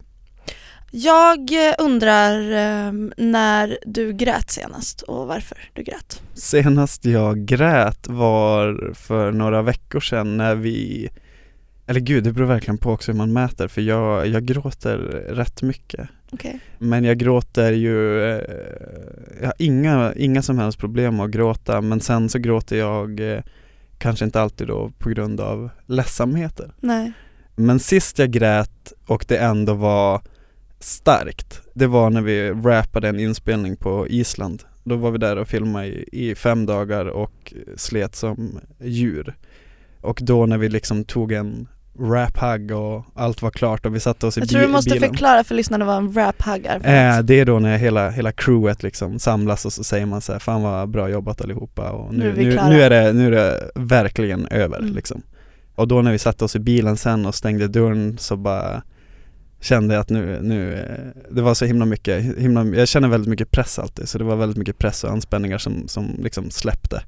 Jag 0.91 1.69
eh, 1.69 1.75
undrar 1.79 2.41
eh, 2.41 2.93
när 3.17 3.79
du 3.87 4.13
grät 4.13 4.51
senast 4.51 5.03
och 5.03 5.27
varför 5.27 5.59
du 5.73 5.83
grät. 5.83 6.23
Senast 6.35 7.05
jag 7.05 7.45
grät 7.45 8.09
var 8.09 8.93
för 8.95 9.33
några 9.33 9.63
veckor 9.63 10.01
sedan 10.01 10.37
när 10.37 10.55
vi 10.55 11.09
eller 11.87 12.01
gud, 12.01 12.25
det 12.25 12.33
beror 12.33 12.47
verkligen 12.47 12.79
på 12.79 12.91
också 12.91 13.13
hur 13.13 13.19
man 13.19 13.33
mäter 13.33 13.69
för 13.69 13.81
jag, 13.81 14.27
jag 14.27 14.45
gråter 14.45 14.97
rätt 15.29 15.63
mycket. 15.63 16.09
Okej. 16.35 16.61
Men 16.79 17.05
jag 17.05 17.18
gråter 17.18 17.73
ju, 17.73 18.23
eh, 18.23 18.40
jag 19.40 19.47
har 19.47 19.55
inga, 19.59 20.12
inga 20.16 20.42
som 20.42 20.59
helst 20.59 20.79
problem 20.79 21.16
med 21.16 21.25
att 21.25 21.31
gråta 21.31 21.81
men 21.81 22.01
sen 22.01 22.29
så 22.29 22.38
gråter 22.38 22.77
jag 22.77 23.33
eh, 23.33 23.42
kanske 23.99 24.25
inte 24.25 24.40
alltid 24.40 24.66
då 24.66 24.92
på 24.99 25.09
grund 25.09 25.40
av 25.40 25.70
ledsamheter. 25.87 26.73
Nej. 26.81 27.12
Men 27.57 27.79
sist 27.79 28.18
jag 28.18 28.31
grät 28.31 28.92
och 29.07 29.25
det 29.29 29.37
ändå 29.37 29.75
var 29.75 30.20
starkt, 30.81 31.61
det 31.75 31.87
var 31.87 32.11
när 32.11 32.23
vi 32.23 32.51
rappade 32.51 33.09
en 33.09 33.20
inspelning 33.20 33.77
på 33.77 34.09
Island. 34.09 34.62
Då 34.85 34.97
var 34.97 35.11
vi 35.11 35.18
där 35.18 35.37
och 35.37 35.49
filmade 35.49 35.87
i, 35.87 36.31
i 36.31 36.35
fem 36.35 36.66
dagar 36.66 37.07
och 37.07 37.55
slet 37.77 38.14
som 38.14 38.61
djur. 38.81 39.35
Och 40.01 40.18
då 40.23 40.47
när 40.47 40.59
vi 40.59 40.68
liksom 40.68 41.05
tog 41.05 41.33
en 41.33 41.68
rap-hugg 41.99 42.71
och 42.71 43.05
allt 43.15 43.43
var 43.43 43.51
klart 43.51 43.87
och 43.87 43.95
vi 43.95 44.01
satte 44.01 44.27
oss 44.27 44.37
i 44.39 44.41
Jag 44.41 44.49
tror 44.49 44.61
du 44.61 44.67
bi- 44.67 44.73
måste 44.73 44.91
bilen. 44.91 45.09
förklara 45.09 45.45
för 45.45 45.55
lyssnarna 45.55 45.85
vad 45.85 45.97
en 45.97 46.13
rap-hug 46.13 46.67
är. 46.69 46.77
Eh, 47.17 47.23
det 47.23 47.41
är 47.41 47.45
då 47.45 47.59
när 47.59 47.77
hela, 47.79 48.11
hela 48.11 48.33
crewet 48.33 48.83
liksom 48.83 49.19
samlas 49.19 49.65
och 49.65 49.73
så 49.73 49.85
säger 49.85 50.07
man 50.07 50.21
så 50.21 50.33
här, 50.33 50.39
fan 50.39 50.63
vad 50.63 50.89
bra 50.89 51.09
jobbat 51.09 51.41
allihopa 51.41 51.91
och 51.91 52.15
Nu 52.15 52.19
nu, 52.25 52.31
är 52.31 52.45
nu, 52.47 52.53
klara." 52.53 52.69
nu, 52.69 52.83
är, 52.83 52.91
det, 52.91 53.13
nu 53.13 53.27
är 53.27 53.31
det 53.31 53.71
verkligen 53.75 54.47
över 54.51 54.79
Mm. 54.79 54.95
liksom. 54.95 55.23
Och 55.75 55.89
då 55.89 56.03
när 56.03 56.13
vi 56.13 56.19
satte 56.19 56.45
oss 56.45 56.57
i 56.57 56.59
bilen 56.59 56.97
sen 56.97 57.27
och 57.27 57.35
stängde 57.35 57.69
dörren 57.69 58.19
så 58.19 58.37
bara 58.37 58.83
kände 59.61 59.95
jag 59.95 60.01
att 60.01 60.11
nu, 60.11 60.39
nu, 60.43 60.75
eh, 60.75 61.35
det 61.35 61.43
var 61.43 61.55
så 61.55 61.65
himla 61.65 61.85
mycket, 61.85 62.39
himla, 62.39 62.65
jag 62.65 62.89
känner 62.89 63.09
väldigt 63.09 63.31
mycket 63.31 63.51
press 63.51 63.79
alltid 63.79 64.09
så 64.09 64.19
det 64.19 64.25
var 64.25 64.37
väldigt 64.37 64.59
mycket 64.59 64.79
press 64.79 65.05
och 65.05 65.11
anspänningar 65.11 65.59
som, 65.59 65.89
som 65.89 66.11
liksom 66.23 66.51
släppte. 66.51 67.03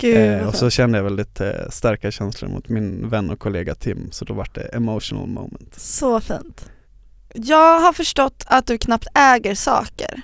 Gud, 0.00 0.16
Eh, 0.16 0.46
och 0.48 0.54
så 0.54 0.70
kände 0.70 0.98
jag 0.98 1.04
väldigt 1.04 1.40
eh, 1.40 1.50
starka 1.70 2.10
känslor 2.10 2.48
mot 2.50 2.68
min 2.68 3.08
vän 3.08 3.30
och 3.30 3.38
kollega 3.38 3.74
Tim 3.74 4.08
så 4.10 4.24
då 4.24 4.34
var 4.34 4.48
det 4.54 4.60
emotional 4.60 5.26
moment. 5.28 5.74
Så 5.76 6.20
fint. 6.20 6.70
Jag 7.34 7.80
har 7.80 7.92
förstått 7.92 8.44
att 8.46 8.66
du 8.66 8.78
knappt 8.78 9.06
äger 9.14 9.54
saker. 9.54 10.22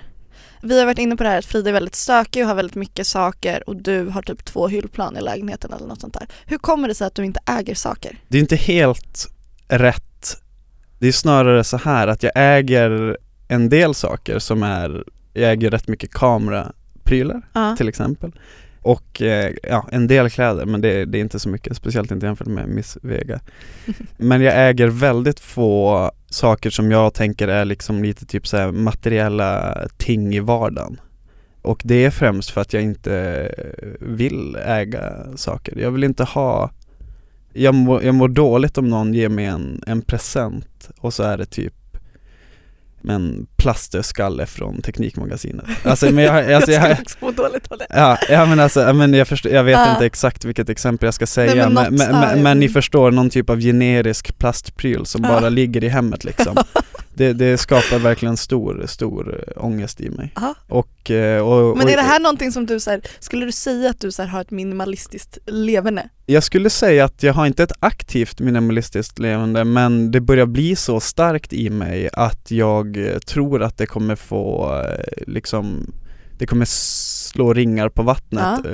Vi 0.61 0.79
har 0.79 0.85
varit 0.85 0.99
inne 0.99 1.15
på 1.15 1.23
det 1.23 1.29
här 1.29 1.39
att 1.39 1.45
Frida 1.45 1.69
är 1.69 1.73
väldigt 1.73 1.95
stökig 1.95 2.41
och 2.43 2.47
har 2.47 2.55
väldigt 2.55 2.75
mycket 2.75 3.07
saker 3.07 3.69
och 3.69 3.75
du 3.75 4.05
har 4.07 4.21
typ 4.21 4.45
två 4.45 4.67
hyllplan 4.67 5.17
i 5.17 5.21
lägenheten 5.21 5.73
eller 5.73 5.87
något 5.87 6.01
sånt 6.01 6.13
där. 6.13 6.27
Hur 6.45 6.57
kommer 6.57 6.87
det 6.87 6.95
sig 6.95 7.07
att 7.07 7.15
du 7.15 7.25
inte 7.25 7.39
äger 7.45 7.75
saker? 7.75 8.19
Det 8.27 8.37
är 8.37 8.41
inte 8.41 8.55
helt 8.55 9.27
rätt. 9.67 10.37
Det 10.99 11.07
är 11.07 11.11
snarare 11.11 11.63
så 11.63 11.77
här 11.77 12.07
att 12.07 12.23
jag 12.23 12.31
äger 12.35 13.17
en 13.47 13.69
del 13.69 13.93
saker 13.95 14.39
som 14.39 14.63
är, 14.63 15.03
jag 15.33 15.51
äger 15.51 15.71
rätt 15.71 15.87
mycket 15.87 16.13
kameraprylar 16.13 17.41
Ja. 17.53 17.75
till 17.77 17.89
exempel. 17.89 18.31
Och 18.85 19.21
eh, 19.21 19.53
ja, 19.63 19.87
en 19.91 20.07
del 20.07 20.29
kläder 20.29 20.65
men 20.65 20.81
det, 20.81 21.05
det 21.05 21.17
är 21.17 21.19
inte 21.19 21.39
så 21.39 21.49
mycket, 21.49 21.77
speciellt 21.77 22.11
inte 22.11 22.25
jämfört 22.25 22.47
med 22.47 22.69
Miss 22.69 22.97
Vega. 23.01 23.39
Men 24.17 24.41
jag 24.41 24.69
äger 24.69 24.87
väldigt 24.87 25.39
få 25.39 26.11
saker 26.29 26.69
som 26.69 26.91
jag 26.91 27.13
tänker 27.13 27.47
är 27.47 27.65
liksom 27.65 28.03
lite 28.03 28.25
typ 28.25 28.47
så 28.47 28.57
här 28.57 28.71
materiella 28.71 29.77
ting 29.97 30.35
i 30.35 30.39
vardagen. 30.39 30.99
Och 31.61 31.81
det 31.83 32.05
är 32.05 32.09
främst 32.09 32.49
för 32.49 32.61
att 32.61 32.73
jag 32.73 32.83
inte 32.83 33.51
vill 33.99 34.57
äga 34.65 35.13
saker. 35.35 35.77
Jag 35.77 35.91
vill 35.91 36.03
inte 36.03 36.23
ha 36.23 36.71
jag 37.53 37.75
mår, 37.75 38.03
jag 38.03 38.15
mår 38.15 38.27
dåligt 38.27 38.77
om 38.77 38.89
någon 38.89 39.13
ger 39.13 39.29
mig 39.29 39.45
en, 39.45 39.83
en 39.87 40.01
present 40.01 40.89
och 40.99 41.13
så 41.13 41.23
är 41.23 41.37
det 41.37 41.45
typ 41.45 41.73
en 43.09 43.45
plastöskalle 43.57 44.45
från 44.45 44.81
Teknikmagasinet. 44.81 45.65
Alltså, 45.83 46.05
men 46.11 46.23
jag, 46.23 46.51
alltså, 46.53 46.71
jag, 46.71 46.89
jag 46.89 46.97
må 47.19 47.31
dåligt 47.31 47.71
av 47.71 47.77
det. 47.77 47.85
Ja, 47.89 48.17
ja 48.29 48.45
men 48.45 48.59
alltså, 48.59 48.93
men 48.93 49.13
jag, 49.13 49.27
förstår, 49.27 49.51
jag 49.51 49.63
vet 49.63 49.73
Ja. 49.73 49.91
inte 49.93 50.05
exakt 50.05 50.45
vilket 50.45 50.69
exempel 50.69 51.07
jag 51.07 51.13
ska 51.13 51.27
säga 51.27 51.55
Nej, 51.55 51.65
men 51.65 51.73
men, 51.73 51.83
något- 51.83 51.97
men, 51.99 52.15
ja, 52.15 52.21
men, 52.33 52.43
men 52.43 52.59
ni 52.59 52.65
men- 52.65 52.73
förstår, 52.73 53.11
någon 53.11 53.29
typ 53.29 53.49
av 53.49 53.59
generisk 53.59 54.37
plastpryl 54.37 55.05
som 55.05 55.21
bara 55.21 55.49
ligger 55.49 55.83
i 55.83 55.89
hemmet 55.89 56.23
liksom 56.23 56.57
det, 57.15 57.33
det 57.33 57.57
skapar 57.57 57.99
verkligen 57.99 58.37
stor, 58.37 58.83
stor 58.87 59.43
eh, 59.57 59.65
ångest 59.65 60.01
i 60.01 60.09
mig 60.09 60.31
Ja. 60.35 60.55
och, 60.67 61.11
eh, 61.11 61.47
och, 61.47 61.77
Men 61.77 61.85
och 61.85 61.91
är 61.91 61.97
det 61.97 62.03
här 62.03 62.19
någonting 62.19 62.51
som 62.51 62.65
du 62.65 62.79
så 62.79 62.91
här, 62.91 63.01
skulle 63.19 63.45
du 63.45 63.51
säga 63.51 63.89
att 63.89 63.99
du 63.99 64.11
så 64.11 64.21
här, 64.21 64.29
har 64.29 64.41
ett 64.41 64.51
minimalistiskt 64.51 65.37
leverne? 65.45 66.09
Jag 66.25 66.43
skulle 66.43 66.69
säga 66.69 67.05
att 67.05 67.23
jag 67.23 67.33
har 67.33 67.45
inte 67.45 67.63
ett 67.63 67.71
aktivt 67.79 68.39
minimalistiskt 68.39 69.19
levande 69.19 69.63
men 69.63 70.11
det 70.11 70.21
börjar 70.21 70.45
bli 70.45 70.75
så 70.75 70.99
starkt 70.99 71.53
i 71.53 71.69
mig 71.69 72.09
att 72.13 72.51
jag 72.51 72.97
eh, 72.97 73.17
tror 73.19 73.63
att 73.63 73.77
det 73.77 73.85
kommer 73.85 74.15
få 74.15 74.81
liksom 75.27 75.93
det 76.37 76.45
kommer 76.45 76.65
slå 76.65 77.53
ringar 77.53 77.89
på 77.89 78.03
vattnet 78.03 78.59
Ja. 78.63 78.71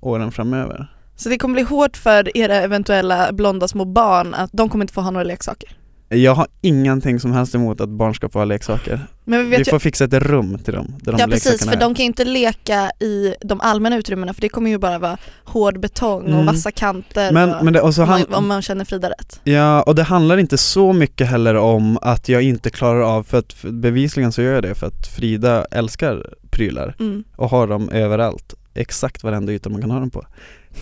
åren 0.00 0.32
framöver. 0.32 0.92
Så 1.16 1.28
det 1.28 1.38
kommer 1.38 1.52
bli 1.52 1.62
hårt 1.62 1.96
för 1.96 2.36
era 2.36 2.56
eventuella 2.56 3.32
blonda 3.32 3.68
små 3.68 3.84
barn 3.84 4.34
att 4.34 4.50
de 4.52 4.68
kommer 4.68 4.84
inte 4.84 4.94
få 4.94 5.00
ha 5.00 5.10
några 5.10 5.24
leksaker. 5.24 5.76
Jag 6.12 6.34
har 6.34 6.46
ingenting 6.60 7.20
som 7.20 7.32
helst 7.32 7.54
emot 7.54 7.80
att 7.80 7.88
barn 7.88 8.14
ska 8.14 8.28
få 8.28 8.38
ha 8.38 8.44
leksaker. 8.44 9.06
Men 9.24 9.38
vi 9.38 9.44
Vi 9.44 9.50
vet 9.50 9.60
ju, 9.66 9.70
får 9.70 9.78
fixa 9.78 10.04
ett 10.04 10.12
rum 10.14 10.58
till 10.64 10.74
dem, 10.74 10.94
där 11.02 11.12
de 11.12 11.18
ja 11.20 11.26
precis 11.26 11.64
för 11.64 11.72
är. 11.72 11.76
de 11.80 11.94
kan 11.94 12.02
ju 12.02 12.06
inte 12.06 12.24
leka 12.24 12.90
i 13.00 13.34
de 13.40 13.60
allmänna 13.60 13.96
utrymmena 13.96 14.34
för 14.34 14.40
det 14.40 14.48
kommer 14.48 14.70
ju 14.70 14.78
bara 14.78 14.98
vara 14.98 15.16
hård 15.44 15.80
betong 15.80 16.22
och 16.22 16.28
Mm. 16.30 16.46
vassa 16.46 16.70
kanter 16.70 17.32
Men, 17.32 17.54
och, 17.54 17.64
men 17.64 17.72
det, 17.72 17.80
och 17.80 17.94
så 17.94 18.02
om, 18.02 18.08
han, 18.08 18.24
man, 18.28 18.38
om 18.38 18.48
man 18.48 18.62
känner 18.62 18.84
Frida 18.84 19.10
rätt. 19.10 19.40
Ja, 19.44 19.82
och 19.82 19.94
det 19.94 20.02
handlar 20.02 20.36
inte 20.38 20.58
så 20.58 20.92
mycket 20.92 21.26
heller 21.28 21.54
om 21.54 21.98
att 22.02 22.28
jag 22.28 22.42
inte 22.42 22.70
klarar 22.70 23.00
av, 23.00 23.22
för 23.22 23.38
att 23.38 23.52
för 23.52 23.70
bevisligen 23.70 24.32
så 24.32 24.42
gör 24.42 24.52
jag 24.54 24.62
det 24.62 24.74
för 24.74 24.86
att 24.86 25.06
Frida 25.06 25.64
älskar 25.64 26.26
prylar 26.50 26.94
Mm. 27.00 27.24
och 27.36 27.50
har 27.50 27.66
dem 27.66 27.88
överallt, 27.90 28.54
exakt 28.74 29.24
varenda 29.24 29.52
yta 29.52 29.68
man 29.68 29.80
kan 29.80 29.90
ha 29.90 30.00
dem 30.00 30.10
på. 30.10 30.26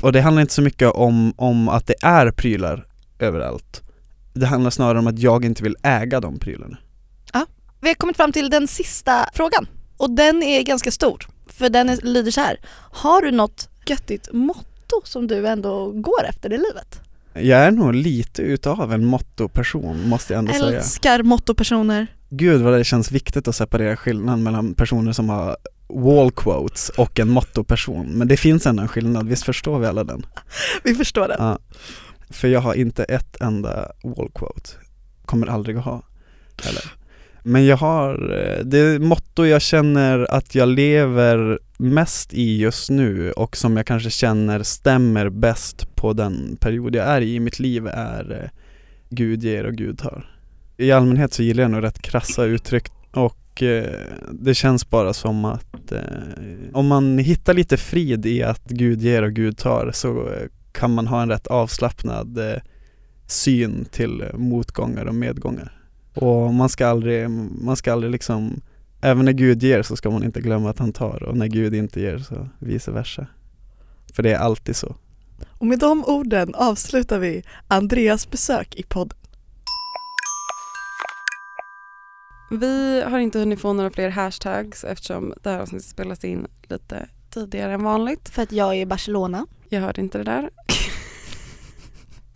Och 0.00 0.12
det 0.12 0.20
handlar 0.20 0.40
inte 0.40 0.54
så 0.54 0.62
mycket 0.62 0.90
om, 0.90 1.32
om 1.36 1.68
att 1.68 1.86
det 1.86 1.94
är 2.02 2.30
prylar 2.30 2.86
överallt. 3.18 3.82
Det 4.38 4.46
handlar 4.46 4.70
snarare 4.70 4.98
om 4.98 5.06
att 5.06 5.18
jag 5.18 5.44
inte 5.44 5.62
vill 5.62 5.76
äga 5.82 6.20
de 6.20 6.38
prylarna. 6.38 6.76
Vi 7.80 7.88
har 7.88 7.94
kommit 7.94 8.16
fram 8.16 8.32
till 8.32 8.50
den 8.50 8.68
sista 8.68 9.28
frågan 9.34 9.66
och 9.96 10.10
den 10.10 10.42
är 10.42 10.62
ganska 10.62 10.90
stor 10.90 11.26
för 11.46 11.68
den 11.68 11.88
är, 11.88 11.96
lyder 12.02 12.30
så 12.30 12.40
här. 12.40 12.60
Har 12.92 13.22
du 13.22 13.30
något 13.30 13.68
göttigt 13.86 14.28
motto 14.32 15.00
som 15.04 15.26
du 15.26 15.48
ändå 15.48 15.92
går 15.92 16.24
efter 16.28 16.52
i 16.52 16.56
livet? 16.56 17.00
Jag 17.32 17.60
är 17.60 17.70
nog 17.70 17.94
lite 17.94 18.42
utav 18.42 18.92
en 18.92 19.04
mottoperson 19.04 20.08
måste 20.08 20.32
jag 20.32 20.38
ändå 20.38 20.52
säga. 20.52 20.78
Älskar 20.78 21.22
mottopersoner. 21.22 22.06
Gud 22.30 22.62
vad 22.62 22.72
det 22.72 22.84
känns 22.84 23.12
viktigt 23.12 23.48
att 23.48 23.56
separera 23.56 23.96
skillnaden 23.96 24.42
mellan 24.42 24.74
personer 24.74 25.12
som 25.12 25.28
har 25.28 25.56
wall 25.88 26.30
quotes 26.30 26.88
och 26.88 27.20
en 27.20 27.28
mottoperson. 27.28 28.06
Men 28.06 28.28
det 28.28 28.36
finns 28.36 28.66
ändå 28.66 28.82
en 28.82 28.88
skillnad, 28.88 29.28
visst 29.28 29.44
förstår 29.44 29.78
vi 29.78 29.86
alla 29.86 30.04
den? 30.04 30.26
Vi 30.82 30.94
förstår 30.94 31.28
det. 31.28 31.36
Ja. 31.38 31.58
För 32.30 32.48
jag 32.48 32.60
har 32.60 32.74
inte 32.74 33.04
ett 33.04 33.36
enda 33.40 33.92
wall 34.02 34.30
quote. 34.34 34.70
Kommer 35.24 35.46
aldrig 35.46 35.76
att 35.76 35.84
ha 35.84 36.02
heller. 36.62 36.92
Men 37.42 37.66
jag 37.66 37.76
har, 37.76 38.36
eh, 38.36 38.64
det 38.64 38.98
motto 39.02 39.46
jag 39.46 39.62
känner 39.62 40.30
att 40.30 40.54
jag 40.54 40.68
lever 40.68 41.58
mest 41.76 42.34
i 42.34 42.58
just 42.58 42.90
nu 42.90 43.32
och 43.32 43.56
som 43.56 43.76
jag 43.76 43.86
kanske 43.86 44.10
känner 44.10 44.62
stämmer 44.62 45.28
bäst 45.28 45.96
på 45.96 46.12
den 46.12 46.56
period 46.60 46.94
jag 46.94 47.06
är 47.06 47.20
i 47.20 47.34
i 47.34 47.40
mitt 47.40 47.58
liv 47.58 47.86
är 47.86 48.42
eh, 48.42 48.50
Gud 49.10 49.44
ger 49.44 49.64
och 49.64 49.74
Gud 49.74 49.98
tar. 49.98 50.30
I 50.76 50.92
allmänhet 50.92 51.32
så 51.32 51.42
gillar 51.42 51.62
jag 51.62 51.70
nog 51.70 51.82
rätt 51.82 52.02
krassa 52.02 52.44
uttryck 52.44 52.88
och 53.10 53.62
eh, 53.62 53.92
det 54.32 54.54
känns 54.54 54.90
bara 54.90 55.12
som 55.12 55.44
att 55.44 55.64
om 56.72 56.86
man 56.86 57.18
hittar 57.18 57.54
lite 57.54 57.76
frid 57.76 58.26
i 58.26 58.42
att 58.42 58.64
Gud 58.64 59.02
ger 59.02 59.22
och 59.22 59.32
Gud 59.32 59.58
tar 59.58 59.90
så 59.94 60.30
kan 60.78 60.94
man 60.94 61.06
ha 61.06 61.22
en 61.22 61.28
rätt 61.28 61.46
avslappnad 61.46 62.38
eh, 62.38 62.60
syn 63.26 63.84
till 63.90 64.24
motgångar 64.34 65.04
och 65.04 65.14
medgångar. 65.14 65.72
Och 66.14 66.54
man 66.54 66.68
ska 66.68 66.86
aldrig, 66.86 67.30
man 67.62 67.76
ska 67.76 67.92
aldrig 67.92 68.12
liksom, 68.12 68.60
även 69.00 69.24
när 69.24 69.32
Gud 69.32 69.62
ger 69.62 69.82
så 69.82 69.96
ska 69.96 70.10
man 70.10 70.24
inte 70.24 70.40
glömma 70.40 70.70
att 70.70 70.78
han 70.78 70.92
tar 70.92 71.22
och 71.22 71.36
när 71.36 71.46
Gud 71.46 71.74
inte 71.74 72.00
ger 72.00 72.18
så 72.18 72.48
vice 72.58 72.90
versa. 72.90 73.26
För 74.14 74.22
det 74.22 74.32
är 74.32 74.38
alltid 74.38 74.76
så. 74.76 74.96
Och 75.58 75.66
med 75.66 75.78
de 75.78 76.04
orden 76.04 76.54
avslutar 76.54 77.18
vi 77.18 77.42
Andreas 77.68 78.30
besök 78.30 78.74
i 78.76 78.82
podden. 78.82 79.18
Vi 82.50 83.02
har 83.02 83.18
inte 83.18 83.38
hunnit 83.38 83.60
få 83.60 83.72
några 83.72 83.90
fler 83.90 84.08
hashtags 84.08 84.84
eftersom 84.84 85.34
det 85.42 85.50
här 85.50 85.60
avsnittet 85.60 85.88
spelas 85.88 86.24
in 86.24 86.46
lite 86.68 87.08
tidigare 87.30 87.72
än 87.72 87.82
vanligt. 87.82 88.28
För 88.28 88.42
att 88.42 88.52
jag 88.52 88.74
är 88.74 88.80
i 88.80 88.86
Barcelona. 88.86 89.46
Jag 89.68 89.80
hörde 89.80 90.00
inte 90.00 90.18
det 90.18 90.24
där. 90.24 90.50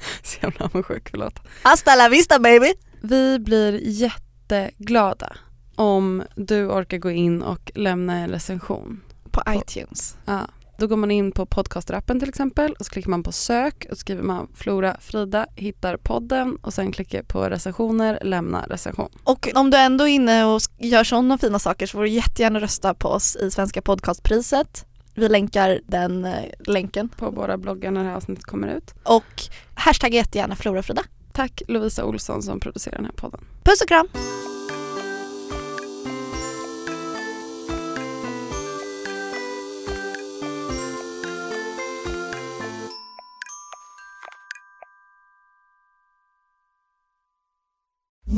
Så 0.23 0.39
jävla 0.43 0.65
avundsjuk, 0.65 1.09
förlåt. 1.11 1.41
Hasta 1.63 1.95
la 1.95 2.09
vista 2.09 2.39
baby! 2.39 2.73
Vi 3.01 3.39
blir 3.39 3.81
jätteglada 3.85 5.37
om 5.75 6.23
du 6.37 6.67
orkar 6.67 6.99
gå 6.99 7.11
in 7.11 7.43
och 7.43 7.71
lämna 7.75 8.17
en 8.17 8.31
recension. 8.31 9.01
På 9.31 9.43
iTunes. 9.49 10.17
Ja, 10.25 10.47
då 10.79 10.87
går 10.87 10.97
man 10.97 11.11
in 11.11 11.33
på 11.33 11.47
podcasterappen 11.47 12.21
till 12.21 12.29
exempel 12.29 12.73
och 12.73 12.87
så 12.87 12.93
klickar 12.93 13.11
man 13.11 13.23
på 13.23 13.33
sök 13.33 13.87
och 13.91 13.99
skriver 13.99 14.23
man 14.23 14.49
Flora 14.55 14.97
Frida, 15.01 15.47
hittar 15.57 15.97
podden 15.97 16.57
och 16.57 16.75
sen 16.75 16.93
klickar 16.93 17.23
på 17.23 17.49
recensioner, 17.49 18.19
lämna 18.23 18.67
recension. 18.69 19.11
Och 19.25 19.49
om 19.55 19.71
du 19.71 19.77
ändå 19.77 20.05
är 20.05 20.09
inne 20.09 20.45
och 20.45 20.61
gör 20.79 21.05
sådana 21.05 21.39
fina 21.39 21.59
saker 21.59 21.87
så 21.87 21.91
får 21.91 22.03
du 22.03 22.09
jättegärna 22.09 22.61
rösta 22.61 22.95
på 22.95 23.09
oss 23.09 23.37
i 23.37 23.51
Svenska 23.51 23.83
podcastpriset. 23.83 24.87
Vi 25.15 25.29
länkar 25.29 25.81
den 25.87 26.25
eh, 26.25 26.45
länken. 26.59 27.09
På 27.09 27.31
våra 27.31 27.57
bloggar 27.57 27.91
när 27.91 28.03
det 28.03 28.09
här 28.09 28.17
avsnittet 28.17 28.45
kommer 28.45 28.69
ut. 28.69 28.95
Och 29.03 29.43
hashtagga 29.75 30.17
jättegärna 30.17 30.57
Florafrida. 30.57 31.03
Tack 31.33 31.63
Lovisa 31.69 32.05
Olsson 32.05 32.43
som 32.43 32.61
producerar 32.61 32.97
den 32.97 33.05
här 33.05 33.13
podden. 33.13 33.41
Puss 33.65 33.83
och 33.83 33.89
kram! 33.89 34.09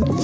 Ett 0.03 0.24